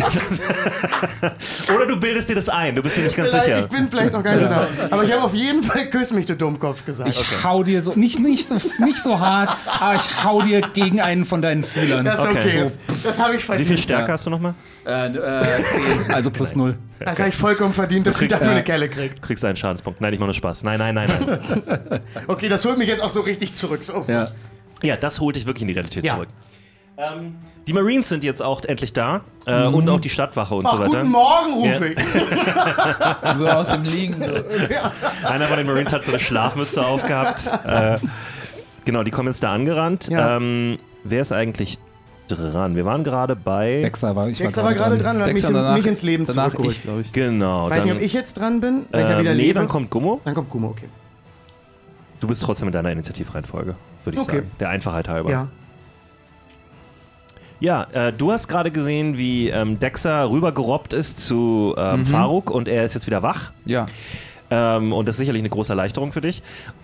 [1.75, 3.59] oder du bildest dir das ein, du bist dir nicht ganz Vielleicht- sicher.
[3.61, 4.67] Ich bin vielleicht noch gar nicht so da.
[4.89, 7.09] Aber ich habe auf jeden Fall küss mich, du Dummkopf gesagt.
[7.09, 11.01] Ich hau dir so, nicht, nicht, so, nicht so hart, aber ich hau dir gegen
[11.01, 12.05] einen von deinen Fühlern.
[12.05, 12.39] das ist okay.
[12.63, 12.71] Okay,
[13.03, 13.79] Das habe ich Wie viel verdient.
[13.79, 14.13] Stärke Ja.
[14.13, 14.53] hast du nochmal?
[14.85, 15.63] Äh, äh,
[16.13, 16.77] also plus null.
[16.99, 18.53] Das habe ich vollkommen verdient, dass ich kriegst- dafür ja.
[18.53, 19.15] eine Kelle kriege.
[19.15, 20.01] Du kriegst einen Schadenspunkt.
[20.01, 20.63] Nein, ich mache nur Spaß.
[20.63, 21.99] Nein, nein, nein, nein.
[22.27, 23.83] Okay, das holt mich jetzt auch so richtig zurück.
[23.83, 24.03] So.
[24.07, 24.29] Ja.
[24.81, 26.13] Ja, das holt dich wirklich in die Realität Ja.
[26.15, 26.29] zurück.
[26.97, 27.35] Ähm,
[27.67, 30.79] die Marines sind jetzt auch endlich da äh, und auch die Stadtwache und Ach, so
[30.79, 30.89] weiter.
[30.99, 33.31] guten Morgen, rufe Ja.
[33.31, 33.35] ich.
[33.37, 34.21] So aus dem Liegen.
[34.21, 35.27] So.
[35.27, 37.49] Einer von den Marines hat so eine Schlafmütze aufgehabt.
[37.65, 37.97] Äh,
[38.85, 40.07] genau, die kommen jetzt da angerannt.
[40.09, 40.35] Ja.
[40.37, 41.77] Ähm, wer ist eigentlich
[42.29, 42.75] dran?
[42.75, 43.81] Wir waren gerade bei.
[43.81, 46.25] Dexter war, ich Dexter war gerade dran und hat mich, Dexter danach, mich ins Leben
[46.25, 46.75] danach zurückgeholt.
[46.77, 47.11] ich, glaube ich.
[47.11, 47.69] Genau.
[47.69, 49.59] Weiß dann, nicht, ob ich jetzt dran bin, weil ich ja ähm, wieder nee, lebe.
[49.59, 50.21] dann kommt Gummo.
[50.23, 50.87] Dann kommt Kumo, okay.
[52.19, 54.37] Du bist trotzdem in deiner Initiativreihenfolge, würde ich Okay.
[54.37, 54.51] sagen.
[54.59, 55.31] Der Einfachheit halber.
[55.31, 55.47] Ja.
[57.61, 62.69] Ja, äh, du hast gerade gesehen, wie ähm, Dexter rübergerobbt ist zu ähm, Faruk und
[62.69, 63.51] er ist jetzt wieder wach.
[63.65, 63.85] Ja.
[64.49, 66.41] Ähm, und das ist sicherlich eine große Erleichterung für dich.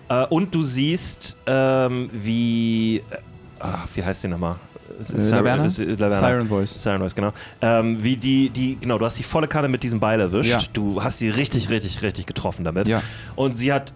[0.08, 2.98] Äh, und du siehst, ähm, wie.
[2.98, 3.02] Äh,
[3.58, 4.56] ach, wie heißt die nochmal?
[4.98, 5.68] Äh, Laverna?
[5.68, 6.82] Siren Voice.
[6.82, 7.32] Siren Voice, genau.
[7.60, 10.50] Ähm, wie die, die, genau, du hast die volle Kanne mit diesem Beil erwischt.
[10.50, 10.58] Ja.
[10.72, 12.88] Du hast sie richtig, richtig, richtig getroffen damit.
[12.88, 13.02] Ja.
[13.34, 13.92] Und sie hat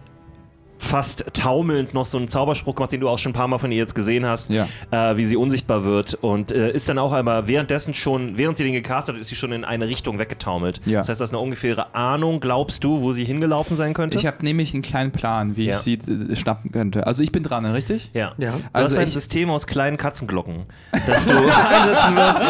[0.80, 3.70] fast taumelnd noch so einen Zauberspruch gemacht, den du auch schon ein paar Mal von
[3.70, 4.66] ihr jetzt gesehen hast, Ja.
[4.90, 8.64] äh, wie sie unsichtbar wird und äh, ist dann auch einmal währenddessen schon, während sie
[8.64, 10.80] den gecastet hat, ist sie schon in eine Richtung weggetaumelt.
[10.86, 10.98] Ja.
[11.00, 14.16] Das heißt, das ist eine ungefähre Ahnung, glaubst du, wo sie hingelaufen sein könnte?
[14.16, 15.74] Ich habe nämlich einen kleinen Plan, wie Ja.
[15.74, 17.06] ich sie äh, schnappen könnte.
[17.06, 18.10] Also ich bin dran, richtig?
[18.14, 18.32] ja.
[18.38, 18.52] Ja.
[18.52, 20.64] Du Also hast ein ich- System aus kleinen Katzenglocken,
[21.06, 22.40] das du einsetzen wirst.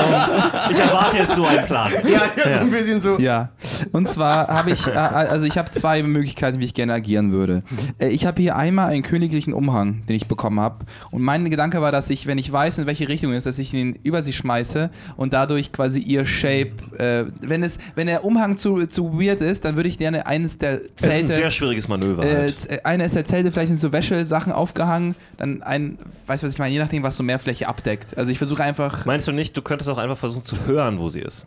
[0.70, 1.90] Ich erwarte jetzt so einen Plan.
[2.04, 3.18] Ja, ja, so ein bisschen so.
[3.18, 3.48] Ja.
[3.90, 7.62] Und zwar habe ich, äh, also ich habe zwei Möglichkeiten, wie ich gerne agieren würde.
[7.98, 10.84] Äh, Ich habe hier einmal einen königlichen Umhang, den ich bekommen habe.
[11.10, 13.58] Und mein Gedanke war, dass ich, wenn ich weiß, in welche Richtung es ist, dass
[13.58, 18.22] ich ihn über sie schmeiße und dadurch quasi ihr Shape, äh, wenn es, wenn der
[18.26, 21.34] Umhang zu, zu weird ist, dann würde ich gerne eines der Das ist ein Zelte.
[21.34, 22.22] sehr schwieriges Manöver.
[22.22, 22.60] Äh, Halt.
[22.60, 25.96] z- eine ist der Zelte, vielleicht sind so Wäschesachen aufgehangen, dann ein,
[26.26, 28.18] weißt du was ich meine, je nachdem, was so mehr Fläche abdeckt.
[28.18, 31.08] Also ich versuche einfach, Meinst du nicht, du könntest auch einfach versuchen zu hören, wo
[31.08, 31.46] sie ist?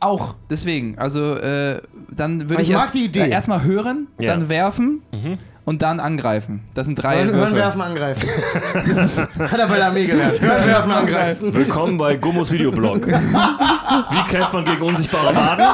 [0.00, 1.80] auch deswegen, also äh,
[2.10, 3.20] dann würde ich, ich mag die Idee.
[3.20, 4.32] Äh, erstmal hören, Ja.
[4.34, 5.38] dann werfen Mhm.
[5.64, 6.62] Und dann angreifen.
[6.74, 8.28] Das sind drei Hören, hören, werfen, angreifen.
[8.86, 10.40] Das ist, hat er bei der Armee gelernt.
[10.40, 11.54] Hören, werfen, angreifen.
[11.54, 13.06] Willkommen bei Gummos Videoblog.
[13.06, 15.66] Wie kämpft man gegen unsichtbare Waden?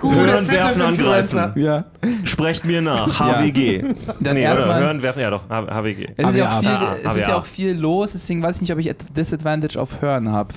[0.00, 1.52] Hören, werfen, angreifen.
[1.56, 1.84] Ja.
[2.24, 3.18] Sprecht mir nach.
[3.18, 3.94] HWG.
[4.20, 4.80] Dann nee, erstmal-?
[4.82, 5.42] Hören, werfen, ja doch.
[5.48, 6.08] H- HWG.
[6.16, 8.72] Es ist, ja auch viel, es ist ja auch viel los, deswegen weiß ich nicht,
[8.72, 10.54] ob ich Ad- Disadvantage auf Hören habe.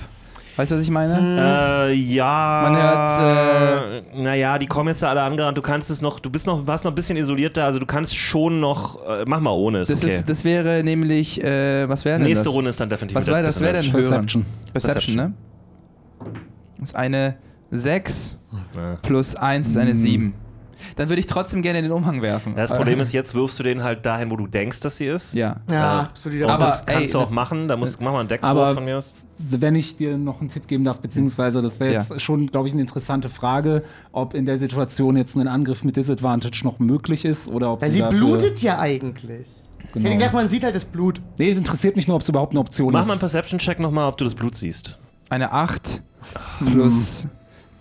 [0.56, 1.88] Weißt du, was ich meine?
[1.88, 2.68] Äh, ja.
[2.68, 5.56] Man hört, Äh, naja, die kommen jetzt da alle angerannt.
[5.56, 7.86] Du kannst es noch, du bist noch, warst noch ein bisschen isoliert da, also du
[7.86, 9.02] kannst schon noch.
[9.06, 9.80] Äh, mach mal ohne.
[9.80, 10.12] Ist Das, okay.
[10.12, 12.52] ist, das wäre nämlich, äh, was wäre denn Nächste das?
[12.54, 13.92] Runde ist dann definitiv Was wäre das wäre denn.
[13.92, 14.02] Hören?
[14.02, 14.46] Perception.
[14.72, 15.32] Perception, ne?
[16.78, 17.36] Das ist eine
[17.70, 18.38] 6
[18.74, 18.96] Ja.
[19.00, 20.34] plus 1 ist eine 7.
[20.96, 22.54] dann würde ich trotzdem gerne den Umhang werfen.
[22.56, 25.34] Das Problem ist, jetzt wirfst du den halt dahin, wo du denkst, dass sie ist.
[25.34, 25.56] Ja.
[25.70, 27.68] Ja, Äh, Aber, das kannst ey, du auch das- machen.
[27.68, 29.14] Da musst, mach mal einen Deckswurf von mir aus.
[29.38, 32.18] Wenn ich dir noch einen Tipp geben darf, beziehungsweise das wäre jetzt Ja.
[32.18, 36.60] schon, glaube ich, eine interessante Frage, ob in der Situation jetzt ein Angriff mit Disadvantage
[36.64, 39.48] noch möglich ist oder ob Weil sie blutet ja eigentlich.
[39.84, 40.06] Ich Genau.
[40.08, 41.20] hätte gedacht, man sieht halt das Blut.
[41.38, 43.06] Nee, interessiert mich nur, ob es überhaupt eine Option Mach ist.
[43.06, 44.96] mal einen Perception-Check nochmal, ob du das Blut siehst.
[45.28, 46.02] Eine 8
[46.64, 47.26] plus,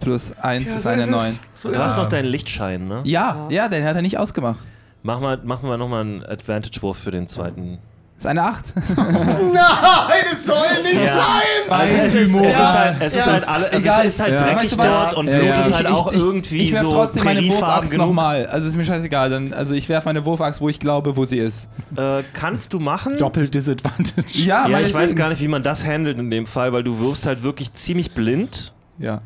[0.02, 1.16] plus 1 Ja, ist so eine ist es.
[1.16, 1.40] 9.
[1.56, 1.98] So Du ist hast es.
[2.00, 3.02] doch deinen Lichtschein, ne?
[3.06, 4.60] Ja, ja, den hat er nicht ausgemacht.
[5.04, 7.80] Mach mal, mach mal nochmal einen Advantage-Wurf für den zweiten.
[8.18, 8.66] Ist eine 8.
[8.98, 11.16] Nein, es soll nicht Ja.
[11.16, 11.72] sein!
[11.72, 14.06] Also es ist, es ist halt, es ist Ja, halt, alle, also egal.
[14.06, 14.38] es ist halt Ja.
[14.38, 15.60] dreckig Weißt du dort und Blut ja.
[15.60, 17.98] ist halt auch irgendwie ich werf so trotzdem meine genug.
[17.98, 18.46] nochmal.
[18.46, 19.32] Also ist mir scheißegal.
[19.32, 21.68] Dann, also ich werfe meine Wurfaxt, wo ich glaube, wo sie ist.
[21.96, 23.18] Äh, kannst du machen?
[23.18, 24.40] Doppelt Disadvantage.
[24.44, 27.00] Ja, Ja, ich weiß gar nicht, wie man das handelt in dem Fall, weil du
[27.00, 28.72] wirfst halt wirklich ziemlich blind.
[29.00, 29.22] Ja.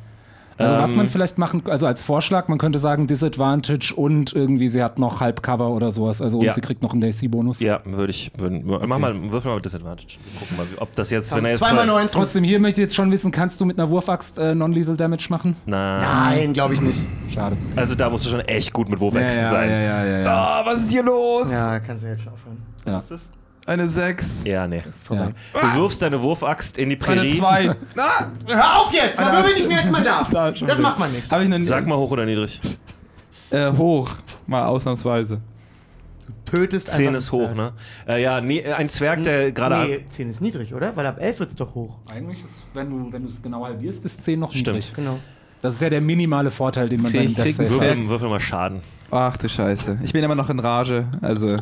[0.58, 4.70] Also was Ähm, man vielleicht machen, also als Vorschlag, man könnte sagen Disadvantage und irgendwie
[4.70, 6.54] sie hat noch Halbcover oder sowas, also und Ja.
[6.54, 7.60] sie kriegt noch einen DC-Bonus.
[7.60, 8.32] Ja, würde ich.
[8.38, 10.18] Würd, Mach mal, würfel mal mit Disadvantage.
[10.40, 11.60] Gucken mal, ob das jetzt, wenn er jetzt.
[11.60, 12.22] Zweimal 19.
[12.22, 15.28] Trotzdem, hier möchte ich jetzt schon wissen, kannst du mit einer Wurfaxt äh, Non-Lethal Damage
[15.30, 15.58] machen?
[15.66, 16.02] Nein.
[16.02, 17.02] Nein, glaube ich nicht.
[17.34, 17.58] Schade.
[17.76, 19.70] Also da musst du schon echt gut mit Wurfäxten ja, sein.
[19.70, 20.26] ja, ja, ja, ja.
[20.26, 21.52] Ah, was ist hier los?
[21.52, 22.58] Ja, kannst du jetzt schon aufhören.
[22.86, 23.02] ja.
[23.66, 24.46] Eine 6.
[24.46, 24.84] Ja, nee.
[24.88, 25.34] Ist vorbei.
[25.54, 27.38] Du wirfst deine Wurfaxt in die Eine Prärie.
[27.38, 27.70] 2.
[27.98, 29.18] Ah, Hör auf jetzt!
[29.20, 29.68] Eine will ich 18.
[29.68, 30.30] mir jetzt mal darf?
[30.32, 31.32] Da, schon Das macht man nicht.
[31.32, 31.64] Habe ich noch nie.
[31.64, 32.62] Sag mal hoch oder niedrig.
[33.50, 34.12] Äh, hoch.
[34.46, 35.42] Mal ausnahmsweise.
[36.46, 37.74] Tötest 10 einfach ist hoch, ne?
[38.08, 39.88] Äh, ja, nee, ein Zwerg, der gerade.
[39.88, 40.96] Nee, 10 ist niedrig, oder?
[40.96, 41.98] Weil ab 11 wird es doch hoch.
[42.06, 44.68] Eigentlich ist, wenn du wenn du es genau halbierst, ist 10 noch Stimmt.
[44.68, 44.94] niedrig.
[44.96, 45.18] Genau.
[45.64, 47.72] Das ist ja der minimale Vorteil, den man Krieg- bei dem krieg Death.
[47.72, 48.82] Würfel, würfel mal Schaden.
[49.10, 50.00] Ach du Scheiße.
[50.04, 51.06] Ich bin immer noch in Rage.
[51.22, 51.58] Also,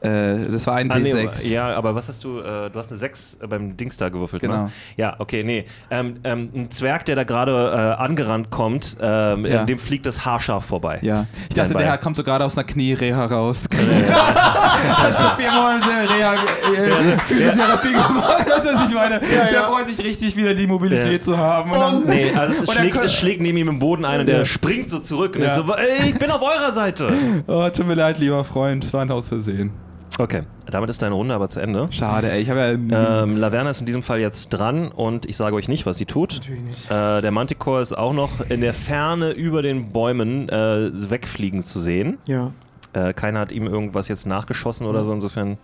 [0.00, 1.48] äh, das war ein Ah, nee, D6.
[1.48, 2.38] ja, aber was hast du?
[2.40, 4.64] Äh, du hast eine 6 beim Dings da gewürfelt, Genau.
[4.64, 4.72] ne?
[4.96, 5.64] Ja, okay, nee.
[5.90, 9.64] Ähm, ähm, ein Zwerg, der da gerade äh, angerannt kommt, ähm, Ja.
[9.64, 10.98] dem fliegt das haarscharf vorbei.
[11.02, 11.26] Ja.
[11.48, 13.68] Ich dachte, Nein, der Herr kommt so gerade aus einer Kniereha raus.
[14.18, 18.46] Hat so vier Monate Reha, äh, Physiotherapie gemacht.
[18.48, 19.20] Das ist, was ich meine.
[19.20, 19.62] Der ja.
[19.64, 21.20] freut sich richtig, wieder die Mobilität Ja.
[21.20, 21.70] zu haben.
[21.72, 24.20] Und dann, Nee, also es, Und er schlägt, es schlägt neben ihm im Boden ein
[24.20, 24.44] und der Ja.
[24.44, 25.48] springt so zurück und Ja.
[25.48, 27.12] ist so, ey, ich bin auf eurer Seite.
[27.46, 28.84] oh, tut mir leid, lieber Freund.
[28.84, 29.70] Es war ein Aus Versehen.
[30.18, 31.86] Okay, damit ist deine Runde aber zu Ende.
[31.90, 32.42] Schade, ey.
[32.42, 33.22] Ich habe ja.
[33.22, 36.06] Ähm, Laverna ist in diesem Fall jetzt dran und ich sage euch nicht, was sie
[36.06, 36.34] tut.
[36.34, 36.90] Natürlich nicht.
[36.90, 41.78] Äh, der Manticore ist auch noch in der Ferne über den Bäumen äh, wegfliegen zu
[41.78, 42.18] sehen.
[42.26, 42.50] Ja.
[42.94, 45.56] Äh, keiner hat ihm irgendwas jetzt nachgeschossen oder so, insofern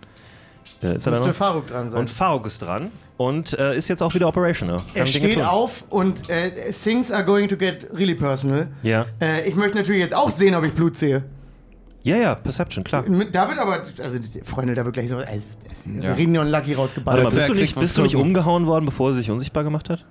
[0.81, 1.33] äh, ist er Müsste.
[1.33, 1.99] Faruk dran sein.
[1.99, 4.77] Und Faruk ist dran und äh, ist jetzt auch wieder operational.
[4.93, 5.43] er Kann Dinge steht tun.
[5.43, 8.67] auf und äh, things are going to get really personal.
[8.83, 9.05] Ja.
[9.21, 11.23] Äh, ich möchte natürlich jetzt auch sehen, ob ich Blut sehe.
[12.05, 13.03] Ja, ja, Perception, klar.
[13.31, 15.45] Da wird aber, also die Freunde, da wird gleich so, also,
[15.95, 16.01] Ja.
[16.03, 17.25] wir reden ja und Lucky rausgeballert.
[17.25, 20.05] mal, bist du nicht, bist du nicht umgehauen worden, bevor er sich unsichtbar gemacht hat?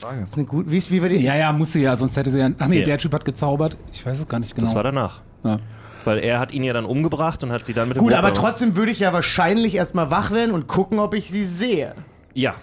[0.00, 2.40] Das ist eine gut, wie, wie wir die, Ja, ja, musste ja, sonst hätte sie
[2.40, 2.50] ja.
[2.58, 2.84] Ach nee, Ja.
[2.84, 3.76] der Typ hat gezaubert.
[3.92, 4.66] Ich weiß es gar nicht genau.
[4.66, 5.20] Das war danach.
[5.44, 5.58] ja.
[6.04, 8.18] Weil er hat ihn ja dann umgebracht und hat sie dann mit dem Gut, Boot
[8.18, 11.94] aber trotzdem würde ich ja wahrscheinlich erstmal wach werden und gucken, ob ich sie sehe.
[12.34, 12.54] Ja,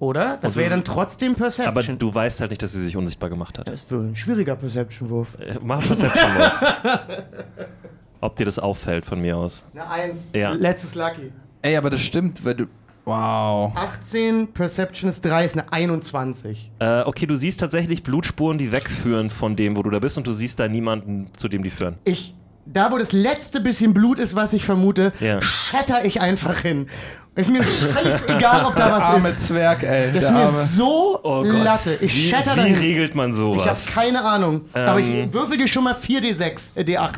[0.00, 0.38] Oder?
[0.40, 1.98] Das Und wäre dann trotzdem aber Perception.
[1.98, 3.66] du weißt halt nicht, dass sie sich unsichtbar gemacht hat.
[3.68, 5.36] das ist ein schwieriger Perception-Wurf.
[5.40, 6.62] Äh, Mach Perception Wurf.
[8.20, 9.64] Ob dir das auffällt von mir aus.
[9.74, 10.30] Eine Eins.
[10.34, 10.52] Ja.
[10.52, 11.32] Letztes Lucky.
[11.62, 12.66] Ey, aber das stimmt, weil du.
[13.04, 13.74] Wow.
[13.74, 16.70] 18, Perception ist 3, ist eine 21.
[16.78, 20.26] Äh, okay, du siehst tatsächlich Blutspuren, die wegführen von dem, wo du da bist und
[20.26, 21.96] du siehst da niemanden, zu dem die führen.
[22.04, 22.34] Ich,
[22.72, 25.40] da wo das letzte bisschen Blut ist, was ich vermute, Ja.
[25.40, 26.86] schetter ich einfach hin.
[27.34, 29.46] Ist mir scheißegal, ob da was Arme ist.
[29.46, 30.10] Zwerg, ey.
[30.12, 30.56] Das ist der mir Arme.
[30.56, 31.96] so Latte.
[32.00, 32.74] Ich wie, schetter wie dahin.
[32.78, 33.86] regelt man Ich habe sowas?
[33.94, 34.64] keine Ahnung.
[34.72, 35.26] Aber Ähm.
[35.28, 37.12] ich würfel dir schon mal 4D6, äh, D8.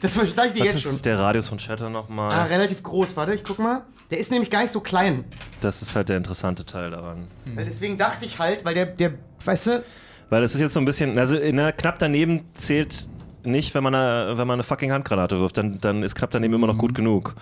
[0.00, 1.02] Das verstehe ich dir Was jetzt ist schon.
[1.02, 2.30] der Radius von Shatter nochmal?
[2.32, 3.16] Ah, relativ groß.
[3.16, 3.82] Warte, ich guck mal.
[4.10, 5.24] Der ist nämlich gar nicht so klein.
[5.60, 7.26] Das ist halt der interessante Teil daran.
[7.54, 9.84] Weil Deswegen dachte ich halt, weil der, der, weißt du,
[10.30, 13.08] Weil es ist jetzt so ein bisschen, also in der, knapp daneben zählt
[13.44, 16.54] nicht, wenn man eine, wenn man eine fucking Handgranate wirft, dann, dann ist knapp daneben
[16.54, 17.34] immer noch gut genug.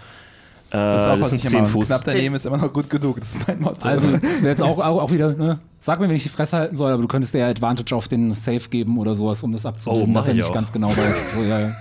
[0.71, 1.69] Äh, Das ist auch, was sind ich 10 immer.
[1.69, 1.87] Fuß.
[1.89, 3.21] Knapp daneben ist immer noch gut genug.
[3.21, 3.87] Das ist mein Motto.
[3.87, 4.09] Also,
[4.43, 5.59] jetzt auch, auch, auch wieder, ne?
[5.81, 8.09] Sag mir, wenn ich die Fresse halten soll, aber du könntest dir ja Advantage auf
[8.09, 10.55] den Safe geben oder sowas, um das abzubilden, Oh, dass er ich nicht auch.
[10.55, 11.17] ganz genau weiß.
[11.35, 11.75] Wo er,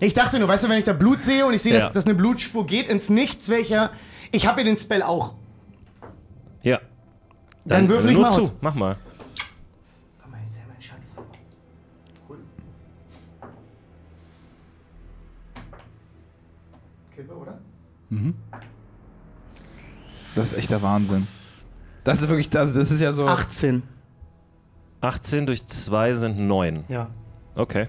[0.00, 1.80] ich dachte nur, weißt du, wenn ich da Blut sehe und ich sehe, Ja.
[1.86, 3.90] dass, dass eine Blutspur geht ins Nichts, welcher.
[4.32, 5.34] Ich habe ja den Spell auch.
[6.62, 6.80] Ja.
[7.64, 8.42] Dann würfel ich nur mal zu.
[8.42, 8.52] aus.
[8.60, 8.96] Mach mal.
[20.34, 21.26] Das ist echt der Wahnsinn.
[22.04, 22.72] Das ist wirklich das.
[22.72, 23.26] Das ist ja so.
[23.26, 23.82] 18.
[25.00, 26.84] 18 durch 2 sind 9.
[26.88, 27.08] Ja.
[27.54, 27.88] Okay.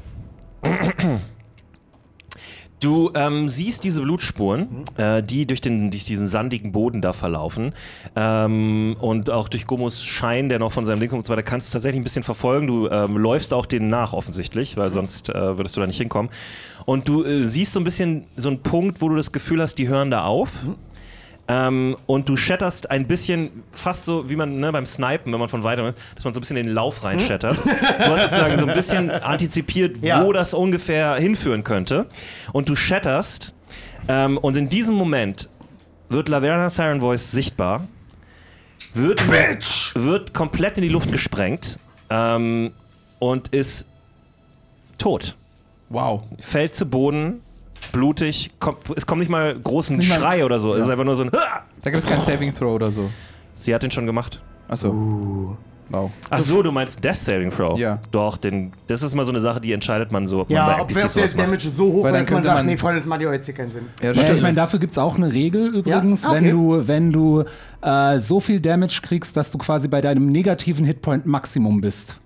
[2.80, 7.74] Du ähm, siehst diese Blutspuren, äh, die durch, den, durch diesen sandigen Boden da verlaufen.
[8.16, 11.42] Ähm, und auch durch Gomos Schein, der noch von seinem Link kommt und so weiter,
[11.42, 12.68] kannst du tatsächlich ein bisschen verfolgen.
[12.68, 16.32] Du ähm, läufst auch denen nach, offensichtlich, weil sonst äh, würdest du da nicht hinkommen.
[16.86, 19.76] Und du äh, siehst so ein bisschen so einen Punkt, wo du das Gefühl hast,
[19.80, 20.52] die hören da auf.
[21.50, 25.48] Ähm, und du shatterst ein bisschen, fast so wie man ne, beim Snipen, wenn man
[25.48, 27.58] von weitem, dass man so ein bisschen in den Lauf reinshattert.
[27.66, 27.72] Du
[28.06, 30.26] hast sozusagen so ein bisschen antizipiert, Ja.
[30.26, 32.08] wo das ungefähr hinführen könnte.
[32.52, 33.54] Und du shatterst.
[34.10, 35.48] Ähm, und in diesem Moment
[36.10, 37.88] wird Laverna Siren Voice sichtbar,
[38.94, 39.22] wird,
[39.96, 41.78] wird komplett in die Luft gesprengt
[42.10, 42.72] ähm,
[43.20, 43.86] und ist
[44.98, 45.36] tot.
[45.90, 46.24] Wow.
[46.40, 47.42] Fällt zu Boden,
[47.92, 50.86] blutig, kommt, es kommt nicht mal groß ein Ist nicht mal- Schrei oder so, es
[50.86, 51.32] ist einfach nur so ein.
[51.32, 51.40] Da
[51.84, 53.10] gibt es keinen Saving Throw oder so.
[53.54, 54.42] Sie hat den schon gemacht.
[54.68, 55.58] Achso.
[55.90, 56.12] Wow.
[56.30, 57.80] Ach so, du meinst Death Saving Throw?
[57.80, 58.00] Ja.
[58.12, 60.66] Doch, den, das ist mal so eine Sache, die entscheidet man so, ob man Ja,
[60.66, 61.48] bei ob, NPCs sowas macht.
[61.48, 63.32] Damage so hoch Weil dann ist, dass man sagt, man- nee, Freunde, das macht ja
[63.32, 63.84] jetzt hier keinen Sinn.
[64.04, 66.36] Ja, Ja, ich meine, dafür gibt es auch eine Regel übrigens, Ah, okay.
[66.44, 67.44] wenn du, wenn du
[67.82, 72.20] äh, so viel Damage kriegst, dass du quasi bei deinem negativen Hitpoint Maximum bist.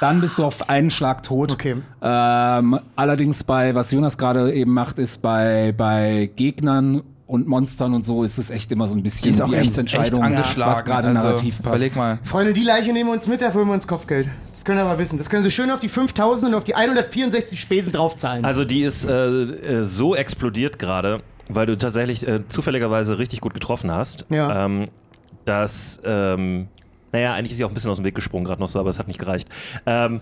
[0.00, 1.52] Dann bist du auf einen Schlag tot.
[1.52, 1.76] Okay.
[2.02, 8.04] Ähm, allerdings bei, was Jonas gerade eben macht, ist bei, bei Gegnern und Monstern und
[8.04, 10.72] so ist es echt immer so ein bisschen Die ist auch echt, echt Endentscheidung, angeschlagen.
[10.76, 11.74] was gerade also, narrativ passt.
[11.76, 12.18] Überleg mal.
[12.22, 14.28] Freunde, die Leiche nehmen wir uns mit, dafür holen wir uns Kopfgeld.
[14.54, 15.18] Das können wir aber wissen.
[15.18, 18.44] Das können sie schön auf die 5000 und auf die 164 Spesen draufzahlen.
[18.44, 23.54] Also die ist äh, äh, so explodiert gerade, weil du tatsächlich äh, zufälligerweise richtig gut
[23.54, 24.64] getroffen hast, Ja.
[24.66, 24.88] ähm,
[25.44, 26.68] dass, ähm,
[27.12, 28.90] naja, eigentlich ist sie auch ein bisschen aus dem Weg gesprungen gerade noch so, aber
[28.90, 29.48] es hat nicht gereicht.
[29.86, 30.20] Ähm,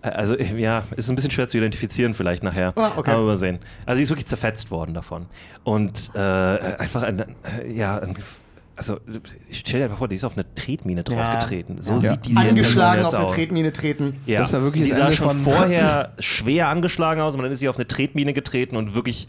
[0.00, 2.72] also, äh, ja, ist ein bisschen schwer zu identifizieren vielleicht nachher.
[2.76, 3.10] Ah, okay.
[3.10, 3.58] Aber mal sehen.
[3.84, 5.26] Also, sie ist wirklich zerfetzt worden davon.
[5.64, 7.24] Und äh, einfach ein, äh,
[7.68, 8.14] ja, ein,
[8.76, 9.00] also,
[9.50, 11.82] stell dir einfach vor, die ist auf eine Tretmine draufgetreten.
[11.82, 12.12] So Ja.
[12.12, 13.26] sieht die Angeschlagen auf eine.
[13.26, 14.20] Tretmine treten.
[14.24, 14.38] Ja.
[14.38, 17.76] Das war wirklich die sah schon vorher schwer angeschlagen aus und dann ist sie auf
[17.76, 19.26] eine Tretmine getreten und wirklich.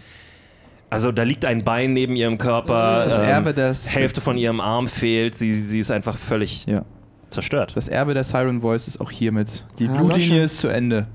[0.90, 3.04] Also da liegt ein Bein neben ihrem Körper.
[3.06, 5.36] Das Erbe des- Hälfte von ihrem Arm fehlt.
[5.36, 6.84] Sie, sie ist einfach völlig Ja.
[7.30, 7.74] zerstört.
[7.76, 9.66] Das Erbe der Siren Voice ist auch hiermit.
[9.78, 11.06] Die Ah, Blutlinie ist zu Ende.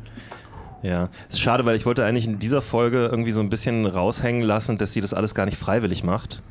[0.83, 1.09] Ja.
[1.29, 4.79] Ist schade, weil ich wollte eigentlich in dieser Folge irgendwie so ein bisschen raushängen lassen,
[4.79, 6.43] dass sie das alles gar nicht freiwillig macht.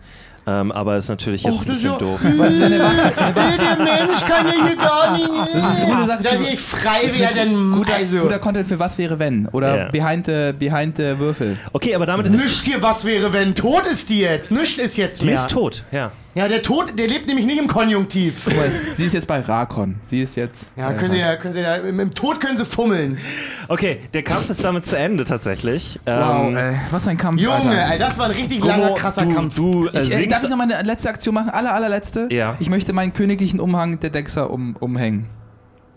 [0.46, 2.20] Ähm, aber ist natürlich jetzt Och, ein bisschen ja- doof.
[2.38, 2.96] Was, wenn er was?
[2.98, 5.30] Der Mensch kann ja hier gar nicht.
[5.54, 6.24] Das ist eine gute Sache.
[6.24, 8.18] Dass für- ich frei wäre, dann guter, also.
[8.20, 9.90] guter Content für was wäre wenn oder Ja.
[9.92, 11.58] behind, the, behind the Würfel.
[11.72, 14.52] Okay, aber damit ist Nicht hier, was wäre, wenn tot ist die jetzt.
[14.52, 15.36] Nicht ist jetzt die mehr.
[15.36, 15.84] ist tot.
[15.94, 16.12] Ja.
[16.36, 18.42] Ja, der Tod, der lebt nämlich nicht im Konjunktiv.
[18.46, 19.98] Guck mal, sie ist jetzt bei Rakon.
[20.04, 20.68] Sie ist jetzt.
[20.76, 23.20] Ja, äh, können sie ja, können sie da, im, im Tod können sie fummeln.
[23.68, 26.00] Okay, der Kampf ist damit zu Ende tatsächlich.
[26.06, 27.40] Wow, Ähm, ey, was ein Kampf.
[27.40, 27.94] Junge, Alter.
[27.94, 29.56] ey, das war ein richtig Gommo, langer, krasser du, Kampf.
[29.56, 31.52] Du, äh, Ich, äh, darf ich noch mal eine letzte Aktion machen?
[31.52, 32.28] Aller, allerletzte?
[32.32, 32.56] Ja.
[32.60, 35.28] Ich möchte meinen königlichen Umhang der Dexa um, umhängen.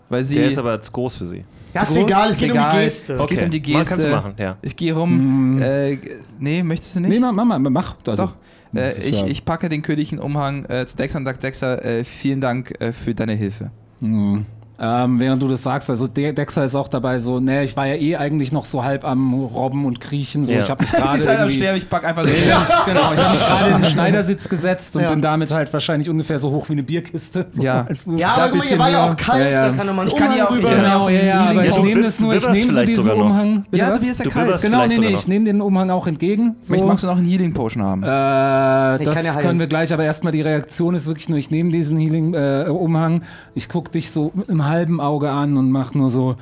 [0.09, 0.35] Weil sie.
[0.35, 1.43] der ist aber zu groß für sie.
[1.73, 2.77] das ist egal, es geht um egal.
[2.77, 3.13] die Geste.
[3.15, 3.89] Es geht Okay, um die man Geste.
[3.89, 4.55] kannst du machen, ja.
[4.61, 5.61] Ich gehe rum.
[5.61, 5.97] Äh,
[6.39, 7.09] nee, möchtest du nicht?
[7.09, 7.95] Nee, mach, mach, mal, mach.
[8.05, 8.35] Also, Doch.
[8.75, 12.41] Äh, ich, ich packe den königlichen Umhang äh, zu Dexa und sage, Dexa, äh, vielen
[12.41, 13.71] Dank äh, für deine Hilfe.
[13.99, 14.45] Mhm.
[14.79, 17.87] Ähm, während du das sagst, also De Dexter ist auch dabei so, ne, ich war
[17.87, 20.59] ja eh eigentlich noch so halb am Robben und Kriechen, so Ja.
[20.59, 22.29] ich habe mich gerade ist halt am irgendwie- Sterben, ich pack einfach so.
[22.85, 25.09] Genau, ich habe mich gerade in den Schneidersitz gesetzt und Ja.
[25.09, 27.47] bin damit halt wahrscheinlich ungefähr so hoch wie eine Bierkiste.
[27.53, 27.87] So, Ja.
[28.17, 29.69] Ja, aber guck mal, ihr bisschen war ja auch kalt, Ja, ja.
[29.69, 30.69] da kann ein Ich kann Umhang ja auch- rüber.
[30.69, 33.09] Genau, ja, ja, aber ich nehme das nur, ich nehme so vielleicht diesen.
[33.09, 33.65] Umhang.
[33.71, 34.61] Ja, du bist ja kalt.
[34.61, 36.55] Genau, vielleicht nee, nee, ich nehme den Umhang auch entgegen.
[36.67, 38.03] Möchtest, magst du noch einen Healing Potion haben?
[38.03, 41.97] Äh, das können wir gleich, aber erstmal die Reaktion ist wirklich nur, ich nehme diesen
[41.97, 43.23] Healing-Umhang,
[43.55, 46.35] ich gucke dich so mit einem halben Auge an und mach nur so,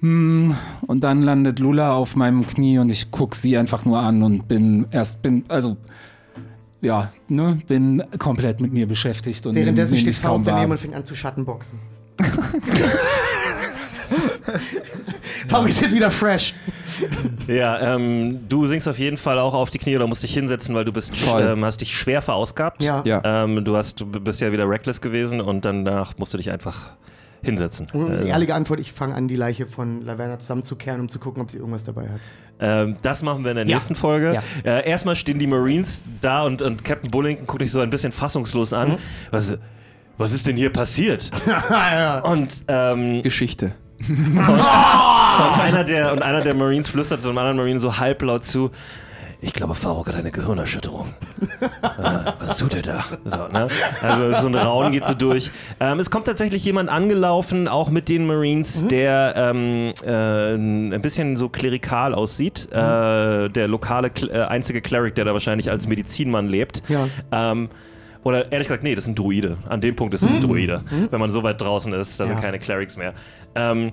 [0.00, 0.54] hm,
[0.86, 4.46] und dann landet Lula auf meinem Knie und ich gucke sie einfach nur an und
[4.46, 5.76] bin erst, bin, also,
[6.80, 11.04] ja, ne, bin komplett mit mir beschäftigt und Währenddessen steht Faruk daneben und fängt an
[11.04, 11.78] zu Schattenboxen.
[15.48, 16.54] Faruk ist jetzt wieder fresh.
[17.46, 20.74] Ja, ähm, du sinkst auf jeden Fall auch auf die Knie oder musst dich hinsetzen,
[20.74, 22.82] weil du bist ähm, hast dich schwer verausgabt.
[22.82, 23.02] Ja.
[23.04, 23.22] Ja.
[23.24, 26.90] Ähm, du, hast, du bist ja wieder reckless gewesen und danach musst du dich einfach
[27.42, 27.88] hinsetzen.
[27.92, 31.18] Und die Äh, ehrliche Antwort, ich fange an, die Leiche von Laverna zusammenzukehren, um zu
[31.18, 32.20] gucken, ob sie irgendwas dabei hat.
[32.60, 33.74] ähm, das machen wir in der Ja.
[33.76, 34.34] nächsten Folge.
[34.34, 34.42] Ja.
[34.78, 38.12] Äh, erstmal stehen die Marines da und, und Captain Bullington guckt dich so ein bisschen
[38.12, 38.90] fassungslos an.
[38.92, 38.96] Mhm.
[39.30, 39.56] Was,
[40.18, 41.30] was ist denn hier passiert?
[41.70, 42.20] ja.
[42.20, 43.72] und ähm, Geschichte.
[44.08, 48.70] Und einer, der, und einer der Marines flüstert so einem anderen Marine so halblaut zu.
[49.46, 51.14] Ich glaube, Faruk hat eine Gehirnerschütterung.
[51.60, 51.68] äh,
[52.40, 53.04] was tut er da?
[53.24, 53.68] So, ne?
[54.02, 55.52] Also so ein Raunen geht so durch.
[55.78, 61.36] Ähm, es kommt tatsächlich jemand angelaufen, auch mit den Marines, der ähm, äh, ein bisschen
[61.36, 62.66] so klerikal aussieht.
[62.72, 66.82] Äh, der lokale, äh, einzige Cleric, der da wahrscheinlich als Medizinmann lebt.
[66.88, 67.06] Ja.
[67.30, 67.68] Ähm,
[68.24, 69.58] oder ehrlich gesagt, nee, das ist ein Druide.
[69.68, 72.18] An dem Punkt ist es ein Druide, wenn man so weit draußen ist.
[72.18, 72.42] Da sind Ja.
[72.42, 73.14] keine Clerics mehr.
[73.54, 73.92] Ähm,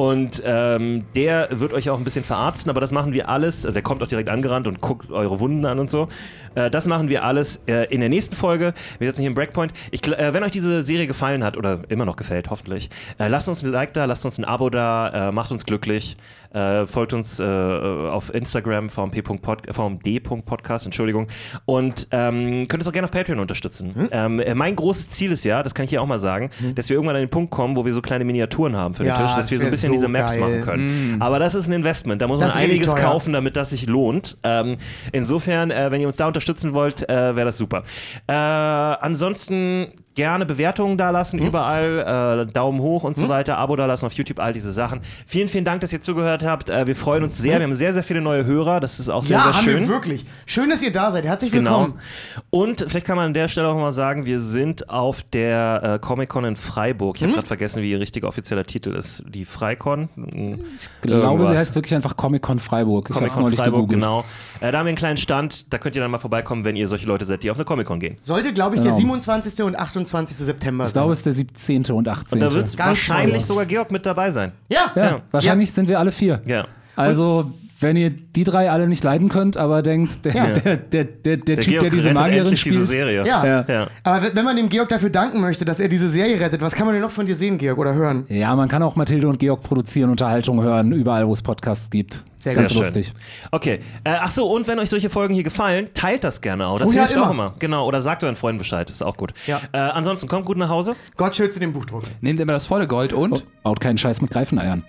[0.00, 3.66] Und ähm, der wird euch auch ein bisschen verarzten, aber das machen wir alles.
[3.66, 6.08] Also der kommt auch direkt angerannt und guckt eure Wunden an und so.
[6.54, 8.74] Äh, das machen wir alles äh, in der nächsten Folge.
[8.98, 9.72] Wir sitzen hier im Breakpoint.
[9.90, 13.48] Ich, äh, wenn euch diese Serie gefallen hat oder immer noch gefällt, hoffentlich, äh, lasst
[13.48, 16.16] uns ein Like da, lasst uns ein Abo da, äh, macht uns glücklich.
[16.52, 21.28] Äh, folgt uns auf Instagram, vmp.pod, vmd.podcast, Entschuldigung.
[21.64, 24.08] Und ähm, könnt uns auch gerne auf Patreon unterstützen.
[24.10, 26.88] Ähm, äh, mein großes Ziel ist ja, das kann ich hier auch mal sagen, dass
[26.88, 29.16] wir irgendwann an den Punkt kommen, wo wir so kleine Miniaturen haben für den Ja,
[29.16, 30.40] Tisch, dass das wir so ein bisschen so diese Maps geil.
[30.40, 31.16] machen können.
[31.22, 33.86] Aber das ist ein Investment, da muss Das man richtig einiges kaufen, damit das sich
[33.86, 34.36] lohnt.
[34.42, 34.76] Ähm,
[35.12, 37.82] insofern, wenn ihr uns da unterstützen wollt, äh, wäre das super.
[38.26, 41.46] Äh, ansonsten gerne Bewertungen da lassen, Hm?
[41.46, 45.00] überall, äh, Daumen hoch und so weiter, Abo da lassen auf YouTube, all diese Sachen.
[45.26, 46.68] Vielen, vielen Dank, dass ihr zugehört habt.
[46.68, 47.58] Äh, wir freuen uns sehr.
[47.58, 48.80] Wir haben sehr, sehr viele neue Hörer.
[48.80, 49.80] Das ist auch sehr, ja, sehr haben schön.
[49.82, 50.24] wir wirklich.
[50.46, 51.24] Schön, dass ihr da seid.
[51.24, 51.70] Herzlich Genau.
[51.78, 52.00] willkommen.
[52.50, 55.98] Und vielleicht kann man an der Stelle auch mal sagen, wir sind auf der äh,
[56.00, 57.16] Comic-Con in Freiburg.
[57.16, 57.20] Hm?
[57.20, 59.22] Ich habe gerade vergessen, wie ihr richtiger offizieller Titel ist.
[59.28, 60.08] Die Freikon?
[60.16, 61.48] Hm, Ich glaube, irgendwas.
[61.50, 63.08] sie heißt wirklich einfach Comic-Con Freiburg.
[63.10, 64.24] Comic-Con Freiburg, genau.
[64.60, 65.72] Äh, da haben wir einen kleinen Stand.
[65.72, 68.00] Da könnt ihr dann mal vorbeikommen, wenn ihr solche Leute seid, die auf eine Comic-Con
[68.00, 68.16] gehen.
[68.22, 68.94] Sollte, glaube ich, Genau.
[68.94, 69.64] der 27.
[69.64, 69.99] und 28.
[70.44, 71.00] September Ich sein.
[71.00, 71.84] glaube, es ist der 17.
[71.92, 72.34] und 18.
[72.34, 74.52] Und da wird Ganz wahrscheinlich sogar Georg mit dabei sein.
[74.68, 75.22] ja, ja, Ja.
[75.30, 76.40] wahrscheinlich sind wir alle vier.
[76.46, 76.66] Ja.
[76.96, 80.46] Also, wenn ihr die drei alle nicht leiden könnt, aber denkt, der, Ja.
[80.48, 82.74] der, der, der, der, Typ, Georg der diese Magierin spielt.
[82.76, 83.26] diese Serie.
[83.26, 83.44] Ja.
[83.46, 83.64] Ja.
[83.68, 83.86] Ja.
[84.04, 86.86] Aber wenn man dem Georg dafür danken möchte, dass er diese Serie rettet, was kann
[86.86, 88.24] man denn noch von dir sehen, Georg, oder hören?
[88.28, 92.24] Ja, man kann auch Mathilde und Georg produzieren, Unterhaltung hören, überall, wo es Podcasts gibt.
[92.38, 92.94] Sehr ist ganz Sehr schön.
[92.94, 93.12] lustig.
[93.50, 93.80] Okay.
[94.02, 96.78] Äh, ach so, und wenn euch solche Folgen hier gefallen, teilt das gerne auch.
[96.78, 97.48] Das Oh ja, hilft auch immer.
[97.48, 97.54] immer.
[97.58, 97.86] Genau.
[97.86, 98.90] Oder sagt euren Freunden Bescheid.
[98.90, 99.34] Ist auch gut.
[99.46, 99.60] Ja.
[99.72, 100.96] Äh, ansonsten kommt gut nach Hause.
[101.18, 102.04] Gott schütze den Buchdruck.
[102.22, 103.44] Nehmt immer das volle Gold und.
[103.62, 104.84] Baut keinen Scheiß mit Greifeneiern.